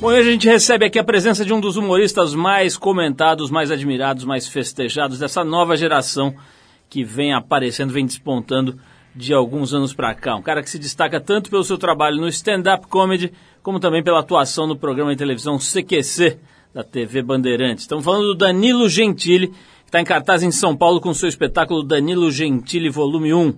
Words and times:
Bom, 0.00 0.08
hoje 0.08 0.28
a 0.28 0.32
gente 0.32 0.48
recebe 0.48 0.84
aqui 0.84 0.98
a 0.98 1.04
presença 1.04 1.44
de 1.44 1.52
um 1.52 1.60
dos 1.60 1.76
humoristas 1.76 2.34
mais 2.34 2.76
comentados, 2.76 3.50
mais 3.50 3.70
admirados, 3.70 4.24
mais 4.24 4.48
festejados 4.48 5.18
dessa 5.20 5.44
nova 5.44 5.76
geração 5.76 6.34
que 6.90 7.04
vem 7.04 7.32
aparecendo, 7.32 7.92
vem 7.92 8.04
despontando 8.04 8.78
de 9.14 9.32
alguns 9.32 9.72
anos 9.72 9.94
para 9.94 10.12
cá. 10.14 10.34
Um 10.34 10.42
cara 10.42 10.62
que 10.62 10.68
se 10.68 10.78
destaca 10.78 11.20
tanto 11.20 11.48
pelo 11.48 11.62
seu 11.62 11.78
trabalho 11.78 12.20
no 12.20 12.28
stand-up 12.28 12.88
comedy, 12.88 13.32
como 13.62 13.78
também 13.78 14.02
pela 14.02 14.20
atuação 14.20 14.66
no 14.66 14.76
programa 14.76 15.12
de 15.12 15.16
televisão 15.16 15.58
CQC 15.58 16.38
da 16.74 16.82
TV 16.82 17.22
Bandeirantes. 17.22 17.84
Estamos 17.84 18.04
falando 18.04 18.26
do 18.26 18.34
Danilo 18.34 18.88
Gentili, 18.88 19.48
que 19.48 19.54
está 19.86 20.00
em 20.00 20.04
cartaz 20.04 20.42
em 20.42 20.50
São 20.50 20.76
Paulo 20.76 21.00
com 21.00 21.14
seu 21.14 21.28
espetáculo 21.28 21.84
Danilo 21.84 22.30
Gentili 22.32 22.90
Volume 22.90 23.32
1, 23.32 23.54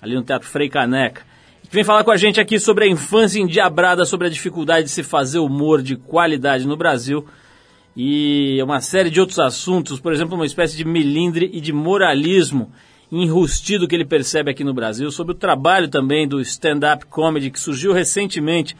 ali 0.00 0.14
no 0.14 0.22
Teatro 0.22 0.48
Frei 0.48 0.68
Caneca 0.70 1.33
que 1.68 1.74
vem 1.74 1.84
falar 1.84 2.04
com 2.04 2.10
a 2.10 2.16
gente 2.16 2.40
aqui 2.40 2.58
sobre 2.58 2.84
a 2.84 2.88
infância 2.88 3.40
endiabrada, 3.40 4.04
sobre 4.04 4.26
a 4.26 4.30
dificuldade 4.30 4.86
de 4.86 4.92
se 4.92 5.02
fazer 5.02 5.38
humor 5.38 5.82
de 5.82 5.96
qualidade 5.96 6.66
no 6.66 6.76
Brasil 6.76 7.26
e 7.96 8.60
uma 8.62 8.80
série 8.80 9.10
de 9.10 9.20
outros 9.20 9.38
assuntos, 9.38 10.00
por 10.00 10.12
exemplo, 10.12 10.34
uma 10.34 10.46
espécie 10.46 10.76
de 10.76 10.84
milindre 10.84 11.50
e 11.52 11.60
de 11.60 11.72
moralismo 11.72 12.72
enrustido 13.10 13.86
que 13.86 13.94
ele 13.94 14.04
percebe 14.04 14.50
aqui 14.50 14.64
no 14.64 14.74
Brasil, 14.74 15.10
sobre 15.10 15.32
o 15.32 15.36
trabalho 15.36 15.88
também 15.88 16.26
do 16.26 16.40
stand-up 16.40 17.06
comedy 17.06 17.50
que 17.50 17.60
surgiu 17.60 17.92
recentemente 17.92 18.76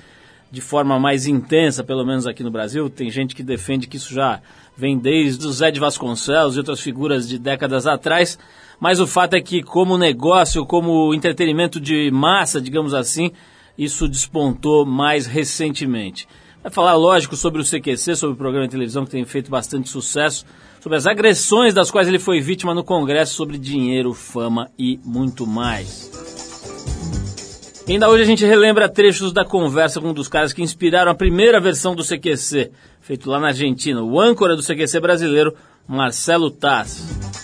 de 0.50 0.60
forma 0.60 0.98
mais 0.98 1.26
intensa, 1.26 1.84
pelo 1.84 2.04
menos 2.04 2.26
aqui 2.26 2.42
no 2.42 2.50
Brasil. 2.50 2.90
Tem 2.90 3.10
gente 3.10 3.34
que 3.34 3.42
defende 3.42 3.86
que 3.86 3.96
isso 3.96 4.12
já 4.12 4.40
vem 4.76 4.98
desde 4.98 5.46
o 5.46 5.52
Zé 5.52 5.70
de 5.70 5.78
Vasconcelos 5.78 6.56
e 6.56 6.58
outras 6.58 6.80
figuras 6.80 7.28
de 7.28 7.38
décadas 7.38 7.86
atrás, 7.86 8.38
mas 8.84 9.00
o 9.00 9.06
fato 9.06 9.32
é 9.32 9.40
que, 9.40 9.62
como 9.62 9.96
negócio, 9.96 10.66
como 10.66 11.14
entretenimento 11.14 11.80
de 11.80 12.10
massa, 12.10 12.60
digamos 12.60 12.92
assim, 12.92 13.32
isso 13.78 14.06
despontou 14.06 14.84
mais 14.84 15.24
recentemente. 15.24 16.28
Vai 16.62 16.70
falar, 16.70 16.94
lógico, 16.94 17.34
sobre 17.34 17.62
o 17.62 17.64
CQC, 17.64 18.14
sobre 18.14 18.34
o 18.34 18.36
programa 18.36 18.66
de 18.66 18.72
televisão 18.72 19.06
que 19.06 19.10
tem 19.10 19.24
feito 19.24 19.50
bastante 19.50 19.88
sucesso, 19.88 20.44
sobre 20.82 20.98
as 20.98 21.06
agressões 21.06 21.72
das 21.72 21.90
quais 21.90 22.08
ele 22.08 22.18
foi 22.18 22.42
vítima 22.42 22.74
no 22.74 22.84
Congresso, 22.84 23.32
sobre 23.32 23.56
dinheiro, 23.56 24.12
fama 24.12 24.70
e 24.78 25.00
muito 25.02 25.46
mais. 25.46 26.10
E 27.88 27.92
ainda 27.92 28.10
hoje 28.10 28.24
a 28.24 28.26
gente 28.26 28.44
relembra 28.44 28.86
trechos 28.86 29.32
da 29.32 29.46
conversa 29.46 29.98
com 29.98 30.10
um 30.10 30.12
dos 30.12 30.28
caras 30.28 30.52
que 30.52 30.62
inspiraram 30.62 31.10
a 31.10 31.14
primeira 31.14 31.58
versão 31.58 31.94
do 31.94 32.04
CQC, 32.04 32.70
feito 33.00 33.30
lá 33.30 33.40
na 33.40 33.46
Argentina, 33.46 34.02
o 34.02 34.20
âncora 34.20 34.54
do 34.54 34.62
CQC 34.62 35.00
brasileiro, 35.00 35.54
Marcelo 35.88 36.50
Taz. 36.50 37.43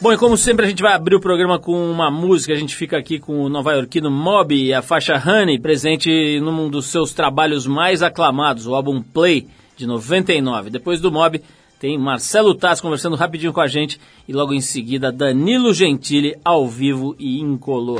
Bom, 0.00 0.12
e 0.12 0.16
como 0.16 0.36
sempre 0.36 0.64
a 0.64 0.68
gente 0.68 0.80
vai 0.80 0.92
abrir 0.92 1.16
o 1.16 1.20
programa 1.20 1.58
com 1.58 1.90
uma 1.90 2.08
música, 2.08 2.52
a 2.52 2.56
gente 2.56 2.76
fica 2.76 2.96
aqui 2.96 3.18
com 3.18 3.42
o 3.42 3.48
nova-iorquino 3.48 4.08
Mob 4.08 4.54
e 4.54 4.72
a 4.72 4.80
faixa 4.80 5.14
Honey, 5.16 5.58
presente 5.58 6.38
num 6.38 6.70
dos 6.70 6.86
seus 6.86 7.12
trabalhos 7.12 7.66
mais 7.66 8.00
aclamados, 8.00 8.68
o 8.68 8.76
álbum 8.76 9.02
Play, 9.02 9.48
de 9.76 9.88
99. 9.88 10.70
Depois 10.70 11.00
do 11.00 11.10
Mob, 11.10 11.42
tem 11.80 11.98
Marcelo 11.98 12.54
Taz 12.54 12.80
conversando 12.80 13.16
rapidinho 13.16 13.52
com 13.52 13.60
a 13.60 13.66
gente 13.66 14.00
e 14.28 14.32
logo 14.32 14.54
em 14.54 14.60
seguida 14.60 15.10
Danilo 15.10 15.74
Gentili 15.74 16.36
ao 16.44 16.68
vivo 16.68 17.16
e 17.18 17.40
incolor. 17.40 17.98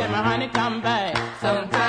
Sometime 1.41 1.89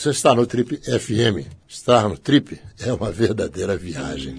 você 0.00 0.10
está 0.10 0.34
no 0.34 0.46
Trip 0.46 0.78
FM. 0.78 1.46
Estar 1.68 2.08
no 2.08 2.16
Trip 2.16 2.58
é 2.80 2.90
uma 2.90 3.12
verdadeira 3.12 3.76
viagem. 3.76 4.34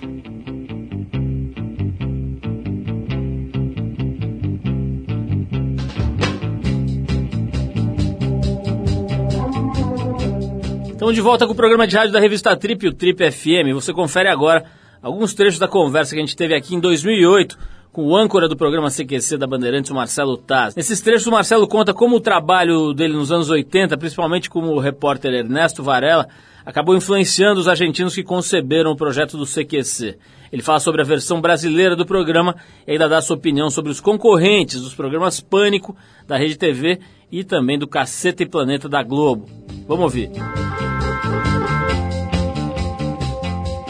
Estamos 10.93 11.13
de 11.13 11.21
volta 11.21 11.45
com 11.45 11.53
o 11.53 11.55
programa 11.55 11.85
de 11.85 11.95
rádio 11.95 12.11
da 12.11 12.19
revista 12.19 12.57
Trip, 12.57 12.87
o 12.87 12.93
Trip 12.93 13.31
FM. 13.31 13.71
Você 13.75 13.93
confere 13.93 14.29
agora 14.29 14.65
alguns 14.99 15.35
trechos 15.35 15.59
da 15.59 15.67
conversa 15.67 16.15
que 16.15 16.17
a 16.19 16.25
gente 16.25 16.35
teve 16.35 16.55
aqui 16.55 16.73
em 16.73 16.79
2008 16.79 17.55
com 17.91 18.05
o 18.05 18.15
âncora 18.15 18.47
do 18.47 18.55
programa 18.55 18.89
CQC 18.89 19.37
da 19.37 19.45
Bandeirantes, 19.45 19.91
o 19.91 19.95
Marcelo 19.95 20.37
Taz. 20.37 20.75
Nesses 20.75 21.01
trechos, 21.01 21.27
o 21.27 21.31
Marcelo 21.31 21.67
conta 21.67 21.93
como 21.93 22.15
o 22.15 22.21
trabalho 22.21 22.93
dele 22.93 23.13
nos 23.13 23.31
anos 23.31 23.49
80, 23.49 23.97
principalmente 23.97 24.49
como 24.49 24.79
repórter 24.79 25.33
Ernesto 25.33 25.83
Varela, 25.83 26.27
acabou 26.65 26.95
influenciando 26.95 27.59
os 27.59 27.67
argentinos 27.67 28.15
que 28.15 28.23
conceberam 28.23 28.91
o 28.91 28.95
projeto 28.95 29.37
do 29.37 29.45
CQC. 29.45 30.17
Ele 30.51 30.61
fala 30.61 30.79
sobre 30.79 31.01
a 31.01 31.05
versão 31.05 31.41
brasileira 31.41 31.95
do 31.95 32.05
programa 32.05 32.55
e 32.87 32.93
ainda 32.93 33.09
dá 33.09 33.21
sua 33.21 33.35
opinião 33.35 33.69
sobre 33.69 33.91
os 33.91 33.99
concorrentes 33.99 34.81
dos 34.81 34.93
programas 34.93 35.41
Pânico, 35.41 35.95
da 36.27 36.37
Rede 36.37 36.57
TV 36.57 36.99
e 37.31 37.43
também 37.43 37.77
do 37.77 37.87
Caceta 37.87 38.43
e 38.43 38.45
Planeta 38.45 38.87
da 38.87 39.03
Globo. 39.03 39.49
Vamos 39.87 40.03
ouvir. 40.03 40.29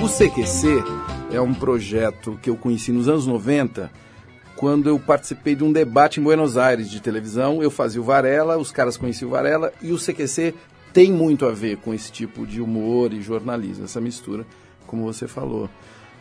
O 0.02 0.08
CQC 0.08 1.01
é 1.32 1.40
um 1.40 1.54
projeto 1.54 2.38
que 2.42 2.50
eu 2.50 2.58
conheci 2.58 2.92
nos 2.92 3.08
anos 3.08 3.26
90, 3.26 3.90
quando 4.56 4.90
eu 4.90 5.00
participei 5.00 5.56
de 5.56 5.64
um 5.64 5.72
debate 5.72 6.20
em 6.20 6.24
Buenos 6.24 6.58
Aires 6.58 6.90
de 6.90 7.02
televisão. 7.02 7.64
Eu 7.64 7.72
fazia 7.72 8.02
o 8.02 8.04
Varela, 8.04 8.58
os 8.58 8.72
caras 8.72 8.98
conheciam 8.98 9.30
o 9.30 9.32
Varela, 9.32 9.74
e 9.82 9.92
o 9.92 9.98
CQC 9.98 10.54
tem 10.94 11.12
muito 11.12 11.46
a 11.46 11.52
ver 11.52 11.78
com 11.78 11.94
esse 11.94 12.12
tipo 12.12 12.46
de 12.46 12.62
humor 12.62 13.14
e 13.14 13.22
jornalismo, 13.22 13.86
essa 13.86 14.02
mistura, 14.02 14.46
como 14.86 15.04
você 15.04 15.26
falou. 15.28 15.70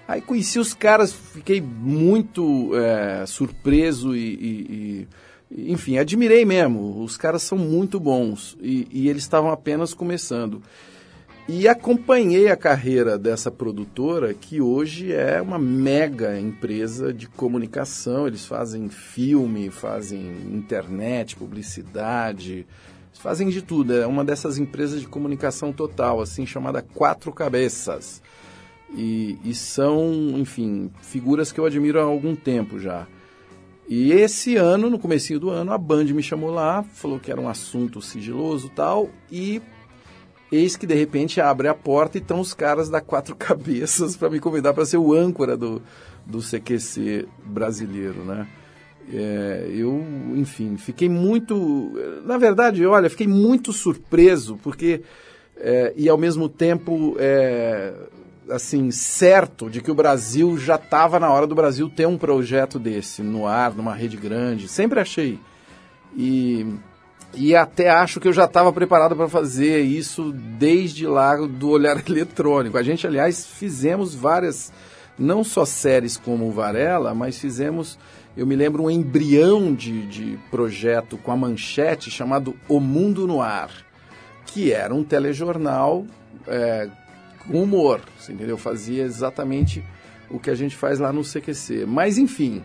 Aí 0.07 0.21
conheci 0.21 0.59
os 0.59 0.73
caras, 0.73 1.13
fiquei 1.13 1.61
muito 1.61 2.71
é, 2.77 3.27
surpreso 3.27 4.15
e, 4.15 4.35
e, 4.35 5.09
e, 5.51 5.73
enfim, 5.73 5.99
admirei 5.99 6.45
mesmo. 6.45 7.03
Os 7.03 7.17
caras 7.17 7.43
são 7.43 7.59
muito 7.59 7.99
bons 7.99 8.57
e, 8.61 8.87
e 8.91 9.09
eles 9.09 9.23
estavam 9.23 9.51
apenas 9.51 9.93
começando. 9.93 10.63
E 11.53 11.67
acompanhei 11.67 12.49
a 12.49 12.57
carreira 12.57 13.19
dessa 13.19 13.51
produtora, 13.51 14.33
que 14.33 14.61
hoje 14.61 15.13
é 15.13 15.43
uma 15.43 15.59
mega 15.59 16.39
empresa 16.39 17.13
de 17.13 17.27
comunicação. 17.27 18.29
Eles 18.29 18.47
fazem 18.47 18.89
filme, 18.89 19.69
fazem 19.69 20.21
internet, 20.53 21.35
publicidade, 21.35 22.65
fazem 23.15 23.49
de 23.49 23.63
tudo. 23.63 23.93
É 23.93 24.07
uma 24.07 24.25
dessas 24.25 24.59
empresas 24.59 25.01
de 25.01 25.09
comunicação 25.09 25.73
total, 25.73 26.21
assim, 26.21 26.47
chamada 26.47 26.83
Quatro 26.83 27.33
Cabeças. 27.33 28.23
E, 28.95 29.37
e 29.45 29.53
são, 29.53 30.09
enfim, 30.37 30.89
figuras 31.03 31.51
que 31.51 31.59
eu 31.59 31.67
admiro 31.67 31.99
há 31.99 32.05
algum 32.05 32.37
tempo 32.37 32.79
já. 32.79 33.09
E 33.89 34.13
esse 34.13 34.55
ano, 34.55 34.89
no 34.89 35.01
comecinho 35.01 35.41
do 35.41 35.51
ano, 35.51 35.73
a 35.73 35.79
Band 35.79 36.05
me 36.05 36.23
chamou 36.23 36.53
lá, 36.53 36.85
falou 36.85 37.19
que 37.19 37.33
era 37.33 37.41
um 37.41 37.49
assunto 37.49 38.01
sigiloso 38.01 38.69
tal, 38.69 39.11
e 39.33 39.61
Eis 40.51 40.77
que 40.77 40.87
de 40.87 40.95
repente 40.95 41.41
abre 41.41 41.69
a 41.69 41.75
porta 41.75 42.19
e 42.19 42.21
estão 42.21 42.41
os 42.41 42.53
caras 42.53 42.89
da 42.89 43.01
quatro 43.01 43.35
cabeças 43.37 44.17
para 44.17 44.31
me 44.31 44.41
convidar 44.41 44.75
para 44.75 44.85
ser 44.85 44.97
o 44.97 45.13
âncora 45.13 45.57
do, 45.57 45.83
do 46.27 46.41
CQC 46.41 47.27
brasileiro, 47.45 48.25
né? 48.25 48.47
É, 49.13 49.69
eu, 49.73 50.05
enfim, 50.37 50.77
fiquei 50.77 51.09
muito. 51.09 51.93
Na 52.25 52.39
verdade, 52.39 52.85
olha, 52.87 53.11
fiquei 53.11 53.27
muito 53.27 53.73
surpreso, 53.73 54.59
porque. 54.63 55.03
É, 55.63 55.93
e 55.95 56.09
ao 56.09 56.17
mesmo 56.17 56.49
tempo, 56.49 57.17
é, 57.19 57.93
assim, 58.49 58.91
certo 58.91 59.69
de 59.69 59.83
que 59.83 59.91
o 59.91 59.95
Brasil 59.95 60.57
já 60.57 60.77
estava 60.77 61.21
na 61.21 61.31
hora 61.31 61.47
do 61.47 61.55
Brasil 61.55 61.91
ter 61.91 62.07
um 62.07 62.17
projeto 62.17 62.79
desse 62.79 63.23
no 63.23 63.47
ar, 63.47 63.75
numa 63.75 63.95
rede 63.95 64.17
grande. 64.17 64.69
Sempre 64.69 65.01
achei. 65.01 65.39
E 66.17 66.67
e 67.35 67.55
até 67.55 67.89
acho 67.89 68.19
que 68.19 68.29
eu 68.29 68.33
já 68.33 68.45
estava 68.45 68.73
preparado 68.73 69.15
para 69.15 69.29
fazer 69.29 69.81
isso 69.81 70.33
desde 70.33 71.07
lá 71.07 71.37
do 71.37 71.71
olhar 71.71 72.03
eletrônico. 72.09 72.77
A 72.77 72.83
gente, 72.83 73.07
aliás, 73.07 73.47
fizemos 73.47 74.15
várias, 74.15 74.73
não 75.19 75.45
só 75.45 75.65
séries 75.65 76.17
como 76.17 76.51
Varela, 76.51 77.15
mas 77.15 77.39
fizemos, 77.39 77.99
eu 78.37 78.47
me 78.47 78.57
lembro, 78.57 78.85
um 78.85 78.91
embrião 78.91 79.73
de, 79.73 80.07
de 80.07 80.39
projeto 80.51 81.17
com 81.19 81.31
a 81.31 81.37
manchete 81.37 82.11
chamado 82.11 82.57
O 82.69 82.81
Mundo 82.81 83.27
no 83.27 83.41
Ar, 83.41 83.71
que 84.47 84.73
era 84.73 84.93
um 84.93 85.05
telejornal 85.05 86.05
é, 86.49 86.89
com 87.47 87.63
humor, 87.63 88.01
entendeu? 88.29 88.59
Fazia 88.59 89.05
exatamente 89.05 89.85
o 90.29 90.39
que 90.39 90.51
a 90.51 90.55
gente 90.55 90.77
faz 90.77 90.99
lá 90.99 91.13
no 91.13 91.23
CQC. 91.23 91.87
Mas, 91.87 92.19
enfim, 92.19 92.63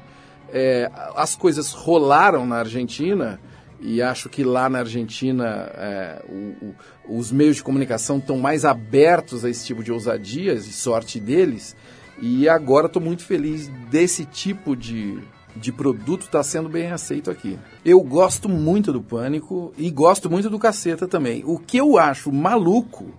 é, 0.52 0.90
as 1.16 1.36
coisas 1.36 1.72
rolaram 1.72 2.46
na 2.46 2.58
Argentina 2.58 3.40
e 3.80 4.02
acho 4.02 4.30
que 4.30 4.44
lá 4.44 4.70
na 4.70 4.80
Argentina 4.80 5.70
é, 5.76 6.24
o, 6.28 6.66
o, 6.66 6.76
os 7.18 7.32
meios 7.32 7.58
de 7.58 7.64
comunicação 7.64 8.18
estão 8.18 8.38
mais 8.38 8.66
abertos 8.66 9.44
a 9.44 9.50
esse 9.50 9.66
tipo 9.66 9.84
de 9.84 9.92
ousadias 9.92 10.68
e 10.68 10.74
sorte 10.74 11.20
deles. 11.20 11.76
E 12.22 12.48
agora 12.48 12.88
estou 12.88 13.02
muito 13.02 13.24
feliz 13.24 13.68
desse 13.90 14.26
tipo 14.26 14.76
de, 14.76 15.20
de 15.56 15.72
produto 15.72 16.22
estar 16.22 16.40
tá 16.40 16.44
sendo 16.44 16.70
bem 16.70 16.92
aceito 16.92 17.30
aqui. 17.30 17.60
Eu 17.84 18.02
gosto 18.02 18.48
muito 18.48 18.94
do 18.94 19.02
Pânico 19.02 19.74
e 19.78 19.92
gosto 19.92 20.30
muito 20.30 20.50
do 20.50 20.58
Caceta 20.58 21.08
também. 21.08 21.44
O 21.46 21.60
que 21.60 21.78
eu 21.78 21.98
acho 21.98 22.32
maluco 22.32 23.12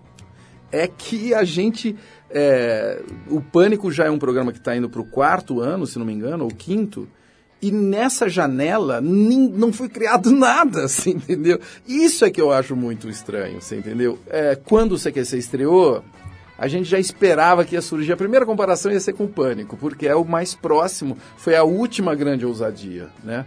é 0.71 0.87
que 0.87 1.33
a 1.33 1.43
gente. 1.43 1.95
É, 2.29 3.01
o 3.29 3.39
Pânico 3.39 3.91
já 3.91 4.05
é 4.05 4.11
um 4.11 4.19
programa 4.19 4.51
que 4.51 4.57
está 4.57 4.75
indo 4.75 4.89
para 4.89 5.01
o 5.01 5.05
quarto 5.05 5.61
ano, 5.61 5.85
se 5.85 5.97
não 5.97 6.05
me 6.05 6.13
engano, 6.13 6.43
ou 6.43 6.49
quinto. 6.49 7.07
E 7.61 7.71
nessa 7.71 8.29
janela 8.29 9.01
não 9.01 9.73
foi 9.73 9.89
criado 9.89 10.29
nada, 10.35 10.85
assim, 10.85 11.11
entendeu? 11.11 11.59
Isso 11.87 12.23
é 12.23 12.29
que 12.29 12.39
eu 12.39 12.51
acho 12.51 12.75
muito 12.75 13.09
estranho, 13.09 13.61
você 13.61 13.77
entendeu? 13.77 14.19
É, 14.27 14.55
quando 14.55 14.93
o 14.93 14.99
CQC 14.99 15.37
estreou, 15.37 16.03
a 16.57 16.67
gente 16.67 16.85
já 16.85 16.99
esperava 16.99 17.63
que 17.63 17.75
ia 17.75 17.81
surgir. 17.81 18.11
A 18.11 18.17
primeira 18.17 18.45
comparação 18.45 18.91
ia 18.91 18.99
ser 18.99 19.13
com 19.13 19.25
o 19.25 19.29
Pânico, 19.29 19.77
porque 19.77 20.07
é 20.07 20.15
o 20.15 20.25
mais 20.25 20.55
próximo, 20.55 21.17
foi 21.37 21.55
a 21.55 21.63
última 21.63 22.15
grande 22.15 22.45
ousadia, 22.45 23.09
né? 23.23 23.45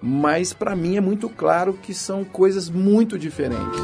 Mas 0.00 0.52
para 0.52 0.74
mim 0.74 0.96
é 0.96 1.00
muito 1.00 1.28
claro 1.28 1.74
que 1.80 1.94
são 1.94 2.24
coisas 2.24 2.68
muito 2.68 3.16
diferentes. 3.16 3.80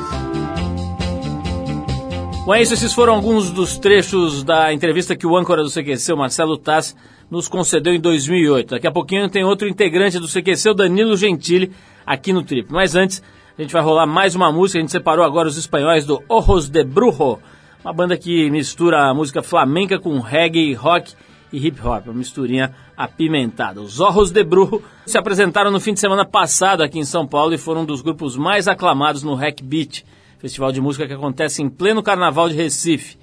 Bom, 2.49 2.55
é 2.55 2.62
isso. 2.62 2.73
Esses 2.73 2.95
foram 2.95 3.12
alguns 3.12 3.50
dos 3.50 3.76
trechos 3.76 4.43
da 4.43 4.73
entrevista 4.73 5.14
que 5.14 5.26
o 5.26 5.37
âncora 5.37 5.62
do 5.62 5.69
CQC, 5.69 6.14
Marcelo 6.14 6.57
Tass, 6.57 6.97
nos 7.31 7.47
concedeu 7.47 7.93
em 7.93 8.00
2008. 8.00 8.71
Daqui 8.71 8.87
a 8.87 8.90
pouquinho 8.90 9.28
tem 9.28 9.45
outro 9.45 9.69
integrante 9.69 10.19
do 10.19 10.26
CQC, 10.26 10.71
o 10.71 10.73
Danilo 10.73 11.14
Gentili, 11.14 11.71
aqui 12.07 12.33
no 12.33 12.43
Trip. 12.43 12.73
Mas 12.73 12.95
antes, 12.95 13.23
a 13.59 13.61
gente 13.61 13.71
vai 13.71 13.83
rolar 13.83 14.07
mais 14.07 14.35
uma 14.35 14.50
música. 14.50 14.78
A 14.78 14.81
gente 14.81 14.90
separou 14.90 15.26
agora 15.26 15.47
os 15.47 15.59
espanhóis 15.59 16.07
do 16.07 16.23
Ojos 16.26 16.71
de 16.71 16.83
Brujo, 16.83 17.38
uma 17.85 17.93
banda 17.93 18.17
que 18.17 18.49
mistura 18.49 19.11
a 19.11 19.12
música 19.12 19.43
flamenca 19.43 19.99
com 19.99 20.19
reggae, 20.19 20.73
rock 20.73 21.12
e 21.52 21.67
hip 21.67 21.78
hop, 21.87 22.07
uma 22.07 22.14
misturinha 22.14 22.75
apimentada. 22.97 23.78
Os 23.78 24.00
Ojos 24.00 24.31
de 24.31 24.43
Brujo 24.43 24.83
se 25.05 25.19
apresentaram 25.19 25.71
no 25.71 25.81
fim 25.81 25.93
de 25.93 26.00
semana 26.00 26.25
passado 26.25 26.83
aqui 26.83 26.99
em 26.99 27.05
São 27.05 27.26
Paulo 27.26 27.52
e 27.52 27.59
foram 27.59 27.83
um 27.83 27.85
dos 27.85 28.00
grupos 28.00 28.38
mais 28.38 28.67
aclamados 28.67 29.23
no 29.23 29.35
Hack 29.35 29.62
Beat 29.62 30.02
festival 30.38 30.73
de 30.73 30.80
música 30.80 31.07
que 31.07 31.12
acontece 31.12 31.62
em 31.62 31.68
pleno 31.68 32.02
carnaval 32.02 32.49
de 32.49 32.54
Recife. 32.54 33.18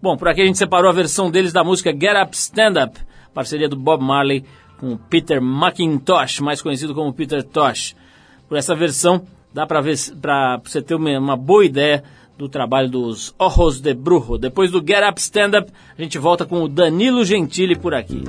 Bom, 0.00 0.16
por 0.16 0.28
aqui 0.28 0.42
a 0.42 0.46
gente 0.46 0.58
separou 0.58 0.90
a 0.90 0.94
versão 0.94 1.30
deles 1.30 1.52
da 1.52 1.64
música 1.64 1.90
Get 1.90 2.16
Up 2.22 2.36
Stand 2.36 2.84
Up, 2.84 3.00
parceria 3.32 3.68
do 3.68 3.76
Bob 3.76 4.02
Marley 4.02 4.44
com 4.78 4.96
Peter 4.96 5.40
McIntosh, 5.40 6.40
mais 6.40 6.60
conhecido 6.60 6.94
como 6.94 7.12
Peter 7.12 7.42
Tosh. 7.42 7.96
Por 8.48 8.58
essa 8.58 8.74
versão, 8.74 9.22
dá 9.52 9.66
para 9.66 9.80
você 9.80 10.82
ter 10.82 10.94
uma, 10.94 11.18
uma, 11.18 11.36
boa 11.36 11.64
ideia 11.64 12.04
do 12.36 12.48
trabalho 12.48 12.90
dos 12.90 13.34
Ojos 13.38 13.80
de 13.80 13.94
Brujo. 13.94 14.36
Depois 14.36 14.70
do 14.70 14.84
Get 14.86 15.08
Up 15.08 15.20
Stand 15.20 15.58
Up, 15.60 15.72
a 15.96 16.02
gente 16.02 16.18
volta 16.18 16.44
com 16.44 16.62
o 16.62 16.68
Danilo 16.68 17.24
Gentili 17.24 17.76
por 17.76 17.94
aqui. 17.94 18.22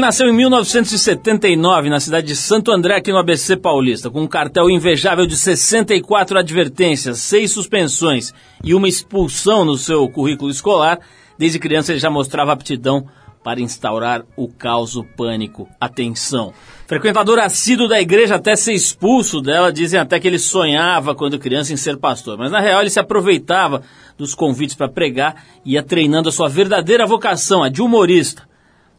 Ele 0.00 0.06
nasceu 0.06 0.30
em 0.30 0.32
1979 0.32 1.90
na 1.90 2.00
cidade 2.00 2.28
de 2.28 2.34
Santo 2.34 2.72
André, 2.72 2.96
aqui 2.96 3.12
no 3.12 3.18
ABC 3.18 3.54
Paulista, 3.54 4.08
com 4.08 4.22
um 4.22 4.26
cartel 4.26 4.70
invejável 4.70 5.26
de 5.26 5.36
64 5.36 6.38
advertências, 6.38 7.18
seis 7.18 7.50
suspensões 7.50 8.32
e 8.64 8.72
uma 8.72 8.88
expulsão 8.88 9.62
no 9.62 9.76
seu 9.76 10.08
currículo 10.08 10.50
escolar. 10.50 11.00
Desde 11.38 11.58
criança 11.58 11.92
ele 11.92 12.00
já 12.00 12.08
mostrava 12.08 12.50
aptidão 12.50 13.06
para 13.44 13.60
instaurar 13.60 14.24
o 14.38 14.48
caos, 14.48 14.96
o 14.96 15.04
pânico, 15.04 15.68
a 15.78 15.86
tensão. 15.86 16.54
Frequentador 16.86 17.38
assíduo 17.38 17.86
da 17.86 18.00
igreja 18.00 18.36
até 18.36 18.56
ser 18.56 18.72
expulso 18.72 19.42
dela, 19.42 19.70
dizem 19.70 20.00
até 20.00 20.18
que 20.18 20.26
ele 20.26 20.38
sonhava 20.38 21.14
quando 21.14 21.38
criança 21.38 21.74
em 21.74 21.76
ser 21.76 21.98
pastor, 21.98 22.38
mas 22.38 22.50
na 22.50 22.58
real 22.58 22.80
ele 22.80 22.88
se 22.88 22.98
aproveitava 22.98 23.82
dos 24.16 24.34
convites 24.34 24.74
para 24.74 24.88
pregar 24.88 25.44
e 25.62 25.74
ia 25.74 25.82
treinando 25.82 26.30
a 26.30 26.32
sua 26.32 26.48
verdadeira 26.48 27.04
vocação, 27.04 27.62
a 27.62 27.68
de 27.68 27.82
humorista. 27.82 28.48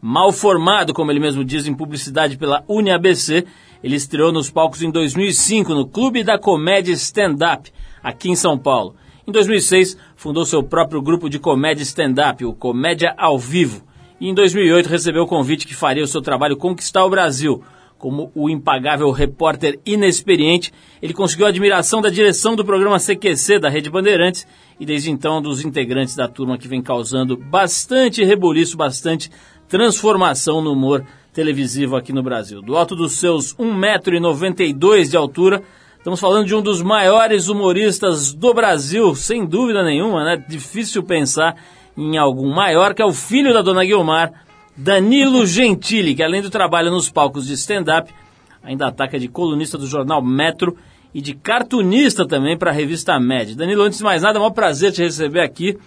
Mal 0.01 0.31
formado, 0.31 0.93
como 0.93 1.11
ele 1.11 1.19
mesmo 1.19 1.45
diz 1.45 1.67
em 1.67 1.73
publicidade 1.75 2.35
pela 2.35 2.63
UniABC, 2.67 3.45
ele 3.83 3.95
estreou 3.95 4.31
nos 4.31 4.49
palcos 4.49 4.81
em 4.81 4.89
2005 4.89 5.75
no 5.75 5.87
Clube 5.87 6.23
da 6.23 6.39
Comédia 6.39 6.91
Stand 6.93 7.35
Up, 7.35 7.71
aqui 8.01 8.29
em 8.29 8.35
São 8.35 8.57
Paulo. 8.57 8.95
Em 9.27 9.31
2006, 9.31 9.95
fundou 10.15 10.45
seu 10.45 10.63
próprio 10.63 11.01
grupo 11.01 11.29
de 11.29 11.37
comédia 11.37 11.83
stand-up, 11.83 12.43
o 12.43 12.53
Comédia 12.53 13.13
ao 13.17 13.37
Vivo. 13.37 13.83
E 14.19 14.27
em 14.27 14.33
2008 14.33 14.89
recebeu 14.89 15.23
o 15.23 15.27
convite 15.27 15.67
que 15.67 15.75
faria 15.75 16.03
o 16.03 16.07
seu 16.07 16.21
trabalho 16.21 16.57
conquistar 16.57 17.05
o 17.05 17.09
Brasil. 17.09 17.63
Como 17.97 18.31
o 18.33 18.49
impagável 18.49 19.11
repórter 19.11 19.79
inexperiente, 19.85 20.73
ele 21.01 21.13
conseguiu 21.13 21.45
a 21.45 21.49
admiração 21.49 22.01
da 22.01 22.09
direção 22.09 22.55
do 22.55 22.65
programa 22.65 22.97
CQC 22.97 23.59
da 23.59 23.69
Rede 23.69 23.91
Bandeirantes 23.91 24.47
e 24.79 24.85
desde 24.85 25.11
então 25.11 25.39
dos 25.39 25.63
integrantes 25.63 26.15
da 26.15 26.27
turma 26.27 26.57
que 26.57 26.67
vem 26.67 26.81
causando 26.81 27.37
bastante 27.37 28.23
rebuliço, 28.23 28.75
bastante 28.75 29.29
transformação 29.71 30.61
no 30.61 30.73
humor 30.73 31.05
televisivo 31.33 31.95
aqui 31.95 32.11
no 32.11 32.21
Brasil. 32.21 32.61
Do 32.61 32.75
alto 32.75 32.93
dos 32.93 33.13
seus 33.13 33.55
1,92m 33.55 35.09
de 35.09 35.15
altura, 35.15 35.63
estamos 35.97 36.19
falando 36.19 36.45
de 36.45 36.53
um 36.53 36.61
dos 36.61 36.81
maiores 36.81 37.47
humoristas 37.47 38.33
do 38.33 38.53
Brasil, 38.53 39.15
sem 39.15 39.45
dúvida 39.45 39.81
nenhuma, 39.81 40.25
né? 40.25 40.45
Difícil 40.45 41.01
pensar 41.03 41.55
em 41.97 42.17
algum 42.17 42.53
maior, 42.53 42.93
que 42.93 43.01
é 43.01 43.05
o 43.05 43.13
filho 43.13 43.53
da 43.53 43.61
dona 43.61 43.85
Guilmar, 43.85 44.33
Danilo 44.75 45.45
Gentili, 45.45 46.15
que 46.15 46.23
além 46.23 46.41
do 46.41 46.49
trabalho 46.49 46.91
nos 46.91 47.09
palcos 47.09 47.47
de 47.47 47.53
stand-up, 47.53 48.13
ainda 48.61 48.87
ataca 48.87 49.17
de 49.17 49.29
colunista 49.29 49.77
do 49.77 49.87
jornal 49.87 50.21
Metro 50.21 50.75
e 51.13 51.21
de 51.21 51.33
cartunista 51.33 52.27
também 52.27 52.57
para 52.57 52.71
a 52.71 52.73
revista 52.73 53.17
Med. 53.21 53.55
Danilo, 53.55 53.83
antes 53.83 53.99
de 53.99 54.03
mais 54.03 54.21
nada, 54.21 54.37
é 54.37 54.41
um 54.41 54.51
prazer 54.51 54.91
te 54.91 55.01
receber 55.01 55.39
aqui. 55.39 55.77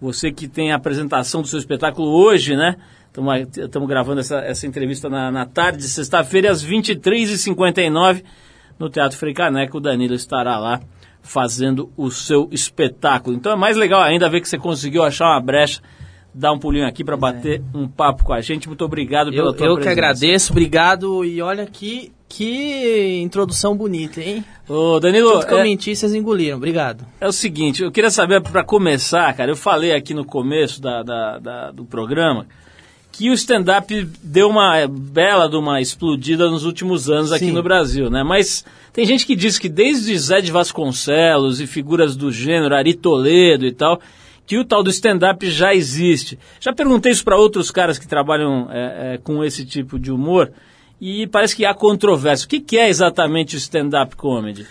Você 0.00 0.32
que 0.32 0.48
tem 0.48 0.72
a 0.72 0.76
apresentação 0.76 1.40
do 1.40 1.46
seu 1.46 1.58
espetáculo 1.58 2.08
hoje, 2.08 2.56
né? 2.56 2.76
Estamos 3.56 3.88
gravando 3.88 4.20
essa, 4.20 4.38
essa 4.40 4.66
entrevista 4.66 5.08
na, 5.08 5.30
na 5.30 5.44
tarde 5.46 5.78
de 5.78 5.88
sexta-feira, 5.88 6.50
às 6.50 6.64
23h59, 6.64 8.22
no 8.78 8.88
Teatro 8.88 9.18
Frei 9.18 9.34
Caneca. 9.34 9.76
O 9.76 9.80
Danilo 9.80 10.14
estará 10.14 10.58
lá 10.58 10.80
fazendo 11.22 11.90
o 11.96 12.10
seu 12.10 12.48
espetáculo. 12.52 13.36
Então 13.36 13.52
é 13.52 13.56
mais 13.56 13.76
legal 13.76 14.00
ainda 14.00 14.28
ver 14.28 14.40
que 14.40 14.48
você 14.48 14.56
conseguiu 14.58 15.02
achar 15.02 15.26
uma 15.26 15.40
brecha, 15.40 15.80
dar 16.34 16.52
um 16.52 16.58
pulinho 16.58 16.86
aqui 16.86 17.02
para 17.04 17.16
bater 17.16 17.62
um 17.74 17.88
papo 17.88 18.24
com 18.24 18.32
a 18.32 18.40
gente. 18.40 18.68
Muito 18.68 18.84
obrigado 18.84 19.30
pela 19.30 19.48
Eu, 19.50 19.52
tua 19.52 19.66
eu 19.66 19.74
presença. 19.74 19.94
que 19.94 20.00
agradeço, 20.00 20.52
obrigado. 20.52 21.24
E 21.24 21.42
olha 21.42 21.66
que, 21.66 22.12
que 22.28 23.20
introdução 23.22 23.76
bonita, 23.76 24.20
hein? 24.22 24.44
Ô, 24.68 25.00
Danilo, 25.00 25.32
Tudo 25.32 25.46
que 25.46 25.54
eu 25.54 25.58
é, 25.58 25.62
menti, 25.64 25.94
vocês 25.96 26.14
engoliram. 26.14 26.56
Obrigado. 26.56 27.04
é 27.20 27.26
o 27.26 27.32
seguinte, 27.32 27.82
eu 27.82 27.90
queria 27.90 28.10
saber, 28.10 28.40
para 28.42 28.62
começar, 28.64 29.30
cara, 29.34 29.50
eu 29.50 29.56
falei 29.56 29.92
aqui 29.92 30.14
no 30.14 30.24
começo 30.24 30.80
da, 30.80 31.02
da- 31.02 31.38
da- 31.38 31.70
do 31.72 31.84
programa 31.84 32.46
que 33.18 33.30
o 33.30 33.34
stand-up 33.34 34.08
deu 34.22 34.48
uma 34.48 34.86
bela 34.86 35.48
de 35.48 35.56
uma 35.56 35.80
explodida 35.80 36.48
nos 36.48 36.64
últimos 36.64 37.10
anos 37.10 37.32
aqui 37.32 37.46
Sim. 37.46 37.52
no 37.52 37.64
Brasil, 37.64 38.08
né? 38.08 38.22
Mas 38.22 38.64
tem 38.92 39.04
gente 39.04 39.26
que 39.26 39.34
diz 39.34 39.58
que 39.58 39.68
desde 39.68 40.16
Zé 40.16 40.40
de 40.40 40.52
Vasconcelos 40.52 41.60
e 41.60 41.66
figuras 41.66 42.14
do 42.14 42.30
gênero, 42.30 42.76
Ari 42.76 42.94
Toledo 42.94 43.66
e 43.66 43.72
tal, 43.72 44.00
que 44.46 44.56
o 44.56 44.64
tal 44.64 44.84
do 44.84 44.90
stand-up 44.90 45.50
já 45.50 45.74
existe. 45.74 46.38
Já 46.60 46.72
perguntei 46.72 47.10
isso 47.10 47.24
para 47.24 47.36
outros 47.36 47.72
caras 47.72 47.98
que 47.98 48.06
trabalham 48.06 48.68
é, 48.70 49.14
é, 49.14 49.18
com 49.18 49.42
esse 49.42 49.66
tipo 49.66 49.98
de 49.98 50.12
humor 50.12 50.52
e 51.00 51.26
parece 51.26 51.56
que 51.56 51.64
há 51.64 51.74
controvérsia. 51.74 52.46
O 52.46 52.48
que, 52.48 52.60
que 52.60 52.78
é 52.78 52.88
exatamente 52.88 53.56
o 53.56 53.58
stand-up 53.58 54.14
comedy? 54.14 54.64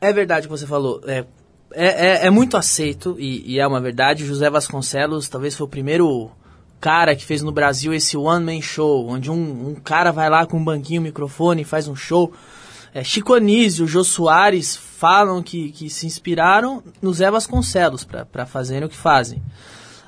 É 0.00 0.12
verdade 0.12 0.46
o 0.46 0.50
que 0.50 0.56
você 0.56 0.68
falou. 0.68 1.00
É, 1.04 1.24
é, 1.72 1.86
é- 1.86 2.26
é 2.26 2.30
muito 2.30 2.56
aceito 2.56 3.16
e, 3.18 3.54
e 3.54 3.58
é 3.58 3.66
uma 3.66 3.80
verdade. 3.80 4.24
José 4.24 4.48
Vasconcelos 4.48 5.28
talvez 5.28 5.56
foi 5.56 5.66
o 5.66 5.68
primeiro 5.68 6.30
cara 6.80 7.14
que 7.14 7.24
fez 7.24 7.42
no 7.42 7.52
Brasil 7.52 7.92
esse 7.92 8.16
one-man 8.16 8.60
show, 8.62 9.08
onde 9.08 9.30
um, 9.30 9.70
um 9.70 9.74
cara 9.74 10.10
vai 10.10 10.30
lá 10.30 10.46
com 10.46 10.56
um 10.56 10.64
banquinho, 10.64 11.00
um 11.00 11.04
microfone 11.04 11.62
e 11.62 11.64
faz 11.64 11.86
um 11.86 11.94
show. 11.94 12.32
É, 12.94 13.04
Chico 13.04 13.34
Anísio, 13.34 13.86
Jô 13.86 14.02
Soares 14.02 14.76
falam 14.76 15.42
que, 15.42 15.70
que 15.70 15.88
se 15.88 16.06
inspiraram 16.06 16.82
no 17.00 17.12
Zé 17.12 17.30
Vasconcelos 17.30 18.04
para 18.04 18.46
fazerem 18.46 18.86
o 18.86 18.90
que 18.90 18.96
fazem. 18.96 19.42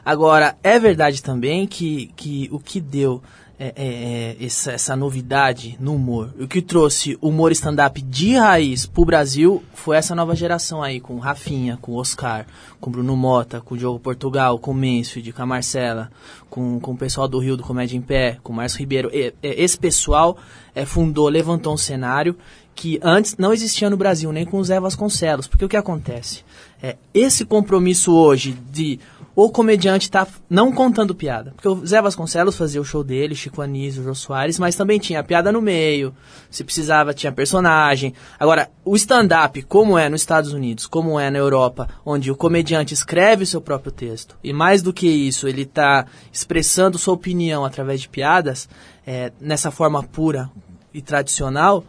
Agora, 0.04 0.56
é 0.62 0.78
verdade 0.78 1.22
também 1.22 1.66
que, 1.66 2.10
que 2.16 2.48
o 2.50 2.58
que 2.58 2.80
deu 2.80 3.22
é, 3.64 3.72
é, 3.76 4.36
é, 4.40 4.44
essa, 4.44 4.72
essa 4.72 4.96
novidade 4.96 5.76
no 5.78 5.94
humor. 5.94 6.34
O 6.36 6.48
que 6.48 6.60
trouxe 6.60 7.16
o 7.20 7.28
humor 7.28 7.52
stand-up 7.52 8.02
de 8.02 8.34
raiz 8.34 8.86
pro 8.86 9.04
Brasil 9.04 9.62
foi 9.72 9.96
essa 9.96 10.16
nova 10.16 10.34
geração 10.34 10.82
aí, 10.82 10.98
com 10.98 11.16
Rafinha, 11.18 11.78
com 11.80 11.94
Oscar, 11.94 12.44
com 12.80 12.90
Bruno 12.90 13.16
Mota, 13.16 13.60
com 13.60 13.76
Diogo 13.76 14.00
Portugal, 14.00 14.58
com 14.58 14.72
Mansfield, 14.74 15.32
com 15.32 15.42
a 15.42 15.46
Marcela, 15.46 16.10
com, 16.50 16.80
com 16.80 16.90
o 16.90 16.96
pessoal 16.96 17.28
do 17.28 17.38
Rio 17.38 17.56
do 17.56 17.62
Comédia 17.62 17.96
em 17.96 18.02
Pé, 18.02 18.38
com 18.42 18.52
o 18.52 18.56
Márcio 18.56 18.80
Ribeiro. 18.80 19.08
E- 19.12 19.32
esse 19.40 19.78
pessoal 19.78 20.36
é, 20.74 20.84
fundou, 20.84 21.28
levantou 21.28 21.72
um 21.72 21.78
cenário 21.78 22.36
que 22.74 22.98
antes 23.00 23.36
não 23.36 23.52
existia 23.52 23.88
no 23.88 23.96
Brasil, 23.96 24.32
nem 24.32 24.44
com 24.44 24.58
o 24.58 24.64
Zé 24.64 24.80
Vasconcelos. 24.80 25.46
Porque 25.46 25.64
o 25.64 25.68
que 25.68 25.76
acontece? 25.76 26.42
É, 26.82 26.96
esse 27.14 27.44
compromisso 27.44 28.12
hoje 28.12 28.58
de 28.72 28.98
o 29.34 29.50
comediante 29.50 30.10
tá 30.10 30.26
não 30.48 30.72
contando 30.72 31.14
piada. 31.14 31.52
Porque 31.52 31.68
o 31.68 31.86
Zé 31.86 32.00
Vasconcelos 32.00 32.56
fazia 32.56 32.80
o 32.80 32.84
show 32.84 33.02
dele, 33.02 33.34
Chico 33.34 33.62
Anísio, 33.62 34.02
Jô 34.02 34.14
Soares, 34.14 34.58
mas 34.58 34.76
também 34.76 34.98
tinha 34.98 35.22
piada 35.22 35.50
no 35.50 35.62
meio, 35.62 36.14
se 36.50 36.62
precisava 36.62 37.14
tinha 37.14 37.32
personagem. 37.32 38.14
Agora, 38.38 38.70
o 38.84 38.94
stand-up, 38.96 39.62
como 39.62 39.98
é 39.98 40.08
nos 40.08 40.20
Estados 40.20 40.52
Unidos, 40.52 40.86
como 40.86 41.18
é 41.18 41.30
na 41.30 41.38
Europa, 41.38 41.88
onde 42.04 42.30
o 42.30 42.36
comediante 42.36 42.94
escreve 42.94 43.44
o 43.44 43.46
seu 43.46 43.60
próprio 43.60 43.92
texto, 43.92 44.36
e 44.42 44.52
mais 44.52 44.82
do 44.82 44.92
que 44.92 45.08
isso, 45.08 45.48
ele 45.48 45.62
está 45.62 46.06
expressando 46.32 46.98
sua 46.98 47.14
opinião 47.14 47.64
através 47.64 48.00
de 48.00 48.08
piadas, 48.08 48.68
é, 49.06 49.32
nessa 49.40 49.70
forma 49.70 50.02
pura 50.02 50.50
e 50.92 51.00
tradicional, 51.00 51.84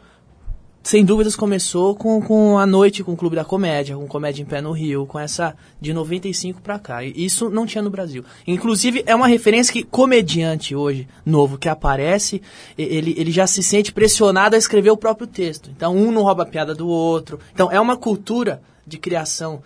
sem 0.84 1.06
dúvidas 1.06 1.34
começou 1.34 1.96
com, 1.96 2.22
com 2.22 2.58
a 2.58 2.66
noite 2.66 3.06
com 3.06 3.14
o 3.14 3.18
Clube 3.18 3.38
da 3.38 3.46
Comédia, 3.46 3.96
com 3.96 4.06
Comédia 4.06 4.42
em 4.42 4.46
Pé 4.46 4.60
no 4.60 4.74
Rio, 4.74 5.06
com 5.06 5.18
essa 5.18 5.56
de 5.80 5.94
95 5.94 6.62
pra 6.62 6.78
cá. 6.78 7.02
Isso 7.06 7.50
não 7.50 7.66
tinha 7.66 7.82
no 7.82 7.90
Brasil. 7.90 8.26
Inclusive, 8.46 9.02
é 9.06 9.16
uma 9.16 9.28
referência 9.28 9.72
que 9.72 9.84
comediante 9.84 10.76
hoje, 10.76 11.08
novo, 11.26 11.58
que 11.58 11.70
aparece, 11.70 12.42
ele, 12.78 13.16
ele 13.18 13.32
já 13.32 13.48
se 13.48 13.64
sente 13.64 13.94
pressionado 13.94 14.56
a 14.56 14.60
escrever 14.60 14.92
o 14.92 14.98
próprio 14.98 15.26
texto. 15.26 15.72
Então, 15.74 15.96
um 15.96 16.12
não 16.12 16.24
rouba 16.24 16.44
a 16.44 16.46
piada 16.46 16.76
do 16.76 16.88
outro. 16.90 17.40
Então, 17.54 17.72
é 17.72 17.80
uma 17.80 17.96
cultura 17.96 18.62
de 18.86 18.98
criação 18.98 19.64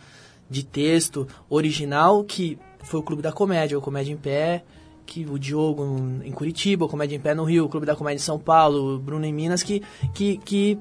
de 0.47 0.63
texto 0.63 1.27
original 1.49 2.23
que 2.23 2.59
foi 2.83 2.99
o 2.99 3.03
Clube 3.03 3.23
da 3.23 3.31
Comédia, 3.31 3.77
o 3.77 3.81
Comédia 3.81 4.13
em 4.13 4.17
Pé, 4.17 4.63
que 5.03 5.25
o 5.25 5.39
Diogo 5.39 5.83
em 6.23 6.31
Curitiba, 6.31 6.85
o 6.85 6.87
Comédia 6.87 7.15
em 7.15 7.19
Pé 7.19 7.33
no 7.33 7.43
Rio, 7.43 7.65
o 7.65 7.69
Clube 7.69 7.87
da 7.87 7.95
Comédia 7.95 8.21
em 8.21 8.23
São 8.23 8.37
Paulo, 8.37 8.95
o 8.95 8.99
Bruno 8.99 9.25
em 9.25 9.33
Minas, 9.33 9.63
que, 9.63 9.81
que, 10.13 10.37
que 10.37 10.77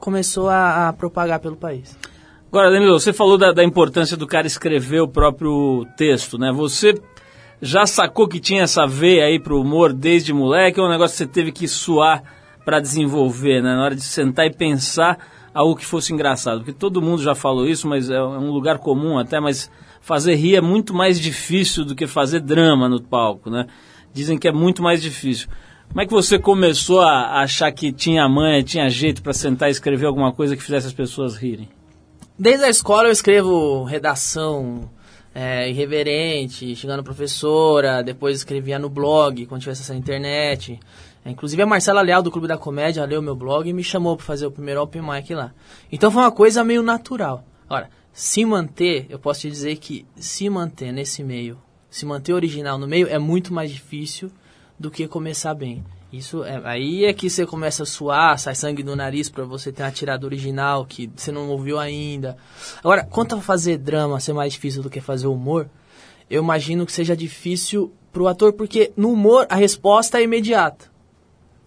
começou 0.00 0.48
a, 0.48 0.88
a 0.88 0.92
propagar 0.92 1.38
pelo 1.40 1.56
país. 1.56 1.96
Agora, 2.48 2.70
Danilo, 2.70 2.98
você 2.98 3.12
falou 3.12 3.38
da, 3.38 3.52
da 3.52 3.62
importância 3.62 4.16
do 4.16 4.26
cara 4.26 4.46
escrever 4.46 5.00
o 5.00 5.08
próprio 5.08 5.86
texto, 5.96 6.36
né? 6.36 6.50
Você 6.50 7.00
já 7.62 7.86
sacou 7.86 8.26
que 8.26 8.40
tinha 8.40 8.62
essa 8.62 8.86
veia 8.86 9.26
aí 9.26 9.38
pro 9.38 9.60
humor 9.60 9.92
desde 9.92 10.32
moleque 10.32 10.80
ou 10.80 10.86
é 10.86 10.88
um 10.88 10.92
negócio 10.92 11.14
que 11.14 11.18
você 11.18 11.26
teve 11.26 11.52
que 11.52 11.68
suar 11.68 12.22
para 12.64 12.80
desenvolver, 12.80 13.62
né? 13.62 13.76
Na 13.76 13.84
hora 13.84 13.94
de 13.94 14.02
sentar 14.02 14.46
e 14.46 14.50
pensar 14.50 15.18
algo 15.54 15.76
que 15.76 15.86
fosse 15.86 16.12
engraçado. 16.12 16.58
Porque 16.58 16.72
todo 16.72 17.02
mundo 17.02 17.22
já 17.22 17.34
falou 17.34 17.68
isso, 17.68 17.86
mas 17.86 18.10
é 18.10 18.20
um 18.20 18.50
lugar 18.50 18.78
comum 18.78 19.18
até, 19.18 19.38
mas 19.38 19.70
fazer 20.00 20.34
rir 20.34 20.56
é 20.56 20.60
muito 20.60 20.94
mais 20.94 21.20
difícil 21.20 21.84
do 21.84 21.94
que 21.94 22.06
fazer 22.06 22.40
drama 22.40 22.88
no 22.88 23.00
palco, 23.00 23.50
né? 23.50 23.66
Dizem 24.12 24.38
que 24.38 24.48
é 24.48 24.52
muito 24.52 24.82
mais 24.82 25.00
difícil. 25.00 25.48
Como 25.90 26.02
é 26.02 26.06
que 26.06 26.12
você 26.12 26.38
começou 26.38 27.00
a 27.00 27.42
achar 27.42 27.72
que 27.72 27.90
tinha 27.90 28.28
manha, 28.28 28.62
tinha 28.62 28.88
jeito 28.88 29.20
para 29.20 29.32
sentar 29.32 29.68
e 29.68 29.72
escrever 29.72 30.06
alguma 30.06 30.32
coisa 30.32 30.56
que 30.56 30.62
fizesse 30.62 30.86
as 30.86 30.92
pessoas 30.92 31.34
rirem? 31.34 31.68
Desde 32.38 32.64
a 32.64 32.68
escola 32.68 33.08
eu 33.08 33.12
escrevo 33.12 33.82
redação 33.82 34.88
é, 35.34 35.68
irreverente, 35.68 36.76
chegando 36.76 37.02
professora, 37.02 38.04
depois 38.04 38.36
escrevia 38.36 38.78
no 38.78 38.88
blog, 38.88 39.44
quando 39.46 39.62
tivesse 39.62 39.82
essa 39.82 39.96
internet. 39.96 40.78
É, 41.24 41.30
inclusive 41.32 41.60
a 41.60 41.66
Marcela 41.66 42.02
Leal 42.02 42.22
do 42.22 42.30
Clube 42.30 42.46
da 42.46 42.56
Comédia 42.56 43.04
leu 43.04 43.20
meu 43.20 43.34
blog 43.34 43.68
e 43.68 43.72
me 43.72 43.82
chamou 43.82 44.16
para 44.16 44.24
fazer 44.24 44.46
o 44.46 44.52
primeiro 44.52 44.80
open 44.80 45.02
mic 45.02 45.34
lá. 45.34 45.52
Então 45.90 46.12
foi 46.12 46.22
uma 46.22 46.30
coisa 46.30 46.62
meio 46.62 46.84
natural. 46.84 47.44
Ora, 47.68 47.90
se 48.12 48.44
manter, 48.44 49.06
eu 49.08 49.18
posso 49.18 49.40
te 49.40 49.50
dizer 49.50 49.76
que 49.78 50.06
se 50.14 50.48
manter 50.48 50.92
nesse 50.92 51.24
meio, 51.24 51.58
se 51.90 52.06
manter 52.06 52.32
original 52.32 52.78
no 52.78 52.86
meio 52.86 53.08
é 53.08 53.18
muito 53.18 53.52
mais 53.52 53.72
difícil 53.72 54.30
do 54.80 54.90
que 54.90 55.06
começar 55.06 55.52
bem. 55.54 55.84
Isso 56.10 56.42
é, 56.42 56.60
aí 56.64 57.04
é 57.04 57.12
que 57.12 57.28
você 57.30 57.46
começa 57.46 57.82
a 57.84 57.86
suar, 57.86 58.36
sai 58.38 58.54
sangue 58.54 58.82
do 58.82 58.96
nariz 58.96 59.28
pra 59.28 59.44
você 59.44 59.70
ter 59.70 59.82
uma 59.84 59.92
tirada 59.92 60.26
original 60.26 60.84
que 60.84 61.08
você 61.14 61.30
não 61.30 61.48
ouviu 61.50 61.78
ainda. 61.78 62.36
Agora, 62.78 63.04
quanto 63.04 63.36
a 63.36 63.40
fazer 63.40 63.76
drama 63.76 64.18
ser 64.18 64.32
mais 64.32 64.52
difícil 64.54 64.82
do 64.82 64.90
que 64.90 65.00
fazer 65.00 65.28
humor, 65.28 65.68
eu 66.28 66.42
imagino 66.42 66.84
que 66.86 66.92
seja 66.92 67.14
difícil 67.14 67.92
pro 68.10 68.26
ator, 68.26 68.54
porque 68.54 68.90
no 68.96 69.12
humor 69.12 69.46
a 69.48 69.54
resposta 69.54 70.18
é 70.18 70.24
imediata. 70.24 70.86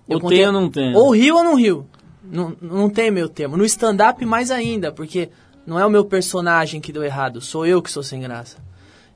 Ou 0.08 0.15
Eu 0.15 0.19
contei- 0.19 0.39
tem 0.39 0.47
ou 0.47 0.52
não 0.54 0.69
tem? 0.69 0.93
Ou 0.95 1.12
riu 1.12 1.36
ou 1.38 1.43
não 1.43 1.56
riu. 1.56 1.86
Não, 2.21 2.56
não 2.62 2.89
tem 2.89 3.12
meu 3.12 3.30
termo. 3.30 3.56
No 3.56 3.63
stand-up, 3.63 4.26
mais 4.26 4.49
ainda, 4.52 4.91
porque 4.91 5.30
não 5.65 5.80
é 5.80 5.86
o 5.86 5.89
meu 5.89 6.04
personagem 6.04 6.82
que 6.82 6.91
deu 6.91 7.04
errado, 7.04 7.39
sou 7.39 7.65
eu 7.65 7.82
que 7.82 7.91
sou 7.91 8.04
sem 8.04 8.19
graça. 8.19 8.58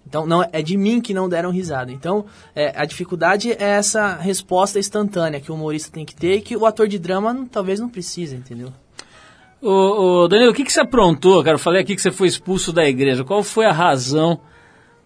Então, 0.08 0.26
não 0.26 0.41
é 0.54 0.62
de 0.62 0.78
mim 0.78 1.02
que 1.02 1.13
não 1.13 1.28
deram 1.28 1.52
risada. 1.52 1.91
Então, 1.91 2.26
é, 2.56 2.72
a 2.76 2.86
dificuldade 2.86 3.52
é 3.52 3.62
essa 3.62 4.15
resposta 4.15 4.80
instantânea 4.80 5.41
que 5.41 5.52
o 5.52 5.56
humorista 5.56 5.91
tem 5.91 6.06
que 6.06 6.15
ter 6.15 6.36
e 6.36 6.41
que 6.41 6.56
o 6.56 6.65
ator 6.65 6.88
de 6.88 6.98
drama 6.98 7.34
não- 7.34 7.46
talvez 7.46 7.78
não 7.78 7.89
precise, 7.89 8.34
entendeu? 8.36 8.72
Ô, 9.62 9.70
ô, 10.24 10.28
Danilo, 10.30 10.52
o 10.52 10.54
que, 10.54 10.63
que 10.63 10.72
você 10.72 10.80
aprontou, 10.80 11.43
cara? 11.43 11.56
Eu 11.56 11.60
falei 11.60 11.82
aqui 11.82 11.93
que 11.93 12.02
você 12.02 12.12
foi 12.12 12.28
expulso 12.30 12.72
da 12.72 12.88
igreja. 12.88 13.26
Qual 13.26 13.43
foi 13.43 13.65
a 13.65 13.72
razão 13.74 14.39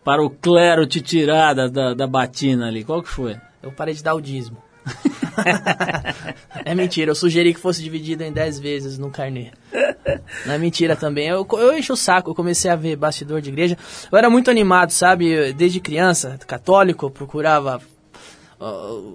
para 0.04 0.24
o 0.24 0.30
clero 0.30 0.86
te 0.86 1.02
tirar 1.02 1.56
da, 1.56 1.68
da, 1.68 1.94
da 1.96 2.06
batina 2.06 2.68
ali? 2.68 2.84
Qual 2.84 3.02
que 3.02 3.10
foi? 3.10 3.38
Eu 3.64 3.72
parei 3.72 3.96
de 3.96 4.04
dar 4.04 4.14
o 4.14 4.22
dízimo. 4.22 4.58
é 6.66 6.76
mentira, 6.76 7.12
eu 7.12 7.16
sugeri 7.16 7.54
que 7.54 7.60
fosse 7.60 7.82
dividido 7.82 8.24
em 8.24 8.32
10 8.32 8.60
vezes 8.60 8.98
no 8.98 9.10
carnê. 9.10 9.52
Não 10.46 10.54
é 10.54 10.58
mentira 10.58 10.96
também. 10.96 11.28
Eu, 11.28 11.48
eu 11.54 11.78
encho 11.78 11.94
o 11.94 11.98
saco, 11.98 12.32
eu 12.32 12.36
comecei 12.36 12.70
a 12.70 12.76
ver 12.76 12.96
bastidor 12.96 13.42
de 13.42 13.50
igreja. 13.50 13.78
Eu 14.12 14.18
era 14.18 14.30
muito 14.30 14.50
animado, 14.50 14.92
sabe? 14.92 15.54
Desde 15.54 15.80
criança, 15.80 16.40
católico, 16.48 17.10
procurava 17.10 17.82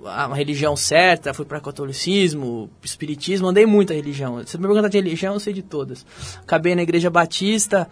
a 0.05 0.35
religião 0.35 0.75
certa, 0.75 1.33
fui 1.33 1.45
para 1.45 1.61
catolicismo, 1.61 2.69
espiritismo, 2.83 3.47
andei 3.47 3.65
muito 3.65 3.93
a 3.93 3.97
religião. 3.97 4.45
Se 4.45 4.59
me 4.59 4.67
perguntar 4.67 4.89
de 4.89 4.99
religião, 4.99 5.35
eu 5.35 5.41
sei 5.41 5.53
de 5.53 5.63
todas. 5.63 6.05
Acabei 6.43 6.75
na 6.75 6.83
igreja 6.83 7.09
batista, 7.09 7.89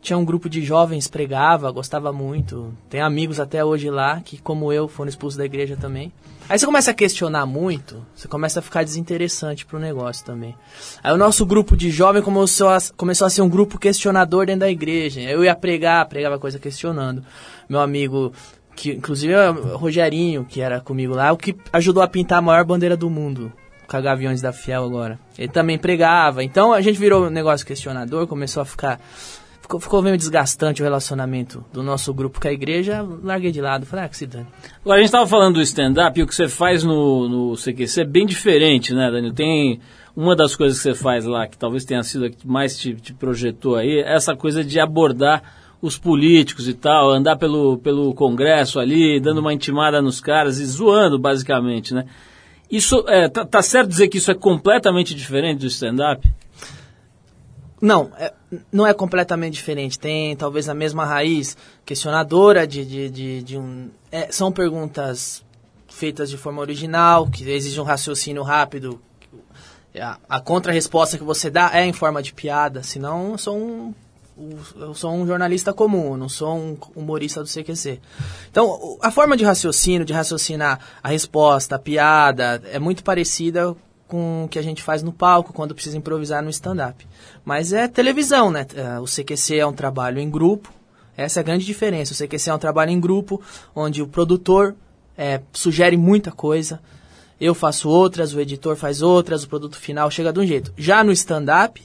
tinha 0.00 0.16
um 0.16 0.24
grupo 0.24 0.48
de 0.48 0.62
jovens, 0.62 1.08
pregava, 1.08 1.70
gostava 1.70 2.12
muito. 2.12 2.72
Tem 2.88 3.00
amigos 3.00 3.40
até 3.40 3.64
hoje 3.64 3.90
lá 3.90 4.20
que, 4.20 4.38
como 4.38 4.72
eu, 4.72 4.88
foram 4.88 5.08
expulsos 5.08 5.36
da 5.36 5.44
igreja 5.44 5.76
também. 5.76 6.12
Aí 6.48 6.58
você 6.58 6.64
começa 6.64 6.92
a 6.92 6.94
questionar 6.94 7.44
muito, 7.44 8.06
você 8.16 8.26
começa 8.26 8.60
a 8.60 8.62
ficar 8.62 8.82
desinteressante 8.82 9.66
pro 9.66 9.78
negócio 9.78 10.24
também. 10.24 10.54
Aí 11.02 11.12
o 11.12 11.18
nosso 11.18 11.44
grupo 11.44 11.76
de 11.76 11.90
jovem 11.90 12.22
começou 12.22 12.70
a, 12.70 12.78
começou 12.96 13.26
a 13.26 13.30
ser 13.30 13.42
um 13.42 13.50
grupo 13.50 13.78
questionador 13.78 14.46
dentro 14.46 14.60
da 14.60 14.70
igreja. 14.70 15.20
Eu 15.20 15.44
ia 15.44 15.54
pregar, 15.54 16.08
pregava 16.08 16.38
coisa 16.38 16.58
questionando. 16.58 17.22
Meu 17.68 17.80
amigo, 17.80 18.32
que 18.74 18.92
inclusive 18.92 19.34
é 19.34 19.50
o 19.50 19.76
Rogerinho, 19.76 20.46
que 20.46 20.62
era 20.62 20.80
comigo 20.80 21.14
lá, 21.14 21.30
o 21.32 21.36
que 21.36 21.54
ajudou 21.70 22.02
a 22.02 22.08
pintar 22.08 22.38
a 22.38 22.42
maior 22.42 22.64
bandeira 22.64 22.96
do 22.96 23.10
mundo, 23.10 23.52
com 23.86 24.00
Gaviões 24.00 24.40
da 24.40 24.50
Fiel 24.50 24.84
agora. 24.84 25.18
Ele 25.36 25.48
também 25.48 25.76
pregava. 25.76 26.42
Então 26.42 26.72
a 26.72 26.80
gente 26.80 26.98
virou 26.98 27.26
um 27.26 27.30
negócio 27.30 27.66
questionador, 27.66 28.26
começou 28.26 28.62
a 28.62 28.64
ficar 28.64 28.98
ficou, 29.68 29.80
ficou 29.80 30.02
meio 30.02 30.16
desgastante 30.16 30.80
o 30.80 30.84
relacionamento 30.84 31.62
do 31.70 31.82
nosso 31.82 32.12
grupo 32.14 32.40
com 32.40 32.48
a 32.48 32.52
igreja, 32.52 33.06
larguei 33.22 33.52
de 33.52 33.60
lado, 33.60 33.84
falei, 33.84 34.06
ah, 34.06 34.08
que 34.08 34.16
se 34.16 34.26
dane. 34.26 34.46
Agora, 34.80 34.96
a 34.96 35.00
gente 35.00 35.08
estava 35.08 35.26
falando 35.26 35.56
do 35.56 35.62
stand-up 35.62 36.18
e 36.18 36.22
o 36.22 36.26
que 36.26 36.34
você 36.34 36.48
faz 36.48 36.82
no, 36.82 37.28
no 37.28 37.54
CQC 37.54 38.00
é 38.00 38.04
bem 38.04 38.26
diferente, 38.26 38.94
né, 38.94 39.10
Danilo? 39.10 39.34
Tem 39.34 39.78
uma 40.16 40.34
das 40.34 40.56
coisas 40.56 40.78
que 40.78 40.84
você 40.84 40.94
faz 40.94 41.26
lá, 41.26 41.46
que 41.46 41.58
talvez 41.58 41.84
tenha 41.84 42.02
sido 42.02 42.24
a 42.24 42.30
que 42.30 42.48
mais 42.48 42.78
te, 42.78 42.94
te 42.94 43.12
projetou 43.12 43.76
aí, 43.76 43.98
é 43.98 44.14
essa 44.14 44.34
coisa 44.34 44.64
de 44.64 44.80
abordar 44.80 45.42
os 45.80 45.96
políticos 45.96 46.66
e 46.66 46.74
tal, 46.74 47.10
andar 47.10 47.36
pelo, 47.36 47.78
pelo 47.78 48.12
Congresso 48.14 48.80
ali, 48.80 49.20
dando 49.20 49.38
uma 49.38 49.52
intimada 49.52 50.02
nos 50.02 50.20
caras 50.20 50.58
e 50.58 50.64
zoando, 50.64 51.18
basicamente, 51.18 51.94
né? 51.94 52.06
Isso, 52.70 53.04
é, 53.06 53.28
tá, 53.28 53.46
tá 53.46 53.62
certo 53.62 53.88
dizer 53.88 54.08
que 54.08 54.18
isso 54.18 54.30
é 54.30 54.34
completamente 54.34 55.14
diferente 55.14 55.60
do 55.60 55.66
stand-up? 55.66 56.28
Não, 57.80 58.10
é, 58.18 58.32
não 58.72 58.86
é 58.86 58.94
completamente 58.94 59.54
diferente. 59.54 59.98
Tem 59.98 60.34
talvez 60.36 60.68
a 60.68 60.74
mesma 60.74 61.04
raiz 61.04 61.56
questionadora 61.84 62.66
de, 62.66 62.84
de, 62.84 63.10
de, 63.10 63.42
de 63.42 63.58
um. 63.58 63.90
é, 64.10 64.30
são 64.32 64.50
perguntas 64.50 65.44
feitas 65.88 66.30
de 66.30 66.36
forma 66.36 66.60
original, 66.60 67.28
que 67.28 67.48
exigem 67.50 67.80
um 67.80 67.84
raciocínio 67.84 68.42
rápido. 68.42 69.00
A, 70.00 70.18
a 70.28 70.40
contra-resposta 70.40 71.18
que 71.18 71.24
você 71.24 71.50
dá 71.50 71.70
é 71.72 71.84
em 71.84 71.92
forma 71.92 72.22
de 72.22 72.32
piada, 72.32 72.82
senão 72.82 73.32
eu 73.32 73.38
sou 73.38 73.58
um. 73.58 73.94
Eu 74.76 74.94
sou 74.94 75.12
um 75.12 75.26
jornalista 75.26 75.72
comum, 75.72 76.16
não 76.16 76.28
sou 76.28 76.56
um 76.56 76.78
humorista 76.94 77.42
do 77.42 77.48
CQC. 77.48 78.00
Então, 78.48 78.96
a 79.02 79.10
forma 79.10 79.36
de 79.36 79.44
raciocínio, 79.44 80.04
de 80.04 80.12
raciocinar 80.12 80.78
a 81.02 81.08
resposta, 81.08 81.74
a 81.74 81.78
piada, 81.78 82.62
é 82.70 82.78
muito 82.78 83.02
parecida 83.02 83.76
com 84.08 84.44
o 84.44 84.48
que 84.48 84.58
a 84.58 84.62
gente 84.62 84.82
faz 84.82 85.02
no 85.02 85.12
palco 85.12 85.52
quando 85.52 85.74
precisa 85.74 85.96
improvisar 85.96 86.42
no 86.42 86.50
stand-up. 86.50 87.06
Mas 87.44 87.72
é 87.72 87.86
televisão, 87.86 88.50
né? 88.50 88.66
Eh, 88.74 88.98
O 88.98 89.04
CQC 89.04 89.58
é 89.58 89.66
um 89.66 89.72
trabalho 89.72 90.18
em 90.18 90.28
grupo. 90.30 90.72
Essa 91.16 91.40
é 91.40 91.42
a 91.42 91.44
grande 91.44 91.64
diferença. 91.66 92.12
O 92.12 92.16
CQC 92.16 92.50
é 92.50 92.54
um 92.54 92.58
trabalho 92.58 92.90
em 92.90 92.98
grupo, 92.98 93.40
onde 93.76 94.00
o 94.02 94.06
produtor 94.08 94.74
eh, 95.16 95.40
sugere 95.52 95.96
muita 95.96 96.32
coisa. 96.32 96.80
eu 97.40 97.54
faço 97.54 97.88
outras, 97.88 98.34
o 98.34 98.40
editor 98.40 98.74
faz 98.76 99.00
outras, 99.00 99.44
o 99.44 99.48
produto 99.48 99.76
final 99.76 100.10
chega 100.10 100.32
de 100.32 100.40
um 100.40 100.46
jeito. 100.46 100.72
Já 100.76 101.04
no 101.04 101.12
stand-up, 101.12 101.80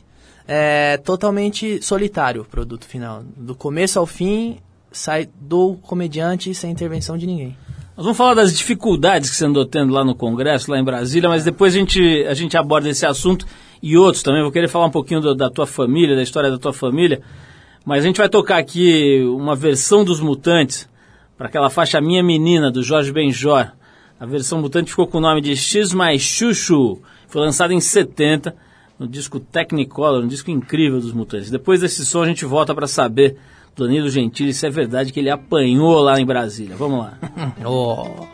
é 0.48 0.98
totalmente 0.98 1.80
solitário 1.82 2.42
o 2.42 2.46
produto 2.46 2.86
final. 2.86 3.24
Do 3.38 3.54
começo 3.56 4.00
ao 4.00 4.06
fim, 4.08 4.58
sai 4.92 5.30
do 5.40 5.76
comediante 5.84 6.54
sem 6.56 6.72
intervenção 6.72 7.18
de 7.18 7.28
ninguém. 7.28 7.56
Nós 7.96 8.06
vamos 8.06 8.18
falar 8.18 8.34
das 8.34 8.56
dificuldades 8.58 9.30
que 9.30 9.36
você 9.36 9.46
andou 9.46 9.66
tendo 9.66 9.94
lá 9.94 10.04
no 10.04 10.16
Congresso, 10.16 10.72
lá 10.72 10.80
em 10.80 10.84
Brasília, 10.84 11.30
mas 11.30 11.44
depois 11.44 11.76
a 11.76 11.78
gente, 11.78 12.26
a 12.28 12.34
gente 12.34 12.58
aborda 12.58 12.90
esse 12.90 13.06
assunto 13.06 13.46
e 13.84 13.96
outros 13.96 14.24
também. 14.24 14.42
Vou 14.42 14.52
querer 14.52 14.68
falar 14.68 14.88
um 14.88 14.92
pouquinho 14.92 15.22
do- 15.22 15.36
da 15.36 15.50
tua 15.50 15.68
família, 15.68 16.16
da 16.16 16.24
história 16.24 16.50
da 16.50 16.58
tua 16.58 16.74
família. 16.74 17.22
Mas 17.86 18.04
a 18.04 18.08
gente 18.08 18.18
vai 18.18 18.28
tocar 18.30 18.58
aqui 18.58 19.22
uma 19.38 19.56
versão 19.56 20.04
dos 20.04 20.20
Mutantes, 20.20 20.90
para 21.38 21.48
aquela 21.48 21.70
faixa 21.70 22.00
Minha 22.02 22.24
Menina, 22.24 22.72
do 22.72 22.82
Jorge 22.82 23.12
Benjor. 23.12 23.68
A 24.20 24.26
versão 24.26 24.60
Mutante 24.62 24.90
ficou 24.90 25.06
com 25.06 25.18
o 25.18 25.22
nome 25.22 25.42
de 25.42 25.56
X 25.56 25.92
mais 25.94 26.22
Chuchu. 26.22 27.00
Foi 27.28 27.42
lançada 27.42 27.74
em 27.74 27.82
70, 27.82 28.56
no 28.98 29.08
disco 29.08 29.40
Technicolor, 29.40 30.24
um 30.24 30.28
disco 30.28 30.50
incrível 30.50 31.00
dos 31.00 31.12
Mutantes. 31.12 31.50
Depois 31.52 31.82
desse 31.82 32.06
som 32.06 32.24
a 32.24 32.28
gente 32.28 32.46
volta 32.46 32.74
para 32.74 32.88
saber, 32.88 33.36
Danilo 33.76 34.10
Gentili, 34.10 34.54
se 34.54 34.68
é 34.68 34.70
verdade 34.70 35.12
que 35.12 35.20
ele 35.20 35.30
apanhou 35.30 36.00
lá 36.00 36.20
em 36.20 36.26
Brasília. 36.26 36.76
Vamos 36.76 37.00
lá. 37.00 37.18
Oh. 37.66 38.28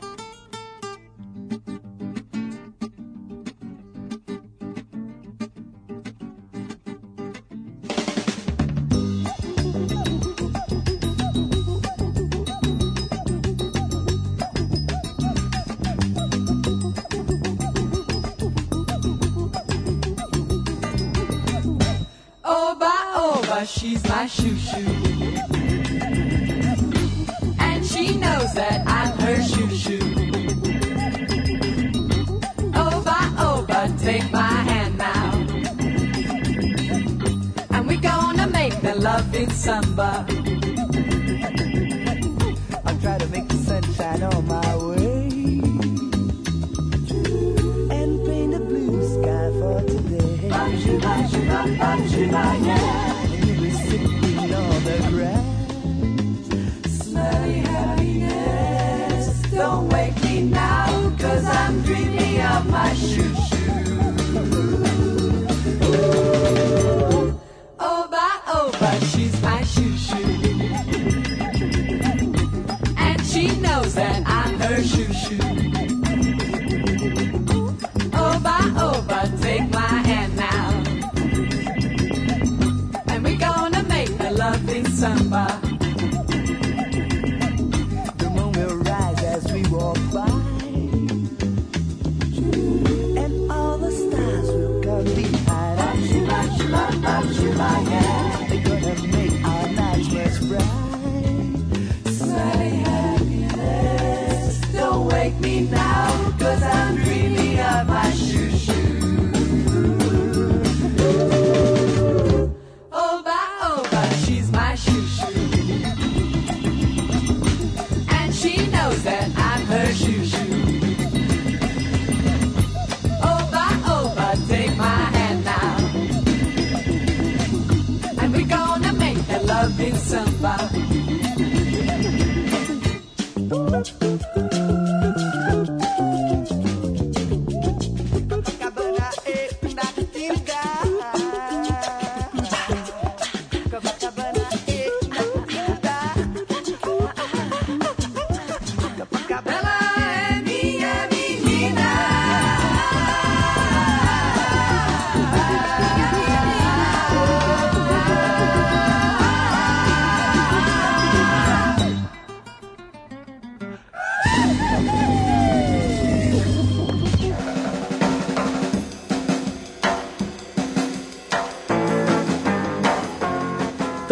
Oba, 22.44 22.92
oba, 23.16 23.66
she's 23.66 24.04
my 24.04 24.26
shoo 24.28 24.56
shoo. 24.58 25.29
That 28.60 28.84
I'm 28.86 29.18
her 29.24 29.42
shoo 29.42 29.70
shoo. 29.84 30.06
Oba, 32.76 33.20
oba, 33.50 33.80
take 33.98 34.30
my 34.34 34.56
hand 34.72 34.98
now. 34.98 35.32
And 37.74 37.88
we're 37.88 38.06
gonna 38.12 38.48
make 38.48 38.76
the 38.82 38.96
love 38.96 39.34
in 39.34 39.50
samba. 39.50 40.26
I'll 42.86 43.00
try 43.00 43.18
to 43.18 43.28
make 43.28 43.48
the 43.48 43.60
sunshine 43.70 44.24
on 44.24 44.46
my 44.46 44.72
way 44.90 45.30
and 47.98 48.12
paint 48.26 48.56
a 48.56 48.60
blue 48.60 49.00
sky 49.16 49.46
for 49.60 49.80
today. 49.88 50.40
You 52.76 52.89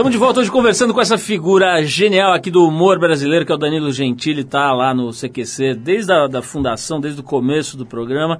Estamos 0.07 0.21
de 0.21 0.25
volta 0.25 0.39
hoje 0.39 0.49
conversando 0.49 0.93
com 0.93 1.01
essa 1.01 1.17
figura 1.17 1.83
genial 1.83 2.31
aqui 2.31 2.49
do 2.49 2.65
humor 2.65 2.97
brasileiro, 2.97 3.45
que 3.45 3.51
é 3.51 3.55
o 3.55 3.57
Danilo 3.57 3.91
Gentili, 3.91 4.41
tá 4.41 4.71
lá 4.71 4.93
no 4.93 5.11
CQC 5.11 5.73
desde 5.75 6.13
a 6.13 6.27
da 6.27 6.41
fundação, 6.41 7.01
desde 7.01 7.19
o 7.19 7.23
começo 7.23 7.75
do 7.75 7.85
programa, 7.85 8.39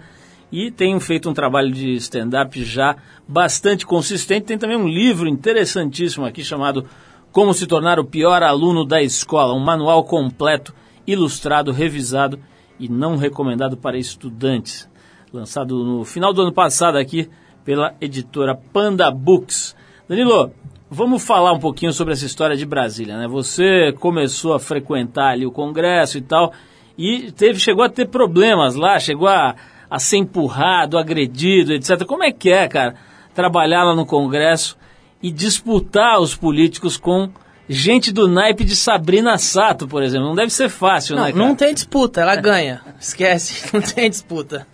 e 0.50 0.72
tem 0.72 0.98
feito 1.02 1.30
um 1.30 1.34
trabalho 1.34 1.70
de 1.70 1.94
stand-up 1.96 2.64
já 2.64 2.96
bastante 3.28 3.86
consistente. 3.86 4.46
Tem 4.46 4.58
também 4.58 4.78
um 4.78 4.88
livro 4.88 5.28
interessantíssimo 5.28 6.26
aqui 6.26 6.42
chamado 6.42 6.86
Como 7.34 7.54
se 7.54 7.68
tornar 7.68 8.00
o 8.00 8.06
pior 8.06 8.42
aluno 8.44 8.86
da 8.86 9.04
escola, 9.04 9.54
um 9.54 9.60
manual 9.60 10.06
completo, 10.06 10.74
ilustrado, 11.06 11.74
revisado 11.74 12.40
e 12.80 12.88
não 12.88 13.18
recomendado 13.18 13.76
para 13.76 13.98
estudantes. 13.98 14.90
Lançado 15.34 15.84
no 15.84 16.06
final 16.06 16.32
do 16.32 16.44
ano 16.44 16.54
passado 16.54 16.98
aqui 16.98 17.30
pela 17.66 17.94
editora 18.00 18.56
Panda 18.56 19.12
Books. 19.12 19.76
Danilo, 20.08 20.54
vamos 20.90 21.26
falar 21.26 21.54
um 21.54 21.60
pouquinho 21.60 21.92
sobre 21.92 22.14
essa 22.14 22.26
história 22.26 22.56
de 22.56 22.66
Brasília, 22.66 23.18
né? 23.18 23.28
Você 23.28 23.94
começou 24.00 24.54
a 24.54 24.60
frequentar 24.60 25.32
ali 25.32 25.46
o 25.46 25.52
Congresso 25.52 26.18
e 26.18 26.22
tal, 26.22 26.54
e 26.98 27.32
teve, 27.32 27.60
chegou 27.60 27.84
a 27.84 27.90
ter 27.90 28.08
problemas 28.08 28.76
lá, 28.76 29.00
chegou 29.00 29.28
a, 29.28 29.56
a 29.90 30.00
ser 30.00 30.18
empurrado, 30.18 30.98
agredido, 30.98 31.74
etc. 31.74 32.06
Como 32.06 32.24
é 32.24 32.32
que 32.32 32.50
é, 32.50 32.68
cara, 32.68 32.96
trabalhar 33.34 33.84
lá 33.84 33.96
no 33.96 34.06
Congresso 34.06 34.78
e 35.22 35.32
disputar 35.32 36.20
os 36.20 36.36
políticos 36.36 36.98
com 36.98 37.30
gente 37.70 38.12
do 38.12 38.28
naipe 38.28 38.64
de 38.64 38.76
Sabrina 38.76 39.38
Sato, 39.38 39.88
por 39.88 40.02
exemplo? 40.02 40.28
Não 40.28 40.36
deve 40.36 40.52
ser 40.52 40.70
fácil, 40.70 41.16
Não, 41.16 41.24
né, 41.24 41.32
cara? 41.34 41.44
não 41.46 41.56
tem 41.56 41.74
disputa, 41.74 42.22
ela 42.22 42.36
ganha. 42.36 42.82
Esquece, 43.00 43.66
não 43.74 43.82
tem 43.82 44.10
disputa. 44.10 44.66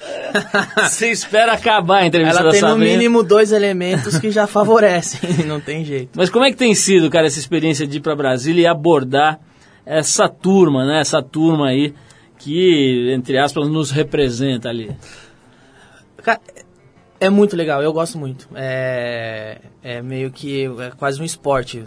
Você 0.84 1.12
espera 1.12 1.53
acabar 1.53 1.99
a 2.03 2.06
entrevista 2.06 2.39
ela 2.39 2.45
da 2.47 2.51
tem 2.51 2.62
no 2.62 2.67
Sabrina. 2.69 2.91
mínimo 2.91 3.23
dois 3.23 3.51
elementos 3.51 4.17
que 4.19 4.29
já 4.32 4.45
favorecem, 4.47 5.19
não 5.47 5.60
tem 5.60 5.84
jeito. 5.84 6.12
Mas 6.15 6.29
como 6.29 6.45
é 6.45 6.51
que 6.51 6.58
tem 6.58 6.73
sido, 6.75 7.10
cara, 7.10 7.25
essa 7.27 7.39
experiência 7.39 7.88
de 7.88 7.97
ir 7.97 8.01
para 8.01 8.15
Brasília 8.15 8.62
e 8.62 8.67
abordar 8.67 9.39
essa 9.86 10.29
turma, 10.29 10.86
né? 10.86 11.01
Essa 11.01 11.21
turma 11.21 11.69
aí 11.69 11.93
que, 12.38 13.12
entre 13.13 13.38
aspas, 13.38 13.67
nos 13.67 13.89
representa 13.91 14.69
ali. 14.69 14.91
Cara, 16.21 16.39
é 17.26 17.30
muito 17.30 17.56
legal, 17.56 17.82
eu 17.82 17.92
gosto 17.94 18.18
muito. 18.18 18.48
É, 18.56 19.58
é 19.84 20.02
meio 20.02 20.32
que 20.32 20.66
é 20.66 20.92
quase 20.98 21.22
um 21.22 21.26
esporte. 21.26 21.84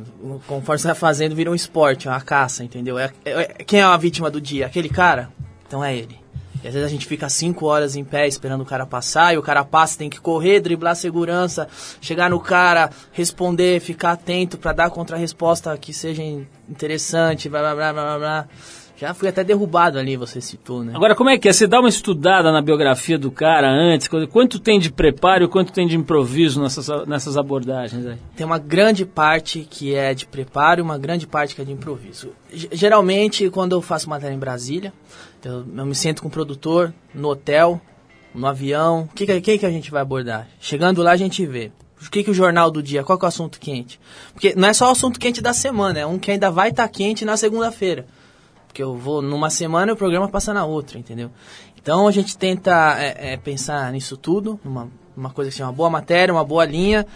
Conforme 0.46 0.78
você 0.78 0.86
vai 0.88 0.94
fazendo, 0.96 1.34
vira 1.34 1.50
um 1.50 1.54
esporte, 1.54 2.08
uma 2.08 2.20
caça, 2.20 2.62
entendeu? 2.64 2.98
É, 2.98 3.10
é- 3.24 3.30
é- 3.42 3.46
quem 3.64 3.80
é 3.80 3.82
a 3.82 3.96
vítima 3.96 4.30
do 4.30 4.40
dia? 4.40 4.66
Aquele 4.66 4.88
cara? 4.88 5.30
Então 5.66 5.82
é 5.84 5.96
ele. 5.96 6.18
E 6.64 6.68
às 6.68 6.74
vezes 6.74 6.88
a 6.88 6.90
gente 6.90 7.06
fica 7.06 7.28
cinco 7.28 7.66
horas 7.66 7.94
em 7.96 8.02
pé 8.02 8.26
esperando 8.26 8.62
o 8.62 8.66
cara 8.66 8.86
passar, 8.86 9.34
e 9.34 9.38
o 9.38 9.42
cara 9.42 9.62
passa, 9.64 9.98
tem 9.98 10.08
que 10.10 10.18
correr, 10.20 10.58
driblar 10.60 10.92
a 10.92 10.96
segurança, 10.96 11.68
chegar 12.00 12.30
no 12.30 12.40
cara, 12.40 12.90
responder, 13.12 13.78
ficar 13.80 14.12
atento 14.12 14.56
pra 14.58 14.72
dar 14.72 14.90
contra-resposta 14.90 15.76
que 15.76 15.92
seja 15.92 16.22
in- 16.22 16.46
interessante, 16.68 17.48
blá 17.48 17.60
blá 17.74 17.92
blá 17.92 17.92
blá, 17.92 18.18
blá. 18.18 18.48
Já 18.96 19.12
fui 19.12 19.28
até 19.28 19.44
derrubado 19.44 19.98
ali, 19.98 20.16
você 20.16 20.40
citou, 20.40 20.82
né? 20.82 20.92
Agora, 20.94 21.14
como 21.14 21.28
é 21.28 21.36
que 21.38 21.48
é? 21.48 21.52
Você 21.52 21.66
dá 21.66 21.78
uma 21.80 21.88
estudada 21.88 22.50
na 22.50 22.62
biografia 22.62 23.18
do 23.18 23.30
cara 23.30 23.68
antes? 23.70 24.08
Quanto- 24.32 24.58
tem 24.58 24.80
de 24.80 24.90
preparo 24.90 25.44
e 25.44 25.48
quanto 25.48 25.70
tem 25.72 25.86
de 25.86 25.96
improviso 25.96 26.62
nessas, 26.62 26.88
nessas 27.06 27.36
abordagens 27.36 28.06
aí? 28.06 28.16
Tem 28.34 28.46
uma 28.46 28.58
grande 28.58 29.04
parte 29.04 29.66
que 29.68 29.94
é 29.94 30.14
de 30.14 30.26
preparo 30.26 30.80
e 30.80 30.82
uma 30.82 30.96
grande 30.98 31.26
parte 31.26 31.54
que 31.54 31.60
é 31.60 31.64
de 31.64 31.72
improviso. 31.72 32.30
G- 32.52 32.68
Geralmente, 32.72 33.50
quando 33.50 33.72
eu 33.72 33.82
faço 33.82 34.08
matéria 34.08 34.34
em 34.34 34.38
Brasília, 34.38 34.92
eu, 35.44 35.64
eu 35.76 35.86
me 35.86 35.94
sento 35.94 36.22
com 36.22 36.28
o 36.28 36.30
produtor 36.30 36.92
no 37.14 37.28
hotel, 37.28 37.80
no 38.34 38.46
avião. 38.46 39.02
O 39.02 39.14
que, 39.14 39.26
que, 39.40 39.58
que 39.58 39.66
a 39.66 39.70
gente 39.70 39.90
vai 39.90 40.00
abordar? 40.02 40.48
Chegando 40.58 41.02
lá, 41.02 41.12
a 41.12 41.16
gente 41.16 41.44
vê. 41.44 41.70
O 42.04 42.10
que, 42.10 42.22
que 42.24 42.30
o 42.30 42.34
jornal 42.34 42.70
do 42.70 42.82
dia, 42.82 43.02
qual 43.02 43.18
é 43.20 43.24
o 43.24 43.26
assunto 43.26 43.58
quente? 43.58 43.98
Porque 44.32 44.54
não 44.54 44.68
é 44.68 44.72
só 44.72 44.88
o 44.88 44.92
assunto 44.92 45.18
quente 45.18 45.40
da 45.40 45.52
semana, 45.54 45.98
é 45.98 46.06
um 46.06 46.18
que 46.18 46.30
ainda 46.30 46.50
vai 46.50 46.68
estar 46.68 46.86
quente 46.88 47.24
na 47.24 47.36
segunda-feira. 47.36 48.06
Porque 48.76 48.82
eu 48.82 48.94
vou 48.94 49.22
numa 49.22 49.48
semana 49.48 49.90
e 49.90 49.94
o 49.94 49.96
programa 49.96 50.28
passa 50.28 50.52
na 50.52 50.66
outra, 50.66 50.98
entendeu? 50.98 51.30
Então 51.80 52.06
a 52.06 52.12
gente 52.12 52.36
tenta 52.36 52.94
é, 52.98 53.32
é, 53.32 53.36
pensar 53.38 53.90
nisso 53.90 54.18
tudo, 54.18 54.60
numa 54.62 54.88
uma 55.16 55.30
coisa 55.30 55.50
que 55.50 55.56
chama 55.56 55.72
boa 55.72 55.88
matéria, 55.88 56.30
uma 56.30 56.44
boa 56.44 56.62
linha, 56.66 57.06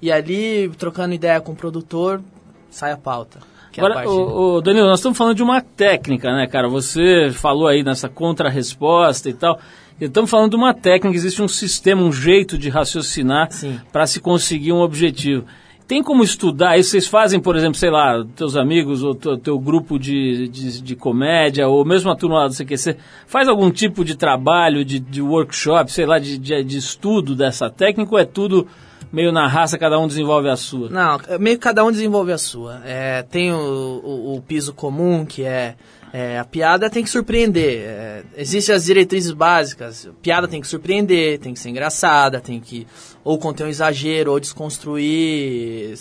e 0.00 0.10
ali, 0.10 0.70
trocando 0.78 1.12
ideia 1.12 1.38
com 1.38 1.52
o 1.52 1.54
produtor, 1.54 2.22
sai 2.70 2.92
a 2.92 2.96
pauta. 2.96 3.40
é 3.76 3.80
Agora, 3.80 3.94
parte- 3.96 4.08
ô, 4.08 4.54
ô, 4.54 4.60
Danilo, 4.62 4.86
nós 4.86 5.00
estamos 5.00 5.18
falando 5.18 5.36
de 5.36 5.42
uma 5.42 5.60
técnica, 5.60 6.34
né, 6.34 6.46
cara? 6.46 6.66
Você 6.66 7.30
falou 7.30 7.68
aí 7.68 7.82
nessa 7.82 8.08
contra-resposta 8.08 9.28
e 9.28 9.34
tal. 9.34 9.60
Estamos 10.00 10.30
falando 10.30 10.52
de 10.52 10.56
uma 10.56 10.72
técnica, 10.72 11.14
existe 11.14 11.42
um 11.42 11.48
sistema, 11.48 12.00
um 12.00 12.10
jeito 12.10 12.56
de 12.56 12.70
raciocinar 12.70 13.50
para 13.92 14.06
se 14.06 14.18
conseguir 14.18 14.72
um 14.72 14.80
objetivo. 14.80 15.44
Tem 15.92 16.02
como 16.02 16.24
estudar 16.24 16.78
isso? 16.78 16.92
Vocês 16.92 17.06
fazem, 17.06 17.38
por 17.38 17.54
exemplo, 17.54 17.74
sei 17.74 17.90
lá, 17.90 18.24
teus 18.34 18.56
amigos 18.56 19.02
ou 19.02 19.14
teu, 19.14 19.36
teu 19.36 19.58
grupo 19.58 19.98
de, 19.98 20.48
de, 20.48 20.80
de 20.80 20.96
comédia, 20.96 21.68
ou 21.68 21.84
mesmo 21.84 22.10
a 22.10 22.16
turma 22.16 22.38
lá 22.38 22.48
do 22.48 22.54
CQC, 22.54 22.96
faz 23.26 23.46
algum 23.46 23.70
tipo 23.70 24.02
de 24.02 24.16
trabalho, 24.16 24.86
de, 24.86 24.98
de 24.98 25.20
workshop, 25.20 25.92
sei 25.92 26.06
lá, 26.06 26.18
de, 26.18 26.38
de, 26.38 26.64
de 26.64 26.78
estudo 26.78 27.36
dessa 27.36 27.68
técnica, 27.68 28.10
ou 28.10 28.18
é 28.18 28.24
tudo 28.24 28.66
meio 29.12 29.30
na 29.30 29.46
raça, 29.46 29.76
cada 29.78 29.98
um 29.98 30.06
desenvolve 30.08 30.48
a 30.48 30.56
sua? 30.56 30.88
Não, 30.88 31.20
meio 31.38 31.56
que 31.56 31.62
cada 31.62 31.84
um 31.84 31.90
desenvolve 31.92 32.32
a 32.32 32.38
sua. 32.38 32.80
É, 32.84 33.22
tem 33.22 33.52
o, 33.52 33.56
o- 34.02 34.36
o 34.36 34.42
piso 34.42 34.72
comum, 34.72 35.24
que 35.26 35.44
é, 35.44 35.74
é, 36.12 36.38
a 36.38 36.44
piada 36.44 36.88
tem 36.90 37.04
que 37.04 37.10
surpreender. 37.10 37.82
É, 37.84 38.22
Existem 38.36 38.74
as 38.74 38.84
diretrizes 38.84 39.32
básicas. 39.32 40.08
Piada 40.22 40.48
tem 40.48 40.60
que 40.60 40.66
surpreender, 40.66 41.38
tem 41.38 41.52
que 41.54 41.60
ser 41.60 41.68
engraçada, 41.70 42.40
tem 42.40 42.58
que 42.58 42.86
ou 43.22 43.38
conter 43.38 43.64
um 43.64 43.68
exagero, 43.68 44.32
ou 44.32 44.40
desconstruir 44.40 45.94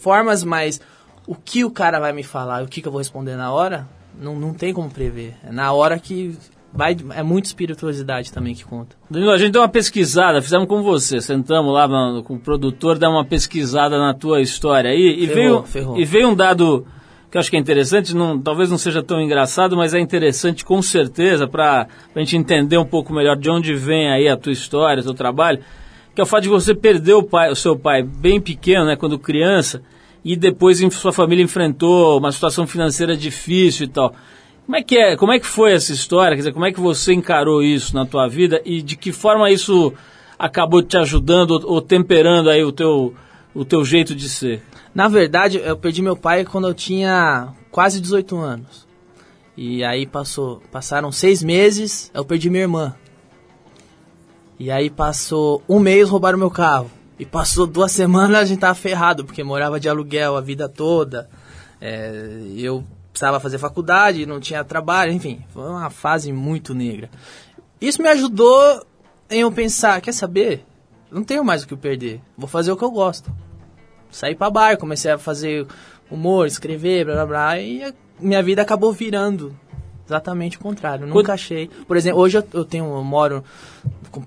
formas, 0.00 0.42
mas 0.44 0.80
o 1.26 1.34
que 1.34 1.64
o 1.64 1.70
cara 1.70 2.00
vai 2.00 2.12
me 2.12 2.22
falar, 2.22 2.62
o 2.62 2.66
que, 2.68 2.80
que 2.82 2.88
eu 2.88 2.92
vou 2.92 2.98
responder 3.00 3.36
na 3.36 3.52
hora, 3.52 3.86
não, 4.18 4.34
não 4.38 4.52
tem 4.54 4.72
como 4.72 4.90
prever. 4.90 5.34
É 5.46 5.52
na 5.52 5.72
hora 5.72 5.98
que 5.98 6.36
vai, 6.72 6.96
é 7.14 7.22
muita 7.22 7.48
espirituosidade 7.48 8.32
também 8.32 8.54
que 8.54 8.64
conta. 8.64 8.96
Danilo, 9.10 9.32
a 9.32 9.38
gente 9.38 9.52
deu 9.52 9.62
uma 9.62 9.68
pesquisada, 9.68 10.40
fizemos 10.40 10.68
com 10.68 10.82
você, 10.82 11.20
sentamos 11.20 11.72
lá 11.72 11.88
com 12.22 12.34
o 12.34 12.38
produtor, 12.38 12.98
deu 12.98 13.10
uma 13.10 13.24
pesquisada 13.24 13.98
na 13.98 14.14
tua 14.14 14.40
história 14.40 14.90
aí 14.90 15.24
e, 15.24 15.26
Ferrou, 15.26 15.34
veio, 15.34 15.62
ferrou. 15.64 15.98
e 15.98 16.04
veio 16.04 16.28
um 16.28 16.34
dado 16.34 16.86
que 17.30 17.36
eu 17.36 17.40
acho 17.40 17.48
que 17.48 17.56
é 17.56 17.60
interessante, 17.60 18.14
não, 18.14 18.40
talvez 18.40 18.70
não 18.70 18.78
seja 18.78 19.02
tão 19.02 19.20
engraçado, 19.20 19.76
mas 19.76 19.94
é 19.94 20.00
interessante 20.00 20.64
com 20.64 20.82
certeza 20.82 21.46
para 21.46 21.86
a 22.14 22.18
gente 22.18 22.36
entender 22.36 22.76
um 22.76 22.84
pouco 22.84 23.12
melhor 23.12 23.36
de 23.36 23.48
onde 23.48 23.72
vem 23.72 24.10
aí 24.10 24.28
a 24.28 24.36
tua 24.36 24.52
história, 24.52 25.00
o 25.00 25.04
teu 25.04 25.14
trabalho, 25.14 25.60
que 26.12 26.20
é 26.20 26.24
o 26.24 26.26
fato 26.26 26.42
de 26.42 26.48
você 26.48 26.74
perder 26.74 27.14
o, 27.14 27.22
pai, 27.22 27.48
o 27.50 27.54
seu 27.54 27.78
pai 27.78 28.02
bem 28.02 28.40
pequeno, 28.40 28.84
né, 28.84 28.96
quando 28.96 29.16
criança, 29.16 29.80
e 30.24 30.34
depois 30.34 30.80
sua 30.92 31.12
família 31.12 31.44
enfrentou 31.44 32.18
uma 32.18 32.32
situação 32.32 32.66
financeira 32.66 33.16
difícil 33.16 33.86
e 33.86 33.88
tal. 33.88 34.12
Como 34.70 34.78
é 34.78 34.84
que 34.84 34.96
é? 34.96 35.16
Como 35.16 35.32
é 35.32 35.40
que 35.40 35.46
foi 35.46 35.72
essa 35.72 35.92
história? 35.92 36.36
Quer 36.36 36.42
dizer, 36.42 36.52
como 36.52 36.64
é 36.64 36.72
que 36.72 36.78
você 36.78 37.12
encarou 37.12 37.60
isso 37.60 37.92
na 37.92 38.06
tua 38.06 38.28
vida 38.28 38.62
e 38.64 38.80
de 38.80 38.96
que 38.96 39.10
forma 39.10 39.50
isso 39.50 39.92
acabou 40.38 40.80
te 40.80 40.96
ajudando 40.96 41.60
ou, 41.64 41.82
temperando 41.82 42.48
aí 42.48 42.62
o 42.62 42.70
teu, 42.70 43.12
o 43.52 43.64
teu 43.64 43.84
jeito 43.84 44.14
de 44.14 44.28
ser? 44.28 44.62
Na 44.94 45.08
verdade, 45.08 45.58
eu 45.58 45.76
perdi 45.76 46.00
meu 46.00 46.16
pai 46.16 46.44
quando 46.44 46.68
eu 46.68 46.72
tinha 46.72 47.48
quase 47.68 48.00
18 48.00 48.38
anos. 48.38 48.86
E 49.56 49.82
aí 49.82 50.06
passou, 50.06 50.62
passaram 50.70 51.10
seis 51.10 51.42
meses, 51.42 52.08
eu 52.14 52.24
perdi 52.24 52.48
minha 52.48 52.62
irmã. 52.62 52.94
E 54.56 54.70
aí 54.70 54.88
passou 54.88 55.64
um 55.68 55.80
mês, 55.80 56.08
roubaram 56.08 56.38
meu 56.38 56.48
carro. 56.48 56.88
E 57.18 57.26
passou 57.26 57.66
duas 57.66 57.90
semanas, 57.90 58.42
a 58.42 58.44
gente 58.44 58.60
tava 58.60 58.76
ferrado, 58.76 59.24
porque 59.24 59.42
morava 59.42 59.80
de 59.80 59.88
aluguel 59.88 60.36
a 60.36 60.40
vida 60.40 60.68
toda. 60.68 61.28
É, 61.80 62.40
eu 62.56 62.84
precisava 63.12 63.40
fazer 63.40 63.58
faculdade, 63.58 64.26
não 64.26 64.40
tinha 64.40 64.64
trabalho, 64.64 65.12
enfim, 65.12 65.44
foi 65.50 65.68
uma 65.68 65.90
fase 65.90 66.32
muito 66.32 66.74
negra. 66.74 67.10
Isso 67.80 68.02
me 68.02 68.08
ajudou 68.08 68.84
em 69.28 69.40
eu 69.40 69.52
pensar, 69.52 70.00
quer 70.00 70.12
saber? 70.12 70.64
Não 71.10 71.24
tenho 71.24 71.44
mais 71.44 71.62
o 71.62 71.66
que 71.66 71.76
perder, 71.76 72.20
vou 72.36 72.48
fazer 72.48 72.70
o 72.70 72.76
que 72.76 72.84
eu 72.84 72.90
gosto 72.90 73.32
saí 74.10 74.34
pra 74.34 74.50
bar, 74.50 74.76
comecei 74.76 75.10
a 75.10 75.18
fazer 75.18 75.66
humor, 76.10 76.46
escrever, 76.46 77.04
blá 77.04 77.14
blá 77.14 77.26
blá, 77.26 77.60
e 77.60 77.94
minha 78.18 78.42
vida 78.42 78.62
acabou 78.62 78.92
virando 78.92 79.56
exatamente 80.06 80.56
o 80.56 80.60
contrário. 80.60 81.06
Nunca 81.06 81.32
achei. 81.34 81.70
Por 81.86 81.96
exemplo, 81.96 82.20
hoje 82.20 82.38
eu, 82.38 82.44
eu 82.52 82.64
tenho, 82.64 82.84
eu 82.84 83.04
moro, 83.04 83.44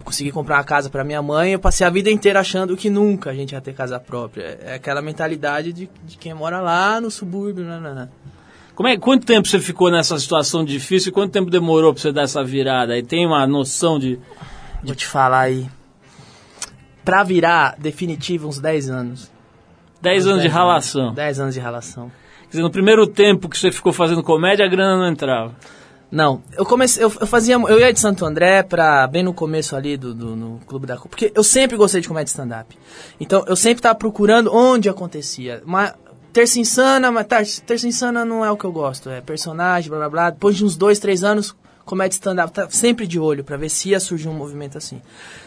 consegui 0.03 0.31
comprar 0.31 0.57
uma 0.57 0.63
casa 0.63 0.89
pra 0.89 1.03
minha 1.03 1.21
mãe, 1.21 1.51
eu 1.51 1.59
passei 1.59 1.85
a 1.85 1.89
vida 1.89 2.09
inteira 2.09 2.39
achando 2.39 2.77
que 2.77 2.89
nunca 2.89 3.31
a 3.31 3.33
gente 3.33 3.51
ia 3.51 3.59
ter 3.59 3.73
casa 3.73 3.99
própria. 3.99 4.57
É 4.61 4.75
aquela 4.75 5.01
mentalidade 5.01 5.73
de, 5.73 5.89
de 6.05 6.17
quem 6.17 6.33
mora 6.33 6.61
lá 6.61 7.01
no 7.01 7.11
subúrbio, 7.11 7.65
né, 7.65 7.79
né, 7.79 7.93
né. 7.93 8.09
Como 8.75 8.89
é, 8.89 8.97
quanto 8.97 9.25
tempo 9.25 9.47
você 9.47 9.59
ficou 9.59 9.91
nessa 9.91 10.17
situação 10.17 10.65
difícil 10.65 11.09
e 11.09 11.13
quanto 11.13 11.31
tempo 11.31 11.49
demorou 11.51 11.93
para 11.93 12.01
você 12.01 12.11
dar 12.11 12.23
essa 12.23 12.43
virada? 12.43 12.97
E 12.97 13.03
tem 13.03 13.25
uma 13.25 13.45
noção 13.45 13.99
de. 13.99 14.19
Vou 14.83 14.95
te 14.95 15.05
falar 15.05 15.41
aí. 15.41 15.69
Pra 17.05 17.23
virar 17.23 17.75
definitivo, 17.77 18.47
uns 18.47 18.59
10 18.59 18.89
anos. 18.89 19.31
10 20.01 20.27
anos 20.27 20.41
de 20.41 20.47
ralação. 20.47 21.13
10 21.13 21.39
anos 21.39 21.53
de 21.53 21.59
ralação. 21.59 22.11
Quer 22.43 22.49
dizer, 22.49 22.61
no 22.63 22.71
primeiro 22.71 23.05
tempo 23.05 23.47
que 23.47 23.57
você 23.57 23.71
ficou 23.71 23.93
fazendo 23.93 24.23
comédia, 24.23 24.65
a 24.65 24.69
grana 24.69 24.97
não 24.97 25.07
entrava. 25.07 25.55
Não, 26.11 26.43
eu 26.55 26.63
comecei, 26.63 27.03
eu, 27.03 27.11
eu 27.21 27.25
fazia, 27.25 27.55
eu 27.55 27.79
ia 27.79 27.91
de 27.91 27.99
Santo 27.99 28.23
André 28.23 28.61
pra, 28.61 29.07
bem 29.07 29.23
no 29.23 29.33
começo 29.33 29.75
ali 29.75 29.97
do, 29.97 30.13
do 30.13 30.35
no 30.35 30.59
Clube 30.67 30.85
da 30.85 30.95
Copa, 30.95 31.09
porque 31.09 31.31
eu 31.33 31.43
sempre 31.43 31.75
gostei 31.75 32.01
de 32.01 32.07
comédia 32.07 32.29
stand-up. 32.29 32.77
Então, 33.19 33.43
eu 33.47 33.55
sempre 33.55 33.81
tava 33.81 33.95
procurando 33.95 34.53
onde 34.53 34.87
acontecia. 34.87 35.63
Uma 35.65 35.95
Terça 36.33 36.59
Insana, 36.59 37.11
mas 37.11 37.27
tá, 37.27 37.43
Terça 37.63 37.87
Insana 37.87 38.25
não 38.25 38.43
é 38.43 38.49
o 38.49 38.57
que 38.57 38.65
eu 38.65 38.71
gosto, 38.71 39.07
é 39.07 39.21
personagem, 39.21 39.87
blá 39.87 39.99
blá 39.99 40.09
blá. 40.09 40.29
Depois 40.31 40.57
de 40.57 40.65
uns 40.65 40.75
dois, 40.75 40.97
três 40.97 41.23
anos, 41.23 41.55
comédia 41.85 42.15
stand-up, 42.15 42.51
tá 42.51 42.67
sempre 42.71 43.05
de 43.05 43.19
olho 43.19 43.43
pra 43.43 43.55
ver 43.55 43.69
se 43.69 43.89
ia 43.89 43.99
surgir 43.99 44.27
um 44.27 44.33
movimento 44.33 44.75
assim. 44.75 44.99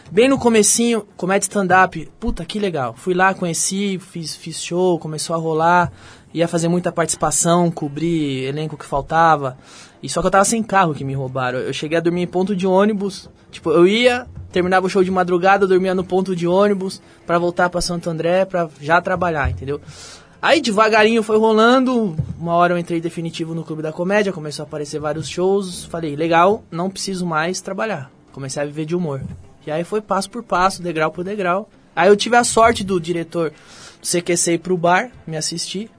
Bem 0.09 0.29
no 0.29 0.39
comecinho, 0.39 1.05
comédia 1.17 1.43
stand-up, 1.43 2.09
puta, 2.17 2.45
que 2.45 2.57
legal. 2.57 2.93
Fui 2.97 3.13
lá, 3.13 3.33
conheci, 3.33 3.99
fiz, 3.99 4.33
fiz 4.33 4.63
show, 4.63 4.97
começou 4.97 5.35
a 5.35 5.39
rolar, 5.39 5.91
ia 6.33 6.47
fazer 6.47 6.69
muita 6.69 6.89
participação, 6.89 7.69
cobrir 7.69 8.45
elenco 8.45 8.77
que 8.77 8.85
faltava. 8.85 9.57
E 10.01 10.07
só 10.07 10.21
que 10.21 10.27
eu 10.27 10.31
tava 10.31 10.45
sem 10.45 10.63
carro 10.63 10.93
que 10.93 11.03
me 11.03 11.13
roubaram. 11.13 11.59
Eu 11.59 11.73
cheguei 11.73 11.97
a 11.97 12.01
dormir 12.01 12.21
em 12.21 12.27
ponto 12.27 12.55
de 12.55 12.65
ônibus. 12.65 13.29
Tipo, 13.51 13.71
eu 13.71 13.85
ia, 13.85 14.25
terminava 14.53 14.85
o 14.85 14.89
show 14.89 15.03
de 15.03 15.11
madrugada, 15.11 15.67
dormia 15.67 15.93
no 15.93 16.05
ponto 16.05 16.33
de 16.33 16.47
ônibus 16.47 17.01
pra 17.25 17.37
voltar 17.37 17.69
pra 17.69 17.81
Santo 17.81 18.09
André 18.09 18.45
pra 18.45 18.69
já 18.79 19.01
trabalhar, 19.01 19.49
entendeu? 19.49 19.81
Aí 20.41 20.61
devagarinho 20.61 21.23
foi 21.23 21.37
rolando, 21.37 22.15
uma 22.37 22.53
hora 22.53 22.73
eu 22.73 22.77
entrei 22.77 23.01
definitivo 23.01 23.55
no 23.55 23.63
Clube 23.63 23.81
da 23.81 23.91
Comédia, 23.91 24.31
começou 24.31 24.63
a 24.63 24.67
aparecer 24.67 24.99
vários 24.99 25.27
shows, 25.27 25.83
falei, 25.85 26.15
legal, 26.15 26.63
não 26.69 26.91
preciso 26.91 27.25
mais 27.25 27.59
trabalhar. 27.59 28.11
Comecei 28.31 28.61
a 28.61 28.65
viver 28.65 28.85
de 28.85 28.95
humor. 28.95 29.21
E 29.65 29.71
aí 29.71 29.83
foi 29.83 29.99
passo 29.99 30.29
por 30.29 30.43
passo, 30.43 30.81
degrau 30.81 31.11
por 31.11 31.23
degrau. 31.23 31.67
Aí 31.95 32.07
eu 32.07 32.15
tive 32.15 32.35
a 32.35 32.43
sorte 32.43 32.83
do 32.83 32.99
diretor 32.99 33.51
CQC 34.01 34.53
ir 34.53 34.57
pro 34.59 34.77
bar, 34.77 35.09
me 35.25 35.35
assistir, 35.35 35.89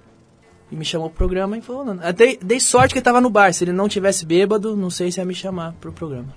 e 0.70 0.76
me 0.76 0.84
chamou 0.84 1.08
pro 1.08 1.18
programa 1.18 1.58
e 1.58 1.60
falou, 1.60 1.96
dei, 2.14 2.38
dei 2.40 2.60
sorte 2.60 2.92
que 2.92 2.98
ele 2.98 3.04
tava 3.04 3.20
no 3.20 3.28
bar, 3.30 3.52
se 3.52 3.64
ele 3.64 3.72
não 3.72 3.88
tivesse 3.88 4.24
bêbado, 4.24 4.76
não 4.76 4.88
sei 4.88 5.10
se 5.10 5.18
ia 5.18 5.24
me 5.24 5.34
chamar 5.34 5.72
pro 5.80 5.92
programa. 5.92 6.32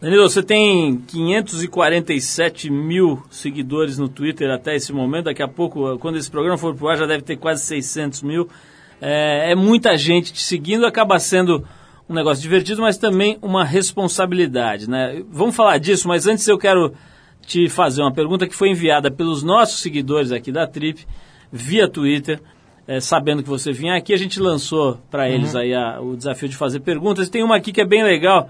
Danilo, 0.00 0.28
você 0.28 0.42
tem 0.42 0.98
547 1.06 2.70
mil 2.70 3.22
seguidores 3.30 3.98
no 3.98 4.08
Twitter 4.08 4.50
até 4.50 4.76
esse 4.76 4.92
momento. 4.92 5.24
Daqui 5.24 5.42
a 5.42 5.48
pouco, 5.48 5.98
quando 5.98 6.16
esse 6.18 6.30
programa 6.30 6.58
for 6.58 6.74
pro 6.74 6.88
ar, 6.88 6.98
já 6.98 7.06
deve 7.06 7.22
ter 7.22 7.36
quase 7.36 7.64
600 7.64 8.22
mil. 8.22 8.48
É, 9.00 9.52
é 9.52 9.54
muita 9.54 9.96
gente 9.96 10.32
te 10.32 10.42
seguindo, 10.42 10.84
acaba 10.86 11.18
sendo 11.18 11.66
um 12.08 12.14
negócio 12.14 12.42
divertido, 12.42 12.82
mas 12.82 12.98
também 12.98 13.38
uma 13.40 13.64
responsabilidade, 13.64 14.88
né? 14.88 15.22
Vamos 15.30 15.56
falar 15.56 15.78
disso, 15.78 16.06
mas 16.06 16.26
antes 16.26 16.46
eu 16.46 16.58
quero 16.58 16.92
te 17.46 17.68
fazer 17.68 18.02
uma 18.02 18.12
pergunta 18.12 18.46
que 18.46 18.54
foi 18.54 18.68
enviada 18.68 19.10
pelos 19.10 19.42
nossos 19.42 19.80
seguidores 19.80 20.30
aqui 20.30 20.52
da 20.52 20.66
Trip, 20.66 21.06
via 21.50 21.88
Twitter. 21.88 22.40
É, 22.88 23.00
sabendo 23.00 23.42
que 23.42 23.48
você 23.48 23.72
vinha 23.72 23.96
aqui, 23.96 24.14
a 24.14 24.16
gente 24.16 24.38
lançou 24.38 25.00
para 25.10 25.28
eles 25.28 25.56
aí 25.56 25.74
a- 25.74 26.00
o 26.00 26.16
desafio 26.16 26.48
de 26.48 26.54
fazer 26.56 26.78
perguntas. 26.80 27.26
E 27.26 27.30
tem 27.30 27.42
uma 27.42 27.56
aqui 27.56 27.72
que 27.72 27.80
é 27.80 27.84
bem 27.84 28.04
legal, 28.04 28.48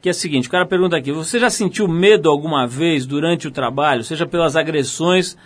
que 0.00 0.08
é 0.08 0.12
o 0.12 0.14
seguinte, 0.14 0.48
o 0.48 0.50
cara 0.50 0.66
pergunta 0.66 0.96
aqui, 0.96 1.12
você 1.12 1.38
já 1.38 1.50
sentiu 1.50 1.86
medo 1.86 2.30
alguma 2.30 2.66
vez 2.66 3.04
durante 3.06 3.46
o 3.46 3.50
trabalho, 3.50 4.02
seja 4.02 4.26
pelas 4.26 4.56
agressões, 4.56 5.36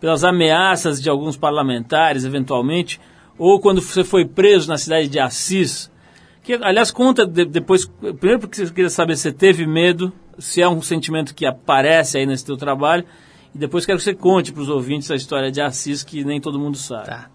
pelas 0.00 0.24
ameaças 0.24 1.00
de 1.00 1.08
alguns 1.08 1.36
parlamentares, 1.36 2.24
eventualmente, 2.24 3.00
ou 3.38 3.60
quando 3.60 3.80
você 3.80 4.02
foi 4.02 4.24
preso 4.24 4.68
na 4.68 4.76
cidade 4.78 5.08
de 5.08 5.18
Assis? 5.18 5.90
Que, 6.42 6.54
aliás, 6.54 6.90
conta 6.90 7.26
de- 7.26 7.44
depois, 7.44 7.86
primeiro 8.18 8.40
porque 8.40 8.62
eu 8.62 8.72
queria 8.72 8.90
saber 8.90 9.16
se 9.16 9.22
você 9.22 9.32
teve 9.32 9.66
medo, 9.66 10.12
se 10.38 10.60
é 10.60 10.68
um 10.68 10.80
sentimento 10.82 11.34
que 11.34 11.46
aparece 11.46 12.18
aí 12.18 12.26
nesse 12.26 12.44
teu 12.44 12.56
trabalho, 12.56 13.04
e 13.54 13.58
depois 13.58 13.84
quero 13.84 13.98
que 13.98 14.04
você 14.04 14.14
conte 14.14 14.52
para 14.52 14.62
os 14.62 14.68
ouvintes 14.68 15.10
a 15.10 15.14
história 15.14 15.50
de 15.50 15.60
Assis, 15.60 16.02
que 16.02 16.24
nem 16.24 16.40
todo 16.40 16.58
mundo 16.58 16.76
sabe. 16.78 17.06
Tá. 17.06 17.28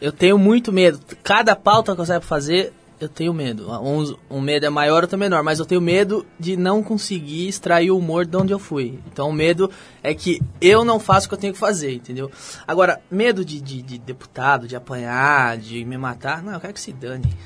Eu 0.00 0.12
tenho 0.12 0.38
muito 0.38 0.72
medo. 0.72 0.98
Cada 1.22 1.54
pauta 1.54 1.94
que 1.94 2.00
eu 2.00 2.06
saio 2.06 2.20
fazer, 2.20 2.72
eu 3.00 3.08
tenho 3.08 3.32
medo. 3.32 3.70
Um, 3.70 4.16
um 4.30 4.40
medo 4.40 4.66
é 4.66 4.70
maior, 4.70 5.02
outro 5.02 5.16
é 5.16 5.18
menor. 5.18 5.42
Mas 5.42 5.58
eu 5.58 5.66
tenho 5.66 5.80
medo 5.80 6.26
de 6.38 6.56
não 6.56 6.82
conseguir 6.82 7.48
extrair 7.48 7.90
o 7.90 7.98
humor 7.98 8.24
de 8.24 8.36
onde 8.36 8.52
eu 8.52 8.58
fui. 8.58 8.98
Então 9.06 9.28
o 9.28 9.32
medo 9.32 9.70
é 10.02 10.14
que 10.14 10.40
eu 10.60 10.84
não 10.84 10.98
faço 10.98 11.26
o 11.26 11.28
que 11.28 11.34
eu 11.34 11.38
tenho 11.38 11.52
que 11.52 11.58
fazer, 11.58 11.94
entendeu? 11.94 12.30
Agora, 12.66 13.00
medo 13.10 13.44
de, 13.44 13.60
de, 13.60 13.82
de 13.82 13.98
deputado, 13.98 14.66
de 14.66 14.76
apanhar, 14.76 15.56
de 15.58 15.84
me 15.84 15.98
matar, 15.98 16.42
não, 16.42 16.54
eu 16.54 16.60
quero 16.60 16.72
que 16.72 16.80
se 16.80 16.92
dane. 16.92 17.26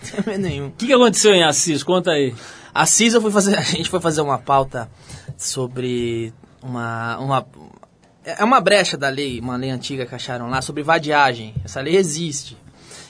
Não 0.00 0.22
tenho 0.22 0.24
medo 0.26 0.42
nenhum. 0.42 0.66
O 0.68 0.70
que, 0.70 0.86
que 0.86 0.92
aconteceu 0.92 1.34
em 1.34 1.42
Assis? 1.42 1.82
Conta 1.82 2.12
aí. 2.12 2.32
Assis 2.72 3.14
eu 3.14 3.20
fui 3.20 3.32
fazer, 3.32 3.58
a 3.58 3.62
gente 3.62 3.90
foi 3.90 4.00
fazer 4.00 4.20
uma 4.20 4.38
pauta 4.38 4.88
sobre 5.36 6.32
uma, 6.62 7.18
uma 7.18 7.46
é 8.24 8.44
uma 8.44 8.60
brecha 8.60 8.96
da 8.96 9.08
lei, 9.08 9.40
uma 9.40 9.56
lei 9.56 9.70
antiga 9.70 10.04
que 10.04 10.14
acharam 10.14 10.50
lá 10.50 10.60
sobre 10.60 10.82
vadiagem. 10.82 11.54
Essa 11.64 11.80
lei 11.80 11.96
existe. 11.96 12.56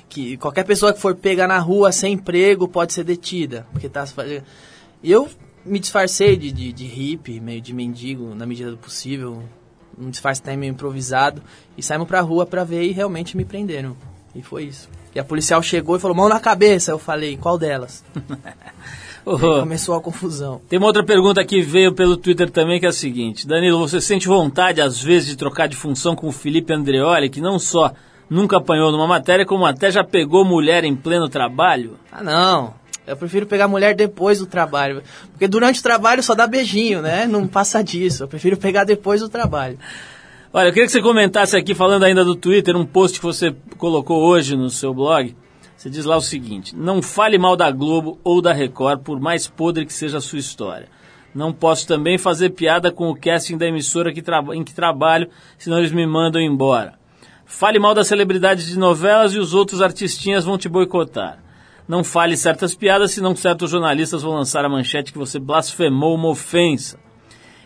Que 0.08 0.36
qualquer 0.36 0.64
pessoa 0.64 0.92
que 0.92 1.00
for 1.00 1.14
pega 1.14 1.46
na 1.46 1.58
rua 1.58 1.92
sem 1.92 2.14
emprego 2.14 2.66
pode 2.66 2.92
ser 2.92 3.04
detida, 3.04 3.66
porque 3.72 3.88
tá. 3.88 4.04
Eu 5.04 5.28
me 5.64 5.78
disfarcei 5.78 6.36
de, 6.36 6.50
de, 6.50 6.72
de 6.72 6.84
hippie, 6.86 7.40
meio 7.40 7.60
de 7.60 7.74
mendigo 7.74 8.34
na 8.34 8.46
medida 8.46 8.70
do 8.70 8.78
possível, 8.78 9.42
um 9.98 10.10
disfarce 10.10 10.40
até 10.40 10.56
meio 10.56 10.70
improvisado 10.70 11.42
e 11.76 11.82
saímos 11.82 12.08
pra 12.08 12.20
rua 12.20 12.46
pra 12.46 12.64
ver 12.64 12.84
e 12.84 12.92
realmente 12.92 13.36
me 13.36 13.44
prenderam. 13.44 13.96
E 14.34 14.42
foi 14.42 14.64
isso. 14.64 14.88
E 15.14 15.18
a 15.18 15.24
policial 15.24 15.62
chegou 15.62 15.96
e 15.96 16.00
falou: 16.00 16.16
"Mão 16.16 16.28
na 16.28 16.40
cabeça". 16.40 16.90
Eu 16.90 16.98
falei: 16.98 17.36
"Qual 17.36 17.58
delas?" 17.58 18.04
Ô, 19.24 19.38
Começou 19.38 19.94
a 19.94 20.00
confusão. 20.00 20.60
Tem 20.68 20.78
uma 20.78 20.86
outra 20.86 21.04
pergunta 21.04 21.44
que 21.44 21.60
veio 21.60 21.92
pelo 21.92 22.16
Twitter 22.16 22.50
também, 22.50 22.80
que 22.80 22.86
é 22.86 22.88
a 22.88 22.92
seguinte. 22.92 23.46
Danilo, 23.46 23.78
você 23.78 24.00
sente 24.00 24.26
vontade, 24.26 24.80
às 24.80 25.02
vezes, 25.02 25.28
de 25.28 25.36
trocar 25.36 25.68
de 25.68 25.76
função 25.76 26.16
com 26.16 26.28
o 26.28 26.32
Felipe 26.32 26.72
Andreoli, 26.72 27.28
que 27.28 27.40
não 27.40 27.58
só 27.58 27.92
nunca 28.28 28.58
apanhou 28.58 28.92
numa 28.92 29.06
matéria, 29.06 29.46
como 29.46 29.64
até 29.66 29.90
já 29.90 30.04
pegou 30.04 30.44
mulher 30.44 30.84
em 30.84 30.94
pleno 30.94 31.28
trabalho? 31.28 31.98
Ah, 32.10 32.22
não. 32.22 32.74
Eu 33.06 33.16
prefiro 33.16 33.46
pegar 33.46 33.66
mulher 33.68 33.94
depois 33.94 34.38
do 34.38 34.46
trabalho. 34.46 35.02
Porque 35.30 35.48
durante 35.48 35.80
o 35.80 35.82
trabalho 35.82 36.22
só 36.22 36.34
dá 36.34 36.46
beijinho, 36.46 37.00
né? 37.00 37.26
Não 37.26 37.46
passa 37.46 37.82
disso. 37.82 38.24
Eu 38.24 38.28
prefiro 38.28 38.56
pegar 38.56 38.84
depois 38.84 39.20
do 39.20 39.28
trabalho. 39.28 39.78
Olha, 40.52 40.68
eu 40.68 40.72
queria 40.72 40.86
que 40.86 40.92
você 40.92 41.00
comentasse 41.00 41.56
aqui, 41.56 41.74
falando 41.74 42.04
ainda 42.04 42.24
do 42.24 42.34
Twitter, 42.34 42.76
um 42.76 42.84
post 42.84 43.18
que 43.18 43.24
você 43.24 43.54
colocou 43.78 44.22
hoje 44.22 44.56
no 44.56 44.68
seu 44.68 44.92
blog. 44.92 45.34
Você 45.76 45.88
diz 45.88 46.04
lá 46.04 46.16
o 46.16 46.20
seguinte: 46.20 46.76
Não 46.76 47.00
fale 47.00 47.38
mal 47.38 47.56
da 47.56 47.70
Globo 47.70 48.18
ou 48.24 48.42
da 48.42 48.52
Record, 48.52 49.00
por 49.00 49.20
mais 49.20 49.46
podre 49.46 49.86
que 49.86 49.92
seja 49.92 50.18
a 50.18 50.20
sua 50.20 50.38
história. 50.38 50.88
Não 51.34 51.52
posso 51.52 51.86
também 51.86 52.18
fazer 52.18 52.50
piada 52.50 52.90
com 52.90 53.08
o 53.08 53.16
casting 53.16 53.56
da 53.56 53.66
emissora 53.66 54.12
que 54.12 54.22
em 54.54 54.64
que 54.64 54.74
trabalho, 54.74 55.28
senão 55.56 55.78
eles 55.78 55.92
me 55.92 56.06
mandam 56.06 56.40
embora. 56.40 56.97
Fale 57.50 57.78
mal 57.78 57.94
das 57.94 58.06
celebridades 58.06 58.66
de 58.66 58.78
novelas 58.78 59.32
e 59.32 59.38
os 59.38 59.54
outros 59.54 59.80
artistinhas 59.80 60.44
vão 60.44 60.58
te 60.58 60.68
boicotar. 60.68 61.42
Não 61.88 62.04
fale 62.04 62.37
certas 62.37 62.74
piadas, 62.74 63.12
senão 63.12 63.34
certos 63.34 63.70
jornalistas 63.70 64.22
vão 64.22 64.34
lançar 64.34 64.66
a 64.66 64.68
manchete 64.68 65.11
que 65.11 65.18
você 65.18 65.38
blasfemou 65.38 66.14
uma 66.14 66.28
ofensa. 66.28 67.00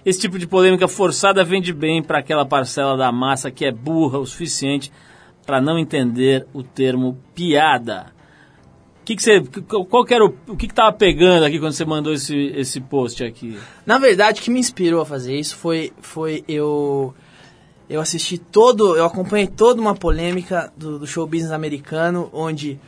Esse 0.07 0.21
tipo 0.21 0.38
de 0.38 0.47
polêmica 0.47 0.87
forçada 0.87 1.42
vende 1.42 1.73
bem 1.73 2.01
para 2.01 2.21
aquela 2.21 2.47
parcela 2.47 2.97
da 2.97 3.11
massa 3.11 3.51
que 3.51 3.64
é 3.64 3.73
burra 3.73 4.21
o 4.21 4.25
suficiente 4.25 4.92
para 5.45 5.61
não 5.61 5.77
entender 5.77 6.47
o 6.55 6.62
termo 6.62 7.18
piada. 7.35 8.12
Que 9.05 9.16
que 9.16 9.23
você, 9.23 9.42
qual 9.90 10.05
que 10.05 10.14
era 10.14 10.25
o, 10.25 10.33
o 10.47 10.57
que 10.57 10.66
estava 10.66 10.92
pegando 10.92 11.45
aqui 11.45 11.59
quando 11.59 11.73
você 11.73 11.85
mandou 11.85 12.12
esse, 12.12 12.53
esse 12.55 12.81
post 12.81 13.25
aqui? 13.25 13.59
Na 13.85 13.99
verdade, 13.99 14.40
o 14.40 14.45
que 14.45 14.51
me 14.51 14.61
inspirou 14.61 15.03
a 15.03 15.07
fazer 15.07 15.37
isso 15.37 15.57
foi, 15.57 15.92
foi 16.01 16.45
eu 16.47 17.12
eu 17.88 18.01
assisti 18.01 18.38
todo, 18.38 18.97
eu 18.97 19.05
acompanhei 19.05 19.47
toda 19.47 19.81
uma 19.81 19.95
polêmica 19.95 20.73
do, 20.77 20.99
do 20.99 21.07
show 21.07 21.27
business 21.27 21.53
americano, 21.53 22.31
onde 22.33 22.81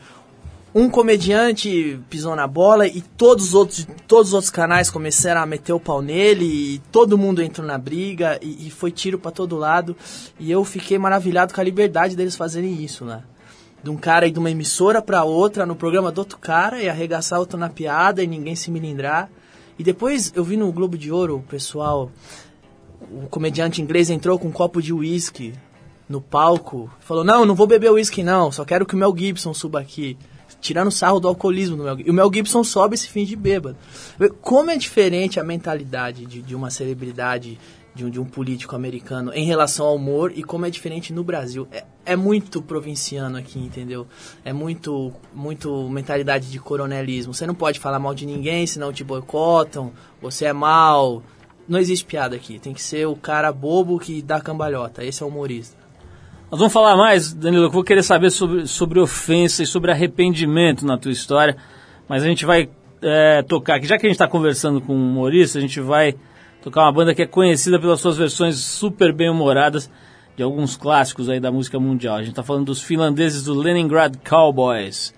um 0.75 0.91
comediante 0.91 2.01
pisou 2.11 2.35
na 2.35 2.49
bola 2.49 2.85
e 2.85 3.01
todos 3.01 3.49
os 3.49 3.55
outros, 3.55 3.87
todos 4.09 4.29
os 4.29 4.35
outros 4.35 4.51
canais 4.51 4.91
começaram 4.91 5.41
a 5.41 5.47
meter 5.47 5.73
o 5.73 5.79
pau 5.79 6.03
nele 6.03 6.45
e 6.45 6.79
todo 6.91 7.17
mundo 7.17 7.41
entrou 7.41 7.65
na 7.65 7.79
briga 7.79 8.41
e, 8.43 8.67
e 8.67 8.71
foi 8.71 8.91
tiro 8.91 9.17
pra 9.17 9.31
todo 9.31 9.57
lado. 9.57 9.97
E 10.39 10.51
eu 10.51 10.65
fiquei 10.65 10.99
maravilhado 10.99 11.55
com 11.55 11.61
a 11.61 11.65
liberdade 11.65 12.17
deles 12.17 12.35
fazerem 12.35 12.83
isso, 12.83 13.05
né? 13.05 13.23
De 13.85 13.91
um 13.91 13.97
cara 13.97 14.27
ir 14.27 14.33
de 14.33 14.39
uma 14.41 14.51
emissora 14.51 15.01
pra 15.01 15.23
outra 15.23 15.65
no 15.65 15.77
programa 15.77 16.11
do 16.11 16.19
outro 16.19 16.39
cara 16.39 16.83
e 16.83 16.89
arregaçar 16.89 17.39
outro 17.39 17.57
na 17.57 17.69
piada 17.69 18.21
e 18.21 18.27
ninguém 18.27 18.57
se 18.57 18.69
milindrar. 18.69 19.31
E 19.79 19.85
depois 19.85 20.33
eu 20.35 20.43
vi 20.43 20.57
no 20.57 20.73
Globo 20.73 20.99
de 20.99 21.13
Ouro 21.13 21.37
o 21.37 21.43
pessoal, 21.43 22.11
o 23.11 23.29
comediante 23.29 23.81
inglês 23.83 24.11
entrou 24.11 24.39
com 24.39 24.49
um 24.49 24.53
copo 24.53 24.81
de 24.81 24.93
uísque 24.93 25.55
no 26.09 26.21
palco, 26.21 26.91
falou: 27.01 27.25
Não, 27.25 27.45
não 27.45 27.55
vou 27.55 27.67
beber 27.67 27.91
uísque 27.91 28.23
não, 28.23 28.53
só 28.53 28.65
quero 28.65 28.87
que 28.87 28.95
o 28.95 28.99
Mel 28.99 29.15
Gibson 29.17 29.55
suba 29.55 29.81
aqui. 29.81 30.17
Tirando 30.61 30.91
sarro 30.91 31.21
do 31.21 31.29
alcoolismo 31.29 31.77
do 31.77 31.83
Mel 31.83 31.97
Gibson. 31.97 32.09
E 32.09 32.11
o 32.11 32.15
Mel 32.15 32.31
Gibson 32.33 32.65
sobe 32.65 32.95
esse 32.95 33.09
fim 33.09 33.25
de 33.25 33.37
bêbado. 33.37 33.77
Como 34.41 34.71
é 34.71 34.77
diferente 34.77 35.39
a 35.39 35.45
mentalidade 35.45 36.25
de, 36.25 36.41
de 36.41 36.55
uma 36.55 36.71
celebridade, 36.71 37.59
de 37.95 38.05
um, 38.05 38.11
de 38.11 38.21
um 38.21 38.25
político 38.25 38.75
americano 38.75 39.33
em 39.35 39.45
relação 39.45 39.87
ao 39.87 39.97
humor 39.97 40.33
e 40.35 40.43
como 40.43 40.67
é 40.67 40.71
diferente 40.71 41.13
no 41.13 41.23
Brasil. 41.23 41.69
É, 41.71 41.85
é 42.05 42.17
muito 42.17 42.61
provinciano 42.61 43.37
aqui, 43.37 43.59
entendeu? 43.59 44.07
É 44.45 44.53
muito, 44.53 45.13
muito 45.33 45.89
mentalidade 45.89 46.51
de 46.51 46.59
coronelismo. 46.59 47.33
Você 47.33 47.47
não 47.47 47.55
pode 47.55 47.79
falar 47.79 47.99
mal 47.99 48.15
de 48.15 48.27
ninguém, 48.27 48.67
senão 48.67 48.93
te 48.93 49.05
boicotam, 49.05 49.93
você 50.21 50.47
é 50.47 50.53
mal. 50.53 51.23
Não 51.69 51.79
existe 51.79 52.05
piada 52.05 52.37
aqui. 52.37 52.59
Tem 52.59 52.75
que 52.75 52.83
ser 52.83 53.07
o 53.07 53.17
cara 53.17 53.53
bobo 53.53 53.99
que 53.99 54.23
dá 54.23 54.41
cambalhota. 54.41 55.05
Esse 55.05 55.23
é 55.23 55.27
o 55.27 55.29
humorista. 55.29 55.77
Nós 56.51 56.59
vamos 56.59 56.73
falar 56.73 56.97
mais, 56.97 57.33
Danilo, 57.33 57.65
eu 57.65 57.71
vou 57.71 57.83
querer 57.83 58.03
saber 58.03 58.31
sobre, 58.31 58.67
sobre 58.67 59.01
ofensa 59.01 59.63
e 59.63 59.67
sobre 59.67 59.91
arrependimento 59.91 60.87
na 60.87 60.97
tua 60.97 61.11
história, 61.11 61.57
mas 62.09 62.23
a 62.23 62.27
gente 62.27 62.45
vai 62.45 62.69
é, 63.03 63.43
tocar 63.43 63.77
aqui, 63.77 63.87
já 63.87 63.99
que 63.99 64.07
a 64.07 64.09
gente 64.09 64.15
está 64.15 64.29
conversando 64.29 64.81
com 64.81 64.95
um 64.95 65.11
humorista, 65.11 65.59
a 65.59 65.61
gente 65.61 65.81
vai 65.81 66.15
tocar 66.63 66.83
uma 66.83 66.93
banda 66.93 67.15
que 67.15 67.23
é 67.23 67.27
conhecida 67.27 67.81
pelas 67.81 68.01
suas 68.01 68.17
versões 68.17 68.57
super 68.57 69.13
bem-humoradas 69.13 69.91
de 70.37 70.43
alguns 70.43 70.77
clássicos 70.77 71.29
aí 71.29 71.41
da 71.41 71.51
música 71.51 71.81
mundial. 71.81 72.17
A 72.17 72.21
gente 72.21 72.31
está 72.31 72.43
falando 72.43 72.67
dos 72.67 72.83
finlandeses 72.83 73.45
do 73.45 73.55
Leningrad 73.55 74.17
Cowboys. 74.19 75.13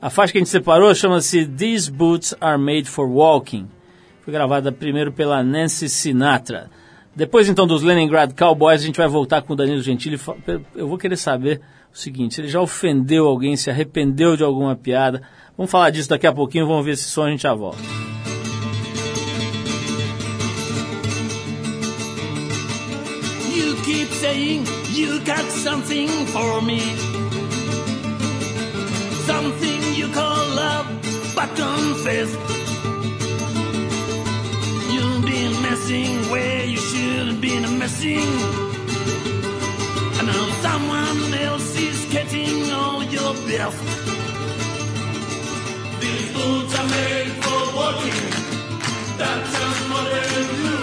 A 0.00 0.10
faixa 0.10 0.32
que 0.32 0.38
a 0.38 0.40
gente 0.40 0.50
separou 0.50 0.94
chama-se 0.94 1.46
These 1.46 1.90
Boots 1.90 2.34
Are 2.40 2.56
Made 2.56 2.84
for 2.84 3.08
Walking. 3.08 3.68
Foi 4.28 4.32
gravada 4.34 4.70
primeiro 4.70 5.10
pela 5.10 5.42
Nancy 5.42 5.88
Sinatra. 5.88 6.70
Depois 7.16 7.48
então 7.48 7.66
dos 7.66 7.82
Leningrad 7.82 8.34
Cowboys, 8.34 8.82
a 8.82 8.84
gente 8.84 8.98
vai 8.98 9.08
voltar 9.08 9.40
com 9.40 9.54
o 9.54 9.56
Danilo 9.56 9.80
Gentili. 9.80 10.20
Eu 10.76 10.86
vou 10.86 10.98
querer 10.98 11.16
saber 11.16 11.62
o 11.90 11.96
seguinte: 11.96 12.34
se 12.34 12.42
ele 12.42 12.48
já 12.48 12.60
ofendeu 12.60 13.26
alguém, 13.26 13.56
se 13.56 13.70
arrependeu 13.70 14.36
de 14.36 14.44
alguma 14.44 14.76
piada. 14.76 15.22
Vamos 15.56 15.72
falar 15.72 15.88
disso 15.88 16.10
daqui 16.10 16.26
a 16.26 16.32
pouquinho, 16.34 16.66
vamos 16.66 16.84
ver 16.84 16.90
esse 16.90 17.04
som 17.04 17.22
a 17.22 17.30
gente 17.30 17.44
já 17.44 17.54
volta. 17.54 17.78
You 23.50 23.76
keep 23.82 24.12
saying 24.12 24.64
you 24.94 25.20
got 25.20 25.50
something 25.50 26.06
for 26.26 26.60
me. 26.60 26.80
Something 29.24 29.98
you 29.98 30.12
call 30.12 30.54
love, 30.54 30.86
but 31.34 31.48
confess. 31.56 32.67
Messing 35.70 36.30
where 36.30 36.64
you 36.64 36.78
should 36.78 37.26
have 37.30 37.40
been 37.40 37.78
messing. 37.78 38.30
And 40.18 40.26
now 40.32 40.46
someone 40.66 41.34
else 41.48 41.70
is 41.88 41.98
getting 42.14 42.72
all 42.72 43.02
your 43.16 43.32
best. 43.48 43.82
These 46.02 46.28
boots 46.36 46.72
are 46.80 46.88
made 46.96 47.32
for 47.42 47.62
walking. 47.78 48.28
That's 49.20 49.54
what 49.90 50.06
they 50.14 50.30
do. 50.64 50.76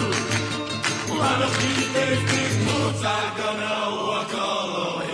One 1.30 1.42
of 1.48 1.54
these 1.62 1.90
days, 1.98 2.22
these 2.34 2.58
boots 2.68 3.02
are 3.16 3.32
gonna 3.42 3.76
walk 4.10 4.32
all 4.48 4.76
over. 4.88 5.05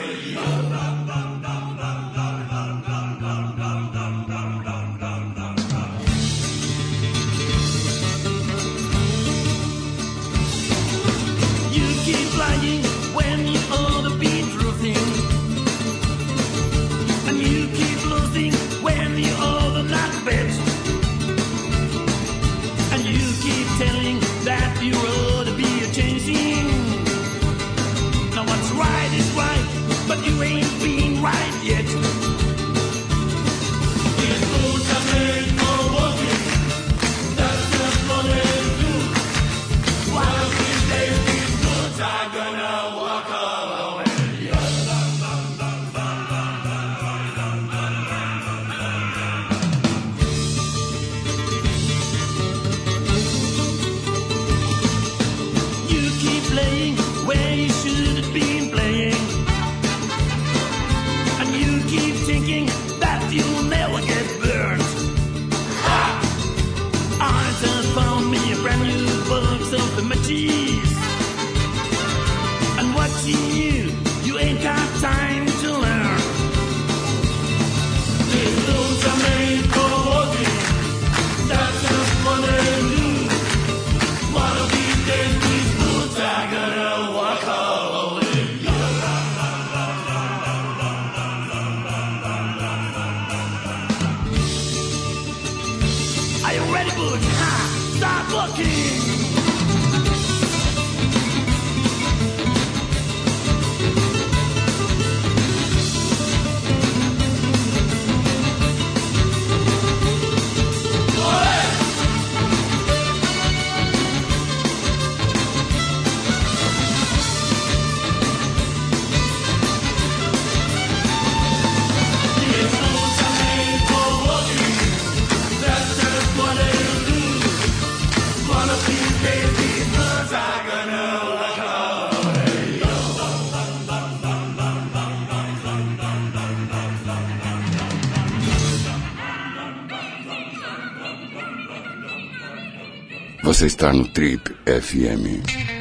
Você 143.51 143.65
está 143.65 143.91
no 143.91 144.07
Trip 144.07 144.49
FM. 144.65 145.80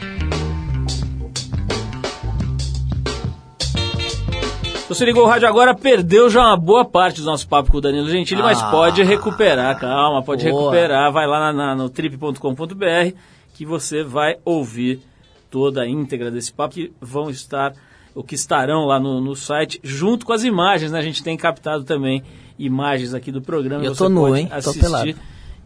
Você 4.90 5.04
ligou 5.04 5.22
o 5.22 5.26
rádio 5.28 5.46
agora, 5.46 5.72
perdeu 5.72 6.28
já 6.28 6.40
uma 6.48 6.56
boa 6.56 6.84
parte 6.84 7.20
do 7.20 7.24
nosso 7.26 7.46
papo 7.48 7.70
com 7.70 7.78
o 7.78 7.80
Danilo 7.80 8.08
Gentili, 8.10 8.42
mas 8.42 8.60
Ah. 8.60 8.72
pode 8.72 9.00
recuperar, 9.04 9.78
calma, 9.78 10.20
pode 10.20 10.42
Boa. 10.50 10.62
recuperar. 10.72 11.12
Vai 11.12 11.28
lá 11.28 11.38
na, 11.38 11.52
na- 11.52 11.74
no 11.76 11.88
trip.com.br 11.88 13.14
que 13.54 13.64
você 13.64 14.02
vai 14.02 14.38
ouvir 14.44 15.00
toda 15.48 15.82
a 15.82 15.88
íntegra 15.88 16.28
desse 16.28 16.52
papo, 16.52 16.74
que 16.74 16.92
vão 17.00 17.30
estar, 17.30 17.72
o 18.16 18.24
que 18.24 18.34
estarão 18.34 18.84
lá 18.84 18.98
no, 18.98 19.20
no 19.20 19.36
site, 19.36 19.78
junto 19.82 20.26
com 20.26 20.32
as 20.32 20.42
imagens, 20.42 20.90
né? 20.90 20.98
A 20.98 21.02
gente 21.02 21.22
tem 21.22 21.36
captado 21.36 21.84
também 21.84 22.24
imagens 22.58 23.14
aqui 23.14 23.30
do 23.30 23.40
programa. 23.40 23.84
Eu 23.84 23.94
você 23.94 24.02
tô 24.04 24.08
nu, 24.08 24.22
pode 24.22 24.40
hein? 24.40 24.48
Tô 24.48 24.54
Assistir 24.56 24.80
pelado. 24.80 25.14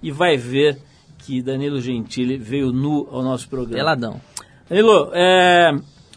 E 0.02 0.10
vai 0.10 0.36
ver 0.36 0.78
que 1.20 1.40
Danilo 1.40 1.80
Gentili 1.80 2.36
veio 2.36 2.70
nu 2.72 3.08
ao 3.10 3.22
nosso 3.22 3.48
programa. 3.48 3.76
Peladão. 3.78 4.20
Danilo, 4.68 5.10
é, 5.14 5.72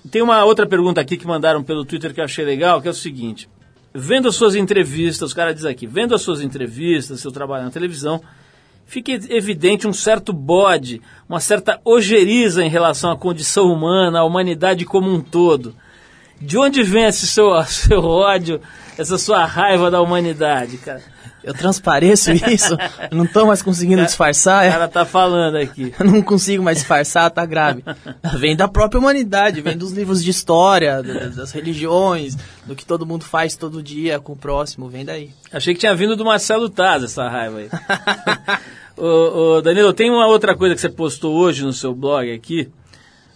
tem 0.10 0.22
uma 0.22 0.44
outra 0.46 0.66
pergunta 0.66 1.02
aqui 1.02 1.18
que 1.18 1.28
mandaram 1.28 1.64
pelo 1.64 1.86
Twitter 1.86 2.14
que 2.14 2.20
eu 2.20 2.26
achei 2.26 2.46
legal, 2.46 2.82
que 2.82 2.88
é 2.88 2.92
o 2.92 2.94
seguinte. 2.94 3.50
Vendo 3.94 4.28
as 4.28 4.36
suas 4.36 4.56
entrevistas, 4.56 5.30
os 5.30 5.34
caras 5.34 5.56
dizem 5.56 5.72
aqui, 5.72 5.88
vendo 5.88 6.14
as 6.14 6.22
suas 6.22 6.42
entrevistas, 6.42 7.20
seu 7.20 7.32
trabalho 7.32 7.66
na 7.66 7.72
televisão, 7.72 8.22
fica 8.86 9.12
evidente 9.12 9.88
um 9.88 9.94
certo 9.94 10.32
bode, 10.32 11.02
uma 11.28 11.40
certa 11.40 11.80
ojeriza 11.84 12.64
em 12.64 12.70
relação 12.70 13.12
à 13.12 13.18
condição 13.18 13.72
humana, 13.72 14.20
à 14.20 14.24
humanidade 14.24 14.86
como 14.86 15.12
um 15.12 15.22
todo. 15.22 15.76
De 16.40 16.58
onde 16.58 16.84
vem 16.84 17.06
esse 17.06 17.26
seu, 17.28 17.52
seu 17.66 18.04
ódio, 18.04 18.62
essa 18.98 19.18
sua 19.18 19.46
raiva 19.46 19.90
da 19.90 20.02
humanidade, 20.02 20.78
cara? 20.78 21.02
Eu 21.48 21.54
transpareço 21.54 22.32
isso, 22.32 22.78
não 23.10 23.26
tô 23.26 23.46
mais 23.46 23.62
conseguindo 23.62 24.04
disfarçar, 24.04 24.68
O 24.68 24.72
cara 24.72 24.88
tá 24.90 25.06
falando 25.06 25.56
aqui. 25.56 25.94
Não 26.04 26.22
consigo 26.22 26.62
mais 26.62 26.80
disfarçar, 26.80 27.32
tá 27.32 27.46
grave. 27.46 27.84
Vem 28.38 28.54
da 28.54 28.68
própria 28.68 29.00
humanidade, 29.00 29.62
vem 29.62 29.78
dos 29.78 29.94
livros 29.94 30.22
de 30.22 30.30
história, 30.30 31.02
da- 31.02 31.28
das 31.30 31.52
religiões, 31.54 32.36
do 32.66 32.76
que 32.76 32.86
todo 32.86 33.06
mundo 33.06 33.24
faz 33.24 33.56
todo 33.56 33.82
dia 33.82 34.20
com 34.20 34.34
o 34.34 34.36
próximo, 34.36 34.90
vem 34.90 35.06
daí. 35.06 35.30
Achei 35.52 35.74
que 35.74 35.80
tinha 35.80 35.96
vindo 35.96 36.18
do 36.18 36.26
Marcelo 36.26 36.70
Taz 36.70 37.02
essa 37.04 37.30
raiva 37.30 37.60
aí. 37.60 37.70
ô, 38.98 39.56
ô, 39.58 39.62
Danilo, 39.62 39.94
tem 39.94 40.10
uma 40.12 40.28
outra 40.28 40.56
coisa 40.56 40.76
que 40.76 40.82
você 40.82 40.90
postou 40.90 41.34
hoje 41.36 41.64
no 41.64 41.72
seu 41.72 41.94
blog 41.96 42.32
aqui. 42.32 42.70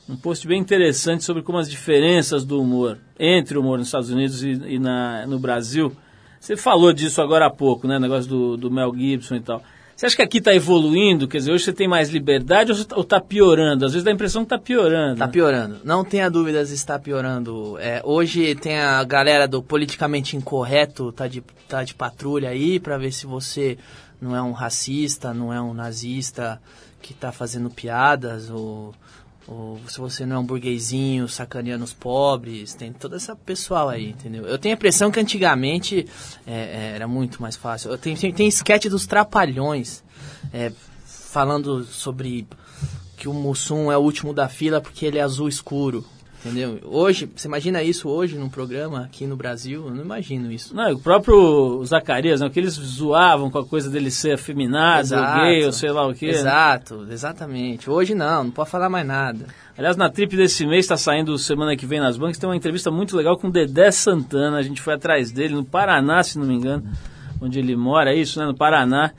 Um 0.10 0.18
post 0.18 0.46
bem 0.46 0.60
interessante 0.60 1.24
sobre 1.24 1.42
como 1.42 1.58
as 1.58 1.70
diferenças 1.70 2.44
do 2.44 2.62
humor 2.62 2.98
entre 3.18 3.58
o 3.58 3.62
humor 3.62 3.78
nos 3.78 3.88
Estados 3.88 4.10
Unidos 4.10 4.44
e, 4.44 4.50
e 4.68 4.80
na, 4.80 5.26
no 5.26 5.40
Brasil. 5.40 5.96
Você 6.42 6.58
falou 6.58 6.92
disso 6.92 7.22
agora 7.22 7.46
há 7.46 7.52
pouco, 7.52 7.88
né? 7.88 8.00
Negócio 8.00 8.28
do, 8.28 8.58
do 8.58 8.72
Mel 8.72 8.92
Gibson 8.96 9.36
e 9.36 9.42
tal. 9.42 9.62
Você 9.96 10.08
acha 10.08 10.16
que 10.16 10.22
aqui 10.24 10.38
está 10.40 10.56
evoluindo? 10.56 11.28
Quer 11.28 11.38
dizer, 11.38 11.52
hoje 11.52 11.66
você 11.66 11.72
tem 11.72 11.88
mais 11.88 12.10
liberdade 12.10 12.72
ou 12.72 13.02
está 13.04 13.22
piorando? 13.22 13.86
Às 13.86 13.92
vezes 13.92 14.04
dá 14.04 14.10
a 14.10 14.14
impressão 14.16 14.42
que 14.42 14.48
está 14.48 14.58
piorando. 14.58 15.20
Tá 15.20 15.28
né? 15.28 15.32
piorando. 15.32 15.78
Não 15.84 16.04
tenha 16.04 16.32
dúvidas, 16.32 16.72
está 16.72 16.98
piorando. 16.98 17.78
É, 17.78 18.02
hoje 18.04 18.56
tem 18.56 18.80
a 18.80 19.04
galera 19.04 19.48
do 19.48 19.62
politicamente 19.62 20.36
incorreto, 20.36 21.12
tá 21.12 21.28
de, 21.28 21.42
tá 21.70 21.84
de 21.84 21.94
patrulha 21.94 22.50
aí 22.50 22.80
pra 22.80 22.98
ver 22.98 23.12
se 23.12 23.28
você 23.28 23.78
não 24.20 24.36
é 24.36 24.42
um 24.42 24.52
racista, 24.52 25.36
não 25.36 25.54
é 25.54 25.62
um 25.62 25.76
nazista 25.76 26.60
que 27.04 27.14
tá 27.14 27.32
fazendo 27.32 27.70
piadas, 27.70 28.50
ou, 28.50 28.96
ou 29.52 29.78
se 29.86 30.00
você 30.00 30.26
não 30.26 30.38
é 30.38 30.40
um 30.40 30.46
burguesinho 30.46 31.28
sacaneando 31.28 31.84
os 31.84 31.94
pobres. 31.94 32.74
Tem 32.74 32.94
todo 32.94 33.18
esse 33.18 33.36
pessoal 33.36 33.90
aí, 33.90 34.12
entendeu? 34.12 34.46
Eu 34.46 34.58
tenho 34.58 34.74
a 34.74 34.78
impressão 34.78 35.12
que 35.12 35.20
antigamente 35.20 36.08
é, 36.48 36.54
é, 36.54 36.92
era 36.96 37.06
muito 37.06 37.42
mais 37.42 37.58
fácil. 37.58 37.98
Tenho, 37.98 38.18
tem, 38.18 38.32
tem 38.32 38.48
sketch 38.48 38.86
dos 38.86 39.06
Trapalhões 39.06 40.06
é, 40.54 40.72
falando 41.06 41.84
sobre 41.84 42.48
que 43.18 43.28
o 43.28 43.34
Mussum 43.34 43.92
é 43.92 43.98
o 43.98 44.02
último 44.02 44.34
da 44.34 44.48
fila 44.48 44.80
porque 44.80 45.06
ele 45.06 45.18
é 45.18 45.22
azul 45.22 45.50
escuro. 45.50 46.06
Entendeu? 46.44 46.80
Hoje, 46.86 47.30
você 47.36 47.48
imagina 47.48 47.84
isso 47.84 48.10
hoje 48.10 48.36
num 48.36 48.50
programa 48.50 49.02
aqui 49.02 49.28
no 49.28 49.36
Brasil? 49.36 49.86
Eu 49.88 49.94
não 49.94 50.04
imagino 50.04 50.52
isso. 50.52 50.76
Não, 50.76 50.92
o 50.92 51.00
próprio 51.00 51.86
Zacarias, 51.86 52.42
né, 52.42 52.50
que 52.50 52.60
eles 52.60 52.74
zoavam 52.74 53.52
com 53.52 53.60
a 53.60 53.66
coisa 53.66 53.92
dele 53.92 54.10
ser 54.10 54.34
afeminado, 54.34 55.08
ou 55.16 55.36
gay, 55.36 55.66
ou 55.66 55.72
sei 55.72 55.92
lá 55.92 56.08
o 56.08 56.16
quê. 56.16 56.26
Exato, 56.26 57.06
exatamente. 57.12 57.88
Hoje 57.88 58.16
não, 58.16 58.46
não 58.46 58.52
pode 58.52 58.72
falar 58.72 58.90
mais 58.90 59.06
nada. 59.06 59.46
Aliás, 59.78 59.96
na 59.96 60.10
trip 60.10 60.36
desse 60.36 60.66
mês, 60.66 60.86
está 60.86 60.98
saindo 60.98 61.38
semana 61.38 61.78
que 61.78 61.86
vem 61.86 62.00
nas 62.00 62.18
bancas, 62.18 62.40
tem 62.40 62.50
uma 62.50 62.56
entrevista 62.56 62.90
muito 62.90 63.16
legal 63.16 63.38
com 63.38 63.48
o 63.48 63.52
Dedé 63.52 63.92
Santana. 63.92 64.58
A 64.58 64.64
gente 64.64 64.82
foi 64.82 64.96
atrás 64.96 65.32
dele 65.32 65.54
no 65.54 65.64
Paraná, 65.64 66.24
se 66.24 66.40
não 66.40 66.48
me 66.48 66.56
engano, 66.56 66.84
onde 67.40 67.60
ele 67.60 67.76
mora, 67.76 68.12
é 68.12 68.18
isso, 68.18 68.40
né? 68.40 68.48
No 68.48 68.56
Paraná. 68.56 69.12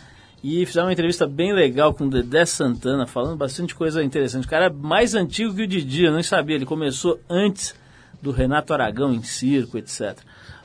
E 0.43 0.66
fizeram 0.66 0.88
uma 0.88 0.93
entrevista 0.93 1.24
bem 1.24 1.53
legal 1.53 1.95
com 1.95 2.05
o 2.05 2.11
Dedé 2.11 2.45
Santana, 2.45 3.07
falando 3.07 3.36
bastante 3.36 3.74
coisa 3.76 4.03
interessante. 4.03 4.45
O 4.47 4.51
cara 4.51 4.66
é 4.66 4.70
mais 4.70 5.14
antigo 5.14 5.55
que 5.55 5.62
o 5.62 5.66
Didi, 5.66 6.05
eu 6.05 6.12
nem 6.12 6.22
sabia. 6.22 6.57
Ele 6.57 6.66
começou 6.66 7.20
antes 7.30 7.74
do 8.20 8.32
Renato 8.32 8.72
Aragão 8.72 9.14
em 9.14 9.22
circo, 9.22 9.78
etc. 9.78 10.18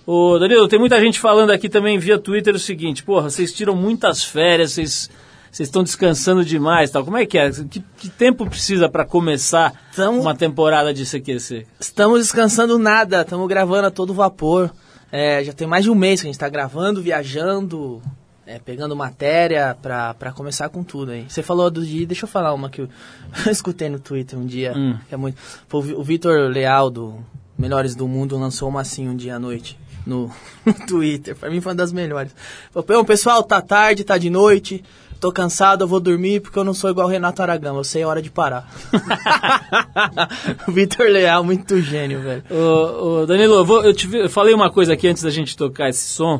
Ô, 0.05 0.39
Danilo, 0.39 0.67
tem 0.67 0.79
muita 0.79 0.99
gente 0.99 1.19
falando 1.19 1.51
aqui 1.51 1.69
também 1.69 1.99
via 1.99 2.17
Twitter 2.17 2.55
o 2.55 2.59
seguinte: 2.59 3.03
porra, 3.03 3.29
vocês 3.29 3.53
tiram 3.53 3.75
muitas 3.75 4.23
férias, 4.23 4.71
vocês. 4.71 5.09
Vocês 5.49 5.69
estão 5.69 5.81
descansando 5.81 6.43
demais, 6.43 6.91
tal. 6.91 7.05
Como 7.05 7.17
é 7.17 7.25
que 7.25 7.37
é? 7.37 7.49
Que, 7.49 7.83
que 7.97 8.09
tempo 8.09 8.45
precisa 8.45 8.89
para 8.89 9.05
começar 9.05 9.73
uma 10.19 10.35
temporada 10.35 10.93
de 10.93 11.03
CQC? 11.03 11.65
Estamos 11.79 12.19
descansando 12.19 12.77
nada, 12.77 13.21
estamos 13.21 13.47
gravando 13.47 13.87
a 13.87 13.91
todo 13.91 14.13
vapor. 14.13 14.69
É, 15.11 15.43
já 15.43 15.53
tem 15.53 15.65
mais 15.65 15.85
de 15.85 15.89
um 15.89 15.95
mês 15.95 16.19
que 16.19 16.27
a 16.27 16.29
gente 16.29 16.35
está 16.35 16.49
gravando, 16.49 17.01
viajando, 17.01 18.03
é, 18.47 18.57
pegando 18.59 18.95
matéria 18.95 19.77
pra, 19.81 20.13
pra 20.13 20.31
começar 20.31 20.69
com 20.69 20.83
tudo 20.83 21.11
aí. 21.11 21.25
Você 21.27 21.43
falou 21.43 21.69
do 21.69 21.85
dia, 21.85 22.07
deixa 22.07 22.23
eu 22.25 22.29
falar 22.29 22.53
uma 22.53 22.69
que 22.69 22.81
eu, 22.81 22.89
eu 23.45 23.51
escutei 23.51 23.89
no 23.89 23.99
Twitter 23.99 24.39
um 24.39 24.45
dia, 24.45 24.73
Hum. 24.75 24.97
que 25.07 25.13
é 25.13 25.17
muito. 25.17 25.37
Foi 25.67 25.79
o 25.79 25.83
Vi- 25.83 25.93
o 25.95 26.03
Vitor 26.03 26.49
Leal 26.49 26.89
do 26.89 27.15
Melhores 27.57 27.93
do 27.95 28.07
Mundo 28.07 28.37
lançou 28.37 28.69
uma 28.69 28.81
assim 28.81 29.07
um 29.09 29.15
dia 29.15 29.35
à 29.35 29.39
noite 29.39 29.77
no, 30.05 30.31
no 30.65 30.73
Twitter. 30.85 31.35
Pra 31.35 31.49
mim 31.49 31.59
foi 31.61 31.71
uma 31.71 31.75
das 31.77 31.91
melhores. 31.91 32.33
Falou, 32.71 32.85
"Pô, 32.85 33.03
pessoal, 33.05 33.43
tá 33.43 33.61
tarde, 33.61 34.03
tá 34.03 34.17
de 34.17 34.29
noite. 34.29 34.83
Tô 35.19 35.31
cansado, 35.31 35.83
eu 35.83 35.87
vou 35.87 35.99
dormir 35.99 36.41
porque 36.41 36.59
eu 36.59 36.63
não 36.63 36.75
sou 36.75 36.91
igual 36.91 37.07
o 37.07 37.09
Renato 37.09 37.41
Aragão, 37.41 37.75
eu 37.75 37.83
sei 37.83 38.03
a 38.03 38.07
hora 38.07 38.21
de 38.21 38.29
parar. 38.29 38.69
o 40.67 40.71
Vitor 40.71 41.07
Leal, 41.07 41.43
muito 41.43 41.81
gênio, 41.81 42.21
velho. 42.21 42.43
Ô, 42.51 43.21
ô, 43.21 43.25
Danilo, 43.25 43.55
eu, 43.55 43.65
vou- 43.65 43.83
eu 43.83 43.93
te 43.93 44.07
eu 44.15 44.29
falei 44.29 44.53
uma 44.53 44.69
coisa 44.71 44.93
aqui 44.93 45.07
antes 45.07 45.23
da 45.23 45.29
gente 45.31 45.57
tocar 45.57 45.89
esse 45.89 46.07
som, 46.07 46.39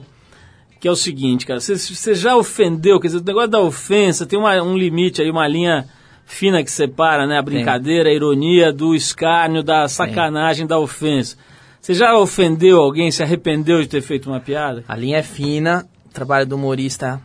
que 0.79 0.87
é 0.87 0.91
o 0.91 0.95
seguinte, 0.95 1.45
cara, 1.45 1.59
você- 1.59 2.13
já 2.15 2.35
ofendeu, 2.35 2.99
quer 2.99 3.07
dizer, 3.07 3.19
o 3.19 3.23
negócio 3.23 3.49
da 3.49 3.59
ofensa 3.61 4.25
tem 4.25 4.37
uma- 4.37 4.61
um 4.61 4.77
limite 4.77 5.21
aí, 5.21 5.29
uma 5.29 5.47
linha 5.47 5.87
fina 6.25 6.63
que 6.63 6.69
separa, 6.71 7.25
né, 7.25 7.37
a 7.37 7.41
brincadeira, 7.41 8.09
a 8.09 8.13
ironia 8.13 8.71
do 8.73 8.93
escárnio, 8.93 9.63
da 9.63 9.87
sacanagem, 9.87 10.67
da 10.67 10.77
ofensa. 10.77 11.37
Você 11.81 11.93
já 11.93 12.17
ofendeu 12.17 12.79
alguém, 12.81 13.09
se 13.11 13.23
arrependeu 13.23 13.81
de 13.81 13.87
ter 13.87 14.01
feito 14.01 14.29
uma 14.29 14.39
piada? 14.41 14.83
A 14.87 14.95
linha 14.95 15.17
é 15.17 15.23
fina, 15.23 15.87
o 16.05 16.09
trabalho 16.13 16.45
do 16.45 16.55
humorista 16.55 17.21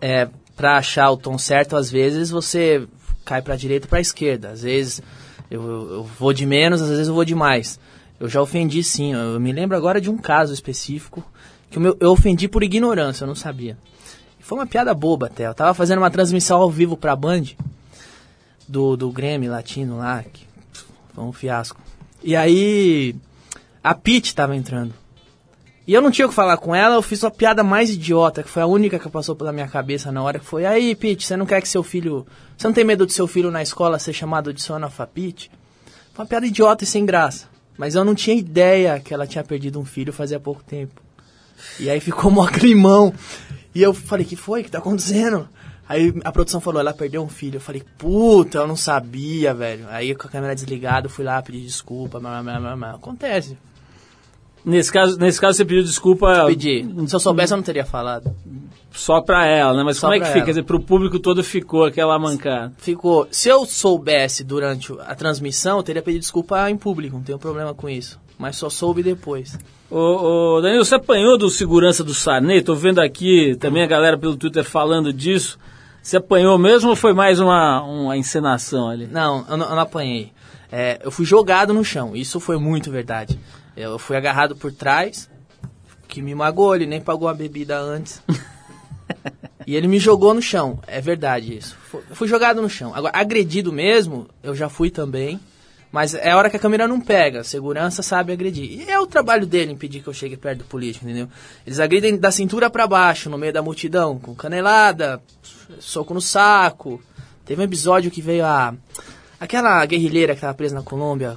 é 0.00 0.28
para 0.56 0.76
achar 0.76 1.10
o 1.10 1.16
tom 1.16 1.38
certo, 1.38 1.76
às 1.76 1.90
vezes 1.90 2.30
você 2.30 2.86
cai 3.24 3.40
para 3.40 3.56
direita 3.56 3.86
ou 3.86 3.90
para 3.90 4.00
esquerda. 4.00 4.50
Às 4.50 4.62
vezes 4.62 5.00
eu, 5.50 5.62
eu 5.62 6.04
vou 6.18 6.32
de 6.32 6.44
menos, 6.44 6.82
às 6.82 6.88
vezes 6.88 7.08
eu 7.08 7.14
vou 7.14 7.24
de 7.24 7.34
mais. 7.34 7.78
Eu 8.18 8.28
já 8.28 8.40
ofendi 8.42 8.82
sim, 8.82 9.12
eu 9.14 9.38
me 9.40 9.52
lembro 9.52 9.76
agora 9.76 10.00
de 10.00 10.10
um 10.10 10.16
caso 10.18 10.52
específico 10.52 11.24
que 11.72 12.04
eu 12.04 12.10
ofendi 12.10 12.46
por 12.48 12.62
ignorância, 12.62 13.24
eu 13.24 13.28
não 13.28 13.34
sabia. 13.34 13.76
Foi 14.38 14.58
uma 14.58 14.66
piada 14.66 14.92
boba 14.92 15.26
até. 15.26 15.46
Eu 15.46 15.54
tava 15.54 15.72
fazendo 15.72 15.98
uma 15.98 16.10
transmissão 16.10 16.60
ao 16.60 16.70
vivo 16.70 16.96
pra 16.96 17.16
Band 17.16 17.44
do, 18.68 18.96
do 18.96 19.10
Grêmio 19.10 19.50
latino 19.50 19.98
lá, 19.98 20.22
que 20.22 20.46
foi 21.14 21.24
um 21.24 21.32
fiasco. 21.32 21.80
E 22.22 22.36
aí 22.36 23.16
a 23.82 23.94
Pete 23.94 24.34
tava 24.34 24.54
entrando. 24.54 24.94
E 25.86 25.92
eu 25.92 26.00
não 26.00 26.12
tinha 26.12 26.26
o 26.26 26.28
que 26.28 26.34
falar 26.34 26.56
com 26.58 26.72
ela, 26.72 26.94
eu 26.94 27.02
fiz 27.02 27.22
uma 27.24 27.30
piada 27.30 27.64
mais 27.64 27.90
idiota, 27.90 28.42
que 28.42 28.48
foi 28.48 28.62
a 28.62 28.66
única 28.66 29.00
que 29.00 29.08
passou 29.08 29.34
pela 29.34 29.52
minha 29.52 29.66
cabeça 29.66 30.12
na 30.12 30.22
hora, 30.22 30.38
que 30.38 30.44
foi, 30.44 30.64
aí, 30.64 30.94
Pete, 30.94 31.26
você 31.26 31.36
não 31.36 31.44
quer 31.44 31.60
que 31.60 31.68
seu 31.68 31.82
filho... 31.82 32.24
Você 32.56 32.68
não 32.68 32.72
tem 32.72 32.84
medo 32.84 33.04
de 33.04 33.12
seu 33.12 33.26
filho 33.26 33.50
na 33.50 33.62
escola 33.62 33.98
ser 33.98 34.12
chamado 34.12 34.54
de 34.54 34.62
seu 34.62 34.76
analfabete? 34.76 35.50
Foi 36.14 36.22
uma 36.22 36.28
piada 36.28 36.46
idiota 36.46 36.84
e 36.84 36.86
sem 36.86 37.04
graça. 37.04 37.48
Mas 37.76 37.96
eu 37.96 38.04
não 38.04 38.14
tinha 38.14 38.36
ideia 38.36 39.00
que 39.00 39.12
ela 39.12 39.26
tinha 39.26 39.42
perdido 39.42 39.80
um 39.80 39.84
filho 39.84 40.12
fazia 40.12 40.38
pouco 40.38 40.62
tempo. 40.62 41.01
E 41.78 41.88
aí 41.90 42.00
ficou 42.00 42.30
mó 42.30 42.46
climão. 42.46 43.12
E 43.74 43.82
eu 43.82 43.94
falei, 43.94 44.24
que 44.26 44.36
foi? 44.36 44.62
que 44.62 44.70
tá 44.70 44.78
acontecendo? 44.78 45.48
Aí 45.88 46.14
a 46.24 46.32
produção 46.32 46.60
falou, 46.60 46.80
ela 46.80 46.92
perdeu 46.92 47.22
um 47.22 47.28
filho. 47.28 47.56
Eu 47.56 47.60
falei, 47.60 47.82
puta, 47.98 48.58
eu 48.58 48.66
não 48.66 48.76
sabia, 48.76 49.52
velho. 49.52 49.86
Aí 49.88 50.14
com 50.14 50.26
a 50.26 50.30
câmera 50.30 50.54
desligada, 50.54 51.06
eu 51.06 51.10
fui 51.10 51.24
lá 51.24 51.40
pedir 51.42 51.60
desculpa. 51.62 52.18
Blá, 52.20 52.42
blá, 52.42 52.42
blá, 52.42 52.60
blá, 52.60 52.76
blá. 52.76 52.90
Acontece. 52.92 53.56
Nesse 54.64 54.92
caso, 54.92 55.18
nesse 55.18 55.40
caso 55.40 55.56
você 55.56 55.64
pediu 55.64 55.82
desculpa 55.82 56.46
Pedi. 56.46 56.86
Se 57.08 57.16
eu 57.16 57.20
soubesse, 57.20 57.52
eu 57.52 57.56
não 57.56 57.64
teria 57.64 57.84
falado. 57.84 58.32
só 58.92 59.20
pra 59.20 59.44
ela, 59.44 59.76
né? 59.76 59.82
Mas 59.82 59.96
Só 59.96 60.06
como 60.06 60.14
é 60.14 60.20
que 60.20 60.26
fica? 60.26 60.38
ela. 60.38 60.44
Quer 60.44 60.50
dizer, 60.52 60.62
pro 60.62 60.78
público 60.80 61.18
todo 61.18 61.42
ficou 61.42 61.84
aquela 61.84 62.16
mancada. 62.18 62.72
Ficou. 62.78 63.26
Se 63.30 63.48
eu 63.48 63.66
soubesse 63.66 64.44
durante 64.44 64.92
a 65.00 65.14
transmissão, 65.16 65.78
eu 65.78 65.82
teria 65.82 66.00
pedido 66.00 66.20
desculpa 66.20 66.70
em 66.70 66.76
público. 66.76 67.16
Não 67.16 67.24
tenho 67.24 67.38
problema 67.40 67.74
com 67.74 67.88
isso. 67.88 68.20
Mas 68.38 68.56
só 68.56 68.70
soube 68.70 69.02
depois. 69.02 69.58
Ô, 69.94 70.56
ô, 70.56 70.60
Danilo, 70.62 70.82
você 70.86 70.94
apanhou 70.94 71.36
do 71.36 71.50
segurança 71.50 72.02
do 72.02 72.14
Sarney? 72.14 72.62
Tô 72.62 72.74
vendo 72.74 72.98
aqui 72.98 73.54
também 73.60 73.82
a 73.82 73.86
galera 73.86 74.16
pelo 74.16 74.38
Twitter 74.38 74.64
falando 74.64 75.12
disso. 75.12 75.58
Você 76.02 76.16
apanhou 76.16 76.56
mesmo 76.56 76.88
ou 76.88 76.96
foi 76.96 77.12
mais 77.12 77.38
uma, 77.38 77.82
uma 77.82 78.16
encenação 78.16 78.88
ali? 78.88 79.06
Não, 79.06 79.44
eu 79.50 79.54
não, 79.58 79.68
eu 79.68 79.76
não 79.76 79.82
apanhei. 79.82 80.32
É, 80.72 80.98
eu 81.04 81.10
fui 81.10 81.26
jogado 81.26 81.74
no 81.74 81.84
chão. 81.84 82.16
Isso 82.16 82.40
foi 82.40 82.56
muito 82.56 82.90
verdade. 82.90 83.38
Eu 83.76 83.98
fui 83.98 84.16
agarrado 84.16 84.56
por 84.56 84.72
trás, 84.72 85.28
que 86.08 86.22
me 86.22 86.34
magoou, 86.34 86.74
ele 86.74 86.86
nem 86.86 86.98
pagou 87.02 87.28
a 87.28 87.34
bebida 87.34 87.78
antes. 87.78 88.22
e 89.66 89.76
ele 89.76 89.88
me 89.88 89.98
jogou 89.98 90.32
no 90.32 90.40
chão. 90.40 90.78
É 90.86 91.02
verdade 91.02 91.54
isso. 91.54 91.76
Eu 91.92 92.16
fui 92.16 92.26
jogado 92.26 92.62
no 92.62 92.70
chão. 92.70 92.94
Agora, 92.94 93.12
agredido 93.14 93.70
mesmo, 93.70 94.26
eu 94.42 94.54
já 94.54 94.70
fui 94.70 94.88
também. 94.88 95.38
Mas 95.92 96.14
é 96.14 96.30
a 96.30 96.36
hora 96.38 96.48
que 96.48 96.56
a 96.56 96.58
câmera 96.58 96.88
não 96.88 96.98
pega. 96.98 97.40
A 97.40 97.44
segurança 97.44 98.02
sabe 98.02 98.32
agredir. 98.32 98.80
E 98.80 98.90
é 98.90 98.98
o 98.98 99.06
trabalho 99.06 99.46
dele 99.46 99.72
impedir 99.72 100.00
que 100.02 100.08
eu 100.08 100.14
chegue 100.14 100.38
perto 100.38 100.60
do 100.60 100.64
político, 100.64 101.04
entendeu? 101.04 101.28
Eles 101.66 101.78
agridem 101.78 102.16
da 102.16 102.30
cintura 102.30 102.70
pra 102.70 102.86
baixo, 102.86 103.28
no 103.28 103.36
meio 103.36 103.52
da 103.52 103.60
multidão, 103.60 104.18
com 104.18 104.34
canelada, 104.34 105.20
soco 105.78 106.14
no 106.14 106.20
saco. 106.20 106.98
Teve 107.44 107.60
um 107.60 107.64
episódio 107.64 108.10
que 108.10 108.22
veio 108.22 108.44
a. 108.46 108.74
Aquela 109.38 109.84
guerrilheira 109.84 110.34
que 110.34 110.40
tava 110.40 110.54
presa 110.54 110.74
na 110.74 110.82
Colômbia. 110.82 111.36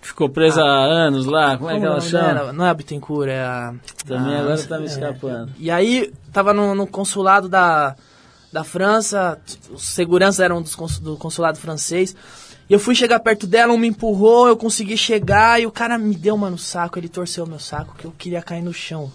Ficou 0.00 0.30
presa 0.30 0.62
há 0.62 0.84
anos 0.84 1.26
lá, 1.26 1.58
como 1.58 1.68
é 1.68 1.74
que 1.74 1.80
Como 1.80 1.92
ela 1.92 2.00
chama? 2.00 2.52
Não 2.54 2.64
é 2.64 2.70
a 2.70 2.74
Bittencourt, 2.74 3.28
é 3.28 3.40
a. 3.42 3.74
Também 4.06 4.34
a- 4.34 4.40
agora 4.40 4.62
tá 4.66 4.78
me 4.78 4.84
é. 4.84 4.86
escapando. 4.86 5.52
E 5.58 5.70
aí, 5.70 6.10
tava 6.32 6.54
no, 6.54 6.74
no 6.74 6.86
consulado 6.86 7.50
da, 7.50 7.94
da 8.50 8.64
França, 8.64 9.38
os 9.70 9.82
seguranças 9.82 10.40
eram 10.40 10.62
do 10.62 11.16
consulado 11.18 11.58
francês. 11.58 12.16
E 12.70 12.72
eu 12.72 12.78
fui 12.78 12.94
chegar 12.94 13.18
perto 13.18 13.48
dela, 13.48 13.72
um 13.72 13.76
me 13.76 13.88
empurrou, 13.88 14.46
eu 14.46 14.56
consegui 14.56 14.96
chegar 14.96 15.60
e 15.60 15.66
o 15.66 15.72
cara 15.72 15.98
me 15.98 16.14
deu 16.14 16.36
uma 16.36 16.48
no 16.48 16.56
saco, 16.56 17.00
ele 17.00 17.08
torceu 17.08 17.44
meu 17.44 17.58
saco 17.58 17.96
que 17.96 18.04
eu 18.04 18.12
queria 18.12 18.40
cair 18.40 18.62
no 18.62 18.72
chão. 18.72 19.12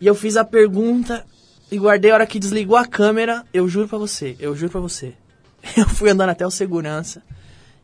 E 0.00 0.06
eu 0.06 0.14
fiz 0.14 0.36
a 0.36 0.44
pergunta 0.44 1.26
e 1.68 1.76
guardei 1.76 2.12
a 2.12 2.14
hora 2.14 2.26
que 2.28 2.38
desligou 2.38 2.76
a 2.76 2.86
câmera, 2.86 3.44
eu 3.52 3.68
juro 3.68 3.88
pra 3.88 3.98
você, 3.98 4.36
eu 4.38 4.54
juro 4.54 4.70
pra 4.70 4.80
você. 4.80 5.14
Eu 5.76 5.86
fui 5.86 6.08
andando 6.08 6.30
até 6.30 6.46
o 6.46 6.50
segurança, 6.50 7.22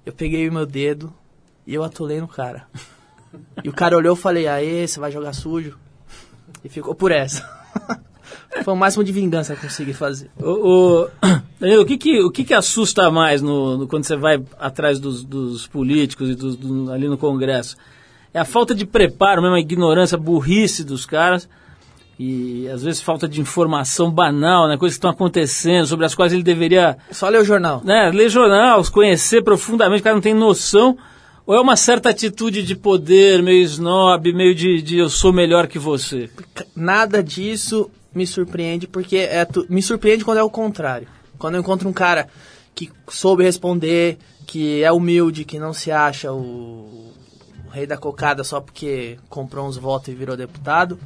eu 0.06 0.12
peguei 0.12 0.48
o 0.48 0.52
meu 0.52 0.64
dedo 0.64 1.12
e 1.66 1.74
eu 1.74 1.84
atolei 1.84 2.20
no 2.20 2.28
cara. 2.28 2.66
E 3.62 3.68
o 3.68 3.72
cara 3.72 3.96
olhou 3.96 4.16
e 4.16 4.18
falei, 4.18 4.46
aê, 4.46 4.86
você 4.86 4.98
vai 4.98 5.12
jogar 5.12 5.34
sujo? 5.34 5.78
E 6.64 6.70
ficou 6.70 6.94
por 6.94 7.12
essa. 7.12 7.46
Foi 8.64 8.72
o 8.72 8.76
máximo 8.76 9.04
de 9.04 9.12
vingança 9.12 9.54
que 9.54 9.60
eu 9.64 9.68
consegui 9.68 9.92
fazer. 9.92 10.30
Ô, 10.42 11.08
Danilo, 11.60 11.82
o 11.82 11.86
que 11.86 11.96
que, 11.98 12.20
o 12.22 12.30
que 12.30 12.44
que 12.44 12.54
assusta 12.54 13.10
mais 13.10 13.42
no, 13.42 13.78
no- 13.78 13.86
quando 13.86 14.04
você 14.04 14.16
vai 14.16 14.42
atrás 14.58 14.98
dos, 14.98 15.22
dos 15.24 15.66
políticos 15.66 16.30
e 16.30 16.34
dos- 16.34 16.56
do- 16.56 16.90
ali 16.90 17.08
no 17.08 17.18
Congresso? 17.18 17.76
É 18.32 18.38
a 18.40 18.44
falta 18.44 18.74
de 18.74 18.84
preparo, 18.86 19.40
mesmo 19.42 19.54
a 19.56 19.60
ignorância, 19.60 20.16
a 20.16 20.20
burrice 20.20 20.84
dos 20.84 21.06
caras 21.06 21.48
e 22.18 22.66
às 22.68 22.82
vezes 22.82 23.00
falta 23.02 23.28
de 23.28 23.40
informação 23.42 24.10
banal, 24.10 24.68
né, 24.68 24.76
coisas 24.78 24.96
que 24.96 24.98
estão 24.98 25.10
acontecendo, 25.10 25.86
sobre 25.86 26.06
as 26.06 26.14
quais 26.14 26.32
ele 26.32 26.42
deveria 26.42 26.96
Só 27.10 27.28
ler 27.28 27.40
o 27.40 27.44
jornal. 27.44 27.82
né, 27.84 28.10
ler 28.12 28.30
jornal, 28.30 28.82
conhecer 28.90 29.42
profundamente, 29.42 30.00
o 30.00 30.04
cara 30.04 30.14
não 30.16 30.22
tem 30.22 30.32
noção, 30.34 30.96
ou 31.46 31.54
é 31.54 31.60
uma 31.60 31.76
certa 31.76 32.08
atitude 32.10 32.62
de 32.62 32.74
poder, 32.74 33.42
meio 33.42 33.62
snob, 33.64 34.32
meio 34.32 34.54
de, 34.54 34.80
de 34.80 34.96
eu 34.98 35.08
sou 35.10 35.30
melhor 35.32 35.66
que 35.66 35.78
você? 35.78 36.30
Nada 36.74 37.22
disso 37.22 37.90
me 38.16 38.26
surpreende, 38.26 38.86
porque 38.86 39.16
é 39.18 39.44
tu- 39.44 39.66
me 39.68 39.82
surpreende 39.82 40.24
quando 40.24 40.38
é 40.38 40.42
o 40.42 40.50
contrário. 40.50 41.06
Quando 41.38 41.54
eu 41.54 41.60
encontro 41.60 41.88
um 41.88 41.92
cara 41.92 42.28
que 42.74 42.90
soube 43.08 43.44
responder, 43.44 44.18
que 44.46 44.82
é 44.82 44.90
humilde, 44.90 45.44
que 45.44 45.58
não 45.58 45.72
se 45.74 45.90
acha 45.92 46.32
o, 46.32 47.12
o 47.66 47.70
rei 47.70 47.86
da 47.86 47.96
cocada 47.96 48.42
só 48.42 48.60
porque 48.60 49.18
comprou 49.28 49.66
uns 49.68 49.76
votos 49.76 50.08
e 50.08 50.14
virou 50.14 50.36
deputado, 50.36 50.98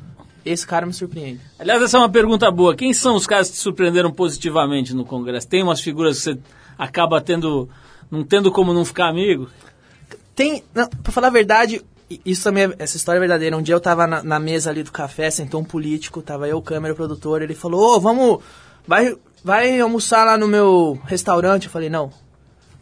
esse 0.44 0.66
cara 0.66 0.86
me 0.86 0.92
surpreende. 0.92 1.40
Aliás, 1.58 1.82
essa 1.82 1.96
é 1.96 2.00
uma 2.00 2.08
pergunta 2.08 2.50
boa. 2.50 2.74
Quem 2.76 2.92
são 2.94 3.16
os 3.16 3.26
caras 3.26 3.48
que 3.48 3.54
te 3.56 3.60
surpreenderam 3.60 4.10
positivamente 4.12 4.94
no 4.94 5.04
Congresso? 5.04 5.48
Tem 5.48 5.62
umas 5.62 5.80
figuras 5.80 6.16
que 6.18 6.22
você 6.22 6.38
acaba 6.78 7.20
tendo, 7.20 7.68
não 8.10 8.22
tendo 8.24 8.50
como 8.52 8.72
não 8.72 8.84
ficar 8.84 9.08
amigo? 9.08 9.48
Tem, 10.34 10.62
não, 10.74 10.88
pra 10.88 11.12
falar 11.12 11.26
a 11.26 11.30
verdade, 11.30 11.82
isso 12.24 12.42
também, 12.42 12.64
é- 12.64 12.74
essa 12.78 12.96
história 12.96 13.18
é 13.18 13.20
verdadeira. 13.20 13.56
Um 13.56 13.62
dia 13.62 13.74
eu 13.74 13.80
tava 13.80 14.06
na, 14.06 14.22
na 14.22 14.38
mesa 14.38 14.70
ali 14.70 14.82
do 14.82 14.90
café, 14.90 15.30
sentou 15.30 15.60
um 15.60 15.64
político, 15.64 16.22
tava 16.22 16.48
eu, 16.48 16.60
câmera, 16.60 16.92
o 16.92 16.96
produtor, 16.96 17.42
ele 17.42 17.54
falou, 17.54 17.96
ô, 17.96 18.00
vamos, 18.00 18.42
vai, 18.86 19.16
vai 19.44 19.80
almoçar 19.80 20.24
lá 20.24 20.36
no 20.36 20.48
meu 20.48 20.98
restaurante? 21.04 21.66
Eu 21.66 21.70
falei, 21.70 21.88
não. 21.88 22.12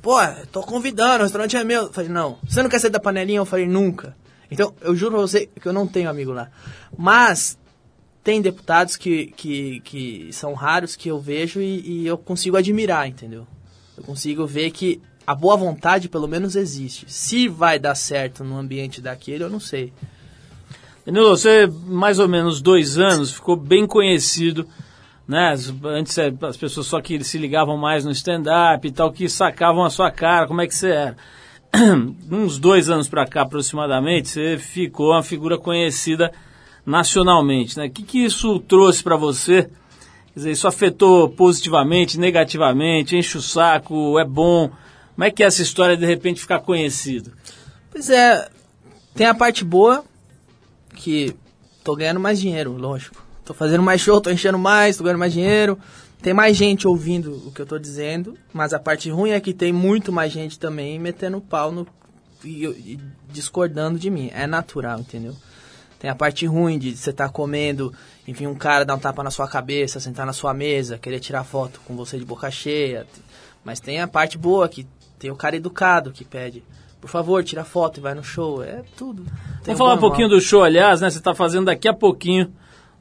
Pô, 0.01 0.17
tô 0.51 0.63
convidando, 0.63 1.21
o 1.21 1.23
restaurante 1.25 1.57
é 1.57 1.65
meu. 1.65 1.85
Eu 1.85 1.93
falei, 1.93 2.09
não. 2.09 2.39
Você 2.49 2.63
não 2.63 2.71
quer 2.71 2.79
sair 2.79 2.91
da 2.91 3.01
panelinha? 3.01 3.39
Eu 3.39 3.45
falei, 3.45 3.67
nunca. 3.67 4.17
Então, 4.51 4.73
eu 4.81 4.95
juro 4.95 5.13
pra 5.13 5.21
você 5.21 5.47
que 5.61 5.69
eu 5.69 5.73
não 5.73 5.87
tenho 5.87 6.09
amigo 6.09 6.33
lá. 6.33 6.49
Mas, 6.97 7.59
tem 8.25 8.41
deputados 8.41 8.97
que, 8.97 9.27
que, 9.37 9.81
que 9.81 10.31
são 10.33 10.55
raros 10.55 10.97
que 10.97 11.09
eu 11.09 11.21
vejo 11.21 11.61
e, 11.61 11.81
e 11.81 12.07
eu 12.07 12.17
consigo 12.17 12.57
admirar, 12.57 13.09
entendeu? 13.09 13.47
Eu 13.97 14.05
consigo 14.05 14.47
ver 14.47 14.71
que 14.71 15.01
a 15.29 15.35
boa 15.35 15.59
vontade 15.59 16.09
pelo 16.09 16.27
menos 16.27 16.57
existe. 16.57 17.05
Se 17.07 17.49
vai 17.49 17.79
dar 17.79 17.95
certo 17.95 18.43
no 18.43 18.57
ambiente 18.57 18.99
daquele, 18.99 19.45
eu 19.45 19.51
não 19.51 19.61
sei. 19.61 19.93
Danilo, 21.05 21.29
você, 21.29 21.71
mais 21.87 22.19
ou 22.19 22.27
menos 22.27 22.63
dois 22.63 22.99
anos, 22.99 23.33
ficou 23.33 23.55
bem 23.55 23.87
conhecido, 23.87 24.67
né? 25.29 25.55
Antes 25.85 26.17
eh, 26.17 26.33
as 26.41 26.57
pessoas 26.57 26.87
só 26.87 27.03
que 27.03 27.23
se 27.23 27.37
ligavam 27.37 27.77
mais 27.77 28.07
no 28.07 28.11
stand-up 28.11 28.89
e 28.89 28.91
tal, 28.91 29.13
que 29.13 29.29
sacavam 29.29 29.85
a 29.85 29.91
sua 29.91 30.11
cara, 30.11 30.47
como 30.47 30.63
é 30.63 30.67
que 30.67 30.75
você 30.75 30.89
era. 30.93 31.17
Uns 32.33 32.59
dois 32.59 32.89
anos 32.89 33.07
pra 33.07 33.27
cá, 33.27 33.43
aproximadamente, 33.43 34.31
você 34.31 34.57
ficou 34.57 35.11
uma 35.11 35.23
figura 35.23 35.59
conhecida 35.59 36.33
nacionalmente, 36.87 37.77
né? 37.77 37.85
O 37.85 37.91
que, 37.91 38.03
que 38.03 38.25
isso 38.25 38.59
trouxe 38.61 39.03
pra 39.03 39.17
você? 39.17 39.65
Quer 40.33 40.37
dizer, 40.37 40.51
isso 40.53 40.67
afetou 40.67 41.29
positivamente, 41.29 42.19
negativamente, 42.19 43.15
enche 43.15 43.37
o 43.37 43.43
saco, 43.43 44.19
é 44.19 44.25
bom? 44.25 44.71
Como 45.19 45.27
é 45.27 45.33
que 45.33 45.43
é 45.43 45.47
essa 45.47 45.63
história 45.63 45.97
de 45.97 46.07
repente 46.07 46.41
ficar 46.41 46.61
conhecido? 46.61 47.33
Pois 47.91 48.09
é, 48.09 48.49
tem 49.17 49.27
a 49.27 49.35
parte 49.35 49.65
boa, 49.65 50.05
que 50.95 51.35
tô 51.83 51.97
ganhando 51.97 52.21
mais 52.21 52.39
dinheiro, 52.39 52.75
lógico. 52.75 53.27
Tô 53.45 53.53
fazendo 53.53 53.83
mais 53.83 54.01
show, 54.01 54.21
tô 54.21 54.31
enchendo 54.31 54.61
mais, 54.61 54.97
tô 54.97 55.03
ganhando 55.03 55.19
mais 55.19 55.33
dinheiro. 55.33 55.77
Tem 56.23 56.33
mais 56.33 56.57
gente 56.57 56.87
ouvindo 56.87 57.35
o 57.49 57.51
que 57.51 57.61
eu 57.61 57.67
tô 57.67 57.81
dizendo, 57.81 58.39
mas 58.53 58.73
a 58.73 58.79
parte 58.79 59.11
ruim 59.11 59.31
é 59.31 59.41
que 59.41 59.53
tem 59.53 59.73
muito 59.73 60.13
mais 60.13 60.31
gente 60.31 60.57
também 60.57 61.01
metendo 61.01 61.41
pau 61.41 61.73
no, 61.73 61.85
e, 62.45 62.65
e 62.67 63.01
discordando 63.29 63.99
de 63.99 64.11
mim. 64.11 64.31
É 64.33 64.47
natural, 64.47 65.01
entendeu? 65.01 65.35
Tem 65.99 66.09
a 66.09 66.15
parte 66.15 66.47
ruim 66.47 66.79
de 66.79 66.97
você 66.97 67.11
estar 67.11 67.29
comendo, 67.31 67.93
enfim, 68.25 68.47
um 68.47 68.55
cara 68.55 68.85
dar 68.85 68.95
um 68.95 69.01
tapa 69.01 69.25
na 69.25 69.33
sua 69.33 69.49
cabeça, 69.49 69.99
sentar 69.99 70.25
na 70.25 70.33
sua 70.33 70.55
mesa, 70.55 70.97
querer 70.97 71.19
tirar 71.19 71.43
foto 71.43 71.81
com 71.85 71.97
você 71.97 72.17
de 72.17 72.25
boca 72.25 72.49
cheia. 72.53 73.05
Mas 73.65 73.81
tem 73.81 74.01
a 74.01 74.07
parte 74.07 74.39
boa, 74.39 74.69
que 74.69 74.87
tem 75.19 75.31
o 75.31 75.37
cara 75.37 75.57
educado 75.57 76.11
que 76.11 76.25
pede, 76.25 76.63
por 77.01 77.09
favor, 77.09 77.43
tira 77.45 77.65
foto 77.65 77.99
e 77.99 78.01
vai 78.01 78.15
no 78.15 78.23
show. 78.23 78.63
É 78.63 78.83
tudo. 78.97 79.25
Tem 79.63 79.75
Vamos 79.75 79.79
falar 79.79 79.95
um 79.95 79.99
pouquinho 79.99 80.29
do 80.29 80.41
show, 80.41 80.63
aliás, 80.63 81.01
né? 81.01 81.11
Você 81.11 81.19
está 81.19 81.35
fazendo 81.35 81.67
daqui 81.67 81.89
a 81.89 81.95
pouquinho, 81.95 82.53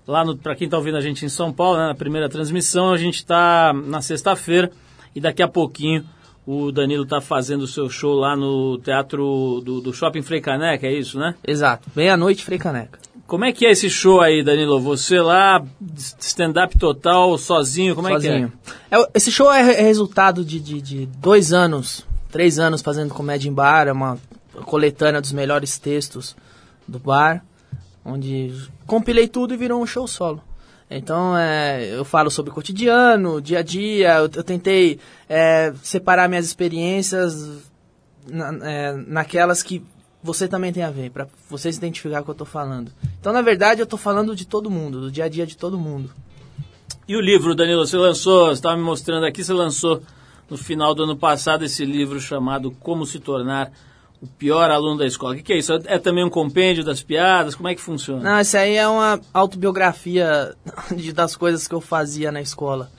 lá 0.06 0.24
para 0.36 0.56
quem 0.56 0.66
está 0.66 0.78
ouvindo 0.78 0.98
a 0.98 1.02
gente 1.02 1.26
em 1.26 1.30
São 1.30 1.52
Paulo, 1.52 1.78
né, 1.78 1.88
na 1.88 1.96
primeira 1.96 2.30
transmissão, 2.30 2.92
a 2.92 2.98
gente 2.98 3.16
está 3.16 3.74
na 3.74 4.02
sexta-feira 4.02 4.72
e 5.16 5.20
daqui 5.20 5.42
a 5.42 5.48
pouquinho 5.48 6.06
o 6.46 6.72
Danilo 6.72 7.04
está 7.04 7.20
fazendo 7.20 7.64
o 7.64 7.68
seu 7.68 7.90
show 7.90 8.14
lá 8.16 8.34
no 8.34 8.78
teatro 8.78 9.62
do, 9.66 9.82
do 9.82 9.94
Shopping 9.94 10.22
Frei 10.22 10.40
Caneca, 10.40 10.88
é 10.88 10.94
isso, 10.94 11.20
né? 11.20 11.36
Exato. 11.46 11.90
Meia-noite, 11.94 12.44
Frei 12.46 12.58
Caneca. 12.58 13.00
Como 13.28 13.44
é 13.44 13.52
que 13.52 13.66
é 13.66 13.72
esse 13.72 13.90
show 13.90 14.22
aí, 14.22 14.42
Danilo? 14.42 14.80
Você 14.80 15.20
lá, 15.20 15.62
stand-up 15.98 16.80
total, 16.80 17.38
sozinho, 17.38 17.94
como 17.94 18.08
sozinho. 18.08 18.54
é 18.90 18.90
que 18.90 18.96
é? 18.96 19.02
É, 19.02 19.10
Esse 19.14 19.30
show 19.30 19.52
é, 19.52 19.60
é 19.60 19.82
resultado 19.82 20.46
de, 20.46 20.62
de, 20.62 20.82
de 20.82 21.06
dois 21.06 21.52
anos, 21.52 22.07
três 22.30 22.60
anos 22.60 22.82
fazendo 22.82 23.14
comédia 23.14 23.50
em 23.50 23.54
bar, 23.54 23.88
é 23.88 23.92
uma 23.92 24.18
coletânea 24.66 25.22
dos 25.22 25.32
melhores 25.32 25.78
textos 25.78 26.36
do 26.88 27.00
bar, 27.00 27.44
onde 28.04 28.54
compilei 28.86 29.28
tudo 29.28 29.54
e 29.54 29.58
virou 29.58 29.82
um 29.82 29.86
show 29.86 30.08
solo. 30.08 30.42
Então, 30.90 31.38
é, 31.38 31.86
eu 31.94 32.06
falo 32.06 32.32
sobre 32.32 32.52
o 32.52 32.54
cotidiano, 32.54 33.42
dia 33.42 33.60
a 33.60 33.62
dia, 33.62 34.16
eu, 34.20 34.30
eu 34.34 34.44
tentei 34.44 35.00
é, 35.28 35.74
separar 35.84 36.30
minhas 36.30 36.46
experiências 36.46 37.62
na- 38.30 38.58
é, 38.66 38.94
naquelas 39.06 39.62
que 39.62 39.84
você 40.24 40.48
também 40.48 40.72
tem 40.72 40.84
a 40.84 40.90
ver, 40.90 41.12
pra 41.12 41.28
você 41.50 41.72
se 41.72 41.78
identificar 41.78 42.18
com 42.18 42.22
o 42.22 42.26
que 42.26 42.32
eu 42.32 42.36
tô 42.36 42.46
falando. 42.46 42.92
Então, 43.20 43.34
na 43.34 43.42
verdade, 43.42 43.82
eu 43.82 43.86
tô 43.86 43.98
falando 43.98 44.34
de 44.36 44.46
todo 44.46 44.72
mundo, 44.72 45.02
do 45.02 45.12
dia 45.12 45.26
a 45.26 45.30
dia 45.30 45.46
de 45.46 45.58
todo 45.58 45.78
mundo. 45.78 46.10
E 47.08 47.16
o 47.16 47.22
livro, 47.22 47.54
Danilo, 47.54 47.86
você 47.86 47.98
lançou, 47.98 48.48
você 48.48 48.54
estava 48.54 48.76
me 48.78 48.84
mostrando 48.84 49.26
aqui, 49.26 49.44
você 49.44 49.54
lançou 49.54 50.02
no 50.50 50.58
final 50.58 50.94
do 50.96 51.04
ano 51.04 51.16
passado 51.18 51.64
esse 51.66 51.84
livro 51.86 52.20
chamado 52.20 52.72
Como 52.72 53.06
se 53.06 53.20
tornar 53.20 53.72
o 54.22 54.26
pior 54.28 54.72
aluno 54.72 54.98
da 54.98 55.06
escola. 55.06 55.34
O 55.34 55.38
que, 55.38 55.44
que 55.44 55.54
é 55.54 55.58
isso? 55.60 55.72
É 55.86 56.00
também 56.00 56.24
um 56.24 56.30
compêndio 56.30 56.84
das 56.84 57.04
piadas? 57.04 57.54
Como 57.54 57.68
é 57.70 57.76
que 57.76 57.82
funciona? 57.82 58.22
Não, 58.32 58.40
isso 58.42 58.58
aí 58.58 58.76
é 58.76 58.88
uma 58.88 59.20
autobiografia 59.34 60.56
de- 60.96 61.14
das 61.14 61.36
coisas 61.36 61.68
que 61.68 61.76
eu 61.76 61.82
fazia 61.82 62.32
na 62.32 62.42
escola. 62.42 62.90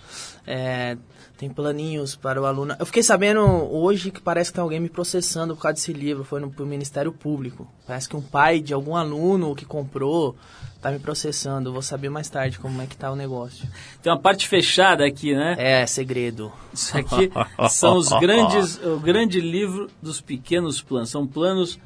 É, 0.47 0.97
tem 1.37 1.49
planinhos 1.51 2.15
para 2.17 2.41
o 2.41 2.47
aluno. 2.47 2.75
Eu 2.79 2.87
fiquei 2.87 3.03
sabendo 3.03 3.41
hoje 3.41 4.11
que 4.11 4.21
parece 4.21 4.51
que 4.51 4.55
tem 4.57 4.63
alguém 4.63 4.81
me 4.81 4.89
processando 4.89 5.55
por 5.57 5.63
causa 5.63 5.75
desse 5.75 5.93
livro. 5.93 6.23
Foi 6.25 6.41
no 6.41 6.53
Ministério 6.67 7.13
Público. 7.13 7.67
Parece 7.87 8.09
que 8.09 8.17
um 8.17 8.23
pai 8.23 8.61
de 8.61 8.73
algum 8.75 8.95
aluno 8.97 9.55
que 9.55 9.65
comprou 9.65 10.37
tá 10.81 10.91
me 10.91 10.99
processando. 10.99 11.72
Vou 11.72 11.83
saber 11.83 12.09
mais 12.09 12.29
tarde 12.29 12.59
como 12.59 12.81
é 12.81 12.87
que 12.87 12.97
tá 12.97 13.11
o 13.11 13.16
negócio. 13.16 13.68
Tem 14.03 14.12
uma 14.12 14.18
parte 14.18 14.47
fechada 14.49 15.05
aqui, 15.05 15.35
né? 15.35 15.57
É, 15.59 15.87
segredo. 15.87 16.53
Isso 16.72 16.97
aqui 16.97 17.31
são 17.70 17.97
os 17.97 18.09
grandes, 18.09 18.79
o 18.83 18.99
grande 18.99 19.41
livro 19.41 19.89
dos 20.03 20.20
pequenos 20.20 20.81
planos. 20.81 21.11
São 21.11 21.26
planos 21.26 21.79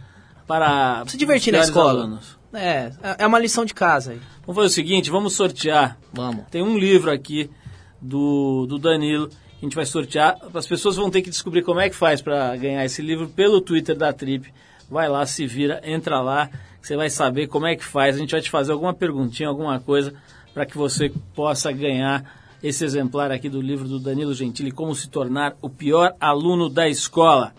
para 0.46 1.04
Se 1.06 1.16
divertir 1.16 1.52
na 1.52 1.60
escola. 1.60 2.02
alunos. 2.02 2.38
É, 2.52 2.92
é 3.18 3.26
uma 3.26 3.38
lição 3.38 3.64
de 3.64 3.72
casa 3.72 4.12
aí. 4.12 4.20
Vamos 4.46 4.56
fazer 4.56 4.66
o 4.66 4.70
seguinte, 4.70 5.10
vamos 5.10 5.34
sortear. 5.34 5.96
Vamos. 6.12 6.44
Tem 6.50 6.62
um 6.62 6.76
livro 6.76 7.10
aqui 7.10 7.50
do, 8.00 8.66
do 8.66 8.78
Danilo 8.78 9.28
que 9.28 9.36
a 9.60 9.64
gente 9.64 9.74
vai 9.74 9.86
sortear. 9.86 10.36
As 10.52 10.66
pessoas 10.66 10.96
vão 10.96 11.08
ter 11.08 11.22
que 11.22 11.30
descobrir 11.30 11.62
como 11.62 11.80
é 11.80 11.88
que 11.88 11.96
faz 11.96 12.20
para 12.20 12.54
ganhar 12.56 12.84
esse 12.84 13.00
livro 13.00 13.28
pelo 13.28 13.60
Twitter 13.60 13.96
da 13.96 14.12
Trip. 14.12 14.52
Vai 14.92 15.08
lá, 15.08 15.24
se 15.24 15.46
vira, 15.46 15.80
entra 15.84 16.20
lá, 16.20 16.50
você 16.80 16.94
vai 16.96 17.08
saber 17.08 17.46
como 17.46 17.66
é 17.66 17.74
que 17.74 17.82
faz. 17.84 18.14
A 18.14 18.18
gente 18.18 18.32
vai 18.32 18.42
te 18.42 18.50
fazer 18.50 18.72
alguma 18.72 18.92
perguntinha, 18.92 19.48
alguma 19.48 19.80
coisa, 19.80 20.12
para 20.52 20.66
que 20.66 20.76
você 20.76 21.10
possa 21.34 21.72
ganhar 21.72 22.22
esse 22.62 22.84
exemplar 22.84 23.32
aqui 23.32 23.48
do 23.48 23.60
livro 23.60 23.88
do 23.88 23.98
Danilo 23.98 24.34
Gentili, 24.34 24.70
Como 24.70 24.94
se 24.94 25.08
tornar 25.08 25.54
o 25.62 25.70
pior 25.70 26.14
aluno 26.20 26.68
da 26.68 26.86
escola. 26.88 27.52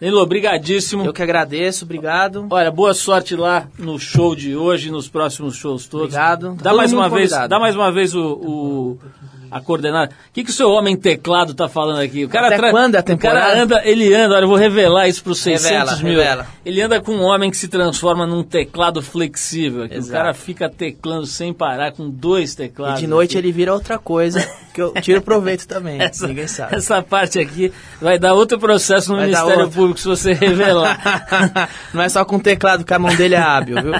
Danilo, 0.00 0.20
obrigadíssimo. 0.20 1.04
Eu 1.04 1.12
que 1.12 1.22
agradeço, 1.22 1.84
obrigado. 1.84 2.46
Olha, 2.50 2.70
boa 2.72 2.92
sorte 2.92 3.36
lá 3.36 3.68
no 3.78 3.96
show 3.98 4.34
de 4.34 4.56
hoje 4.56 4.90
nos 4.90 5.08
próximos 5.08 5.54
shows 5.54 5.86
todos. 5.86 6.06
Obrigado. 6.14 6.54
Dá 6.56 6.70
todo 6.70 6.76
mais 6.78 6.92
uma 6.92 7.08
vez, 7.08 7.30
dá 7.30 7.58
mais 7.60 7.76
uma 7.76 7.92
vez 7.92 8.14
o, 8.16 8.20
o- 8.32 8.98
a 9.50 9.60
coordenada. 9.60 10.12
O 10.12 10.32
que, 10.32 10.44
que 10.44 10.50
o 10.50 10.52
seu 10.52 10.70
homem 10.70 10.96
teclado 10.96 11.54
tá 11.54 11.68
falando 11.68 12.00
aqui? 12.00 12.24
O 12.24 12.28
cara 12.28 12.46
Até 12.48 12.56
tra- 12.56 12.70
quando 12.70 12.94
é 12.94 12.98
a 12.98 13.00
O 13.00 13.04
cara 13.04 13.16
temporada? 13.16 13.62
anda, 13.62 13.82
ele 13.84 14.14
anda, 14.14 14.34
olha, 14.36 14.44
eu 14.44 14.48
vou 14.48 14.56
revelar 14.56 15.08
isso 15.08 15.22
para 15.22 15.32
os 15.32 15.40
600 15.40 15.70
Revela, 15.70 15.96
mil. 15.98 16.18
revela. 16.18 16.46
Ele 16.64 16.82
anda 16.82 17.00
com 17.00 17.12
um 17.12 17.22
homem 17.22 17.50
que 17.50 17.56
se 17.56 17.68
transforma 17.68 18.26
num 18.26 18.42
teclado 18.42 19.00
flexível. 19.02 19.84
aqui. 19.84 19.98
O 19.98 20.08
cara 20.08 20.32
fica 20.34 20.68
teclando 20.68 21.26
sem 21.26 21.52
parar 21.52 21.92
com 21.92 22.08
dois 22.08 22.52
E 22.52 22.56
teclados. 22.56 23.00
de 23.00 23.06
noite 23.06 23.36
aqui. 23.36 23.46
ele 23.46 23.52
vira 23.52 23.72
outra 23.72 23.98
coisa, 23.98 24.40
que 24.74 24.80
eu 24.80 24.92
tiro 25.02 25.20
proveito 25.22 25.66
também. 25.66 26.00
Essa, 26.00 26.26
Ninguém 26.26 26.46
sabe. 26.46 26.76
essa 26.76 27.02
parte 27.02 27.38
aqui 27.38 27.72
vai 28.00 28.18
dar 28.18 28.34
outro 28.34 28.58
processo 28.58 29.10
no 29.10 29.16
Vai 29.16 29.26
Ministério. 29.26 29.70
Público 29.70 29.98
se 30.00 30.06
você 30.08 30.32
revelar. 30.32 31.68
Não 31.94 32.02
é 32.02 32.08
só 32.08 32.24
com 32.24 32.38
teclado 32.38 32.84
que 32.84 32.94
a 32.94 32.98
mão 32.98 33.14
dele 33.14 33.34
é 33.34 33.38
hábil, 33.40 33.82
viu? 33.82 33.92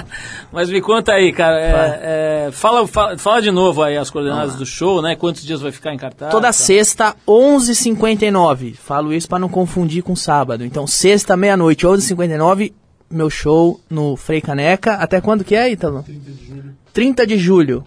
Mas 0.51 0.69
me 0.69 0.81
conta 0.81 1.13
aí, 1.13 1.31
cara. 1.31 1.59
é, 1.59 2.45
é, 2.47 2.51
fala, 2.51 2.87
fala, 2.87 3.17
fala 3.17 3.41
de 3.41 3.51
novo 3.51 3.81
aí 3.83 3.97
as 3.97 4.09
coordenadas 4.09 4.55
do 4.55 4.65
show, 4.65 5.01
né? 5.01 5.15
Quantos 5.15 5.40
dias 5.43 5.61
vai 5.61 5.71
ficar 5.71 5.93
em 5.93 5.97
cartaz? 5.97 6.31
Toda 6.31 6.47
tá? 6.47 6.53
sexta, 6.53 7.15
11h59. 7.27 8.75
Falo 8.75 9.13
isso 9.13 9.27
pra 9.27 9.39
não 9.39 9.49
confundir 9.49 10.03
com 10.03 10.15
sábado. 10.15 10.65
Então, 10.65 10.85
sexta, 10.87 11.37
meia-noite, 11.37 11.85
11h59, 11.85 12.73
meu 13.09 13.29
show 13.29 13.79
no 13.89 14.15
Frei 14.15 14.41
Caneca. 14.41 14.93
Até 14.93 15.21
quando 15.21 15.43
que 15.43 15.55
é, 15.55 15.71
Ítalo? 15.71 16.05
30 16.93 17.25
de 17.25 17.37
julho. 17.37 17.85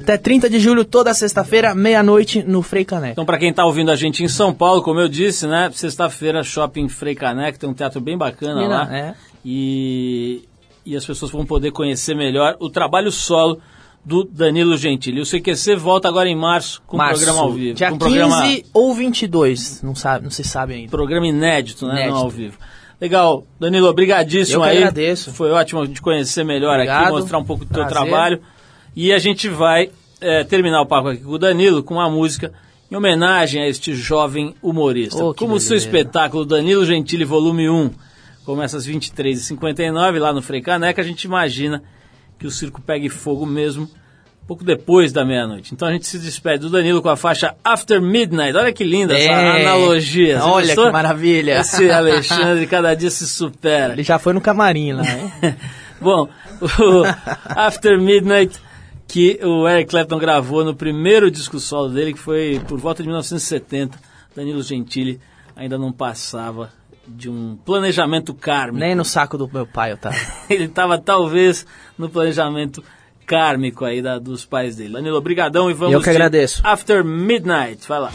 Até 0.00 0.16
30 0.16 0.48
de 0.48 0.58
julho, 0.58 0.84
toda 0.84 1.12
sexta-feira, 1.12 1.74
meia-noite, 1.74 2.42
no 2.42 2.62
Frei 2.62 2.84
Caneca. 2.84 3.12
Então, 3.12 3.26
para 3.26 3.38
quem 3.38 3.52
tá 3.52 3.64
ouvindo 3.64 3.90
a 3.90 3.96
gente 3.96 4.22
em 4.22 4.28
São 4.28 4.54
Paulo, 4.54 4.82
como 4.82 5.00
eu 5.00 5.08
disse, 5.08 5.46
né? 5.46 5.70
Sexta-feira, 5.72 6.42
Shopping 6.42 6.88
Frei 6.88 7.14
Caneca, 7.14 7.58
tem 7.58 7.68
um 7.68 7.74
teatro 7.74 8.00
bem 8.00 8.16
bacana 8.16 8.54
Menina, 8.54 8.84
lá. 8.84 8.96
é. 8.96 9.14
E, 9.44 10.42
e 10.84 10.96
as 10.96 11.04
pessoas 11.04 11.30
vão 11.30 11.44
poder 11.44 11.72
conhecer 11.72 12.14
melhor 12.14 12.56
o 12.60 12.68
trabalho 12.70 13.10
solo 13.10 13.60
do 14.04 14.24
Danilo 14.24 14.76
Gentili. 14.76 15.20
O 15.20 15.24
CQC 15.26 15.76
volta 15.76 16.08
agora 16.08 16.28
em 16.28 16.36
março 16.36 16.82
com 16.86 16.96
o 16.96 17.00
programa 17.00 17.40
ao 17.40 17.52
vivo. 17.52 17.74
Dia 17.74 17.88
com 17.88 17.96
um 17.96 17.98
15 17.98 18.10
programa, 18.14 18.58
ou 18.72 18.94
22, 18.94 19.82
não, 19.82 19.94
sabe, 19.94 20.24
não 20.24 20.30
se 20.30 20.42
sabe 20.42 20.74
ainda. 20.74 20.90
programa 20.90 21.26
inédito, 21.26 21.86
né? 21.86 21.92
Inédito. 21.92 22.14
Não 22.14 22.22
ao 22.22 22.30
vivo. 22.30 22.58
Legal. 23.00 23.46
Danilo, 23.58 23.88
obrigadíssimo 23.88 24.58
Eu 24.58 24.62
aí. 24.64 24.78
agradeço. 24.78 25.32
Foi 25.32 25.50
ótimo 25.50 25.82
a 25.82 25.86
gente 25.86 26.02
conhecer 26.02 26.44
melhor 26.44 26.74
aqui, 26.74 26.90
Obrigado. 26.90 27.12
mostrar 27.12 27.38
um 27.38 27.44
pouco 27.44 27.64
do 27.64 27.72
teu 27.72 27.86
Prazer. 27.86 28.08
trabalho. 28.08 28.40
E 28.94 29.12
a 29.12 29.18
gente 29.18 29.48
vai 29.48 29.90
eh, 30.20 30.44
terminar 30.44 30.82
o 30.82 30.86
papo 30.86 31.08
aqui 31.08 31.22
com 31.22 31.32
o 31.32 31.38
Danilo 31.38 31.82
com 31.82 31.94
uma 31.94 32.10
música 32.10 32.52
em 32.90 32.96
homenagem 32.96 33.62
a 33.62 33.68
este 33.68 33.94
jovem 33.94 34.54
humorista. 34.60 35.24
Oh, 35.24 35.32
Como 35.32 35.54
o 35.54 35.60
seu 35.60 35.76
espetáculo 35.76 36.44
Danilo 36.44 36.84
Gentili 36.84 37.24
Volume 37.24 37.70
1 37.70 37.90
começa 38.44 38.76
às 38.76 38.86
23h59 38.86 40.18
lá 40.18 40.32
no 40.32 40.42
Frei 40.42 40.60
Caneca, 40.60 41.00
a 41.00 41.04
gente 41.04 41.22
imagina 41.24 41.82
que 42.40 42.46
o 42.46 42.50
circo 42.50 42.80
pegue 42.80 43.08
fogo 43.08 43.46
mesmo 43.46 43.88
pouco 44.48 44.64
depois 44.64 45.12
da 45.12 45.24
meia-noite. 45.24 45.72
Então 45.72 45.86
a 45.86 45.92
gente 45.92 46.08
se 46.08 46.18
despede 46.18 46.62
do 46.62 46.70
Danilo 46.70 47.00
com 47.00 47.08
a 47.08 47.14
faixa 47.16 47.54
After 47.64 48.02
Midnight. 48.02 48.56
Olha 48.56 48.72
que 48.72 48.82
linda 48.82 49.16
essa 49.16 49.30
É. 49.30 49.60
analogia. 49.62 50.38
Você 50.40 50.44
Olha 50.48 50.66
gostou? 50.66 50.86
que 50.86 50.92
maravilha. 50.92 51.60
Esse 51.60 51.88
Alexandre 51.88 52.66
cada 52.66 52.92
dia 52.96 53.10
se 53.10 53.28
supera. 53.28 53.92
Ele 53.92 54.02
já 54.02 54.18
foi 54.18 54.32
no 54.32 54.40
camarim 54.40 54.92
lá, 54.94 55.02
hein? 55.04 55.54
Bom, 56.00 56.28
o 56.60 57.02
After 57.44 58.00
Midnight, 58.00 58.58
que 59.06 59.38
o 59.44 59.68
Eric 59.68 59.90
Clapton 59.90 60.18
gravou 60.18 60.64
no 60.64 60.74
primeiro 60.74 61.30
disco 61.30 61.60
solo 61.60 61.90
dele, 61.90 62.12
que 62.14 62.18
foi 62.18 62.60
por 62.66 62.78
volta 62.80 63.02
de 63.04 63.08
1970. 63.08 63.96
Danilo 64.34 64.62
Gentili 64.62 65.20
ainda 65.54 65.78
não 65.78 65.92
passava 65.92 66.72
de 67.10 67.28
um 67.28 67.56
planejamento 67.64 68.32
kármico. 68.32 68.78
Nem 68.78 68.94
no 68.94 69.04
saco 69.04 69.36
do 69.36 69.50
meu 69.52 69.66
pai 69.66 69.92
eu 69.92 69.96
tava. 69.96 70.16
Ele 70.48 70.64
estava 70.64 70.98
talvez 70.98 71.66
no 71.98 72.08
planejamento 72.08 72.82
kármico 73.26 73.84
aí 73.84 74.02
da, 74.02 74.18
dos 74.18 74.44
pais 74.44 74.76
dele. 74.76 74.94
Danilo, 74.94 75.16
obrigadão 75.16 75.70
e 75.70 75.74
vamos 75.74 75.94
Eu 75.94 76.00
que 76.00 76.04
de 76.04 76.10
agradeço. 76.10 76.60
After 76.64 77.04
Midnight, 77.04 77.86
vai 77.88 78.00
lá. 78.00 78.12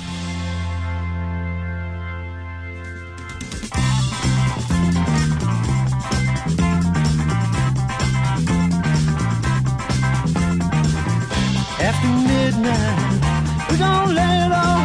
After 11.78 12.08
midnight, 12.08 13.70
we're 13.70 13.78
gonna 13.78 14.14
let 14.14 14.41
it 14.46 14.52
all 14.52 14.85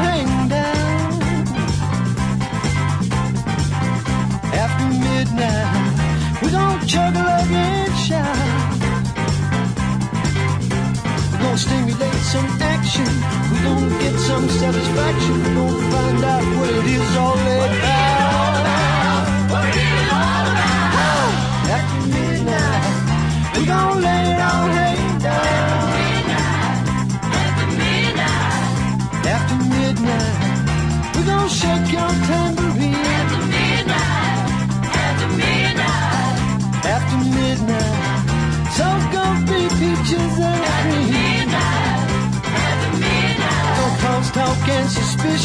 We're 11.51 11.57
gonna 11.57 11.69
stimulate 11.69 12.23
some 12.31 12.63
action. 12.63 13.11
We're 13.51 13.65
gonna 13.65 13.99
get 13.99 14.15
some 14.21 14.49
satisfaction. 14.49 15.43
We're 15.43 15.55
gonna 15.55 15.91
find 15.91 16.25
out 16.25 16.45
what 16.57 16.71
it 16.71 16.87
is 16.87 17.17
all 17.17 17.35
about. 17.35 17.71
After 21.75 22.03
midnight, 22.07 23.57
we're 23.57 23.67
gonna 23.67 24.01
let 24.01 24.27
it 24.31 24.41
all 24.49 24.69
hang 24.79 25.19
down. 25.19 25.91
After 29.35 29.57
midnight, 29.75 31.17
we're 31.17 31.27
gonna 31.27 31.49
shake 31.49 31.91
your 31.91 32.11
tambourine. 32.29 32.60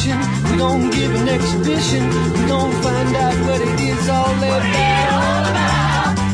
Suspicion. 0.05 0.43
We're 0.43 0.57
gonna 0.57 0.91
give 0.91 1.15
an 1.15 1.27
exhibition. 1.27 2.09
We're 2.09 2.47
gonna 2.47 2.83
find 2.83 3.15
out 3.15 3.35
what 3.47 3.61
it 3.61 3.79
is 3.79 4.09
all 4.09 4.25
about. 4.25 4.51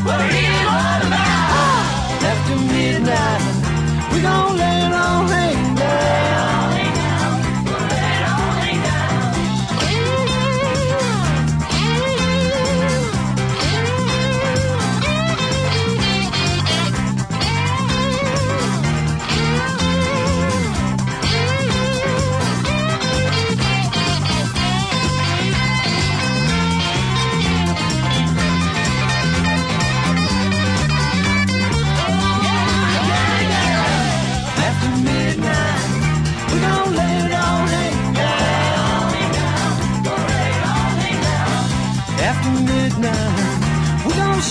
What 0.04 0.20
it 0.20 0.34
is 0.34 0.66
all 0.66 1.00
about. 1.06 2.22
After 2.30 2.56
midnight, 2.56 3.42
we're 4.12 4.22
gonna 4.22 4.54
let 4.54 5.01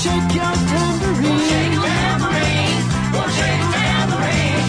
shake 0.01 0.33
your 0.39 0.53
tambourine. 0.71 1.21
go 1.21 1.47
Shake 1.49 1.73
your 1.73 1.83
tambourine. 1.85 2.81
go 3.15 3.21
shake 3.37 3.61
your 3.61 3.71
tambourine. 3.77 4.67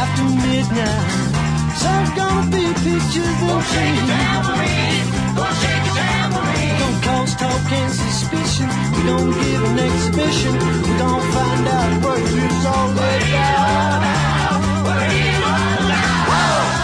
After 0.00 0.24
midnight, 0.44 1.32
there's 1.80 2.10
gonna 2.18 2.50
be 2.54 2.64
pictures 2.84 3.38
and 3.40 3.48
Gonna 3.48 3.72
shake 3.72 4.00
tambourine. 4.12 5.06
go 5.38 5.44
shake 5.60 5.84
your 5.88 5.96
tambourine. 6.00 6.78
Don't 6.80 6.98
cause 7.06 7.32
talk 7.42 7.72
and 7.80 7.92
suspicion. 7.92 8.68
We 8.94 9.00
don't 9.10 9.30
give 9.42 9.62
an 9.70 9.78
exhibition. 9.88 10.52
We 10.86 10.92
don't 11.02 11.24
find 11.34 11.64
out 11.78 11.92
what 12.04 12.18
it's 12.20 12.66
all 12.72 12.88
about. 12.90 13.04
What 13.04 13.12
it's 13.22 13.34
all 13.44 13.92
about. 13.98 14.58
What 14.86 15.02
it's 15.12 15.42
all 15.44 15.84
about. 15.84 16.83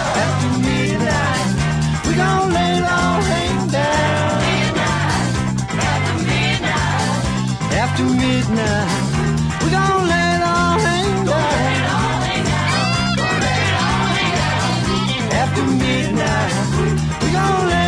After 8.01 8.15
midnight, 8.15 9.63
we 9.63 9.69
gon' 9.71 10.09
lay 10.09 10.29
it 10.37 10.43
all 10.43 10.79
hang 10.87 11.25
down. 11.27 12.23
After 15.41 15.65
midnight, 15.67 16.53
we 17.23 17.29
gon' 17.31 17.67
lay 17.69 17.80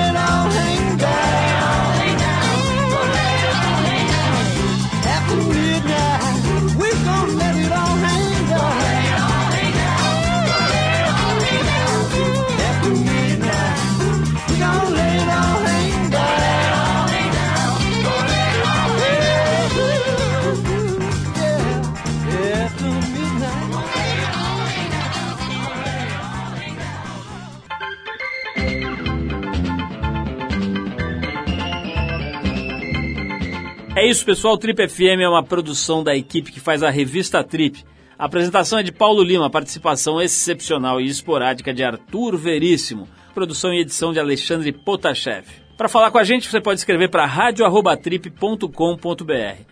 isso, 34.23 34.27
pessoal. 34.27 34.57
Trip 34.57 34.89
FM 34.89 35.21
é 35.21 35.29
uma 35.29 35.43
produção 35.43 36.05
da 36.05 36.15
equipe 36.15 36.53
que 36.53 36.61
faz 36.61 36.83
a 36.83 36.91
revista 36.91 37.43
Trip. 37.43 37.85
A 38.17 38.27
apresentação 38.27 38.79
é 38.79 38.83
de 38.83 38.93
Paulo 38.93 39.23
Lima, 39.23 39.51
participação 39.51 40.23
excepcional 40.23 41.01
e 41.01 41.09
esporádica 41.09 41.75
de 41.75 41.83
Arthur 41.83 42.37
Veríssimo, 42.37 43.09
produção 43.35 43.75
e 43.75 43.81
edição 43.81 44.13
de 44.13 44.21
Alexandre 44.21 44.71
Potashev. 44.71 45.47
Para 45.77 45.89
falar 45.89 46.13
com 46.13 46.19
a 46.19 46.25
gente, 46.25 46.49
você 46.49 46.61
pode 46.61 46.79
escrever 46.79 47.09
para 47.09 47.27
radio@trip.com.br 47.27 49.63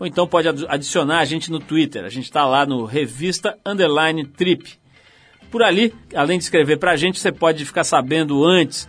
ou 0.00 0.06
então 0.06 0.26
pode 0.26 0.48
adicionar 0.48 1.20
a 1.20 1.24
gente 1.24 1.50
no 1.50 1.60
Twitter. 1.60 2.04
A 2.04 2.08
gente 2.08 2.24
está 2.24 2.44
lá 2.44 2.66
no 2.66 2.84
Revista 2.84 3.56
Underline 3.64 4.26
Trip. 4.26 4.72
Por 5.52 5.62
ali, 5.62 5.94
além 6.14 6.38
de 6.38 6.44
escrever 6.44 6.78
para 6.78 6.92
a 6.92 6.96
gente, 6.96 7.20
você 7.20 7.30
pode 7.30 7.64
ficar 7.64 7.84
sabendo 7.84 8.44
antes 8.44 8.88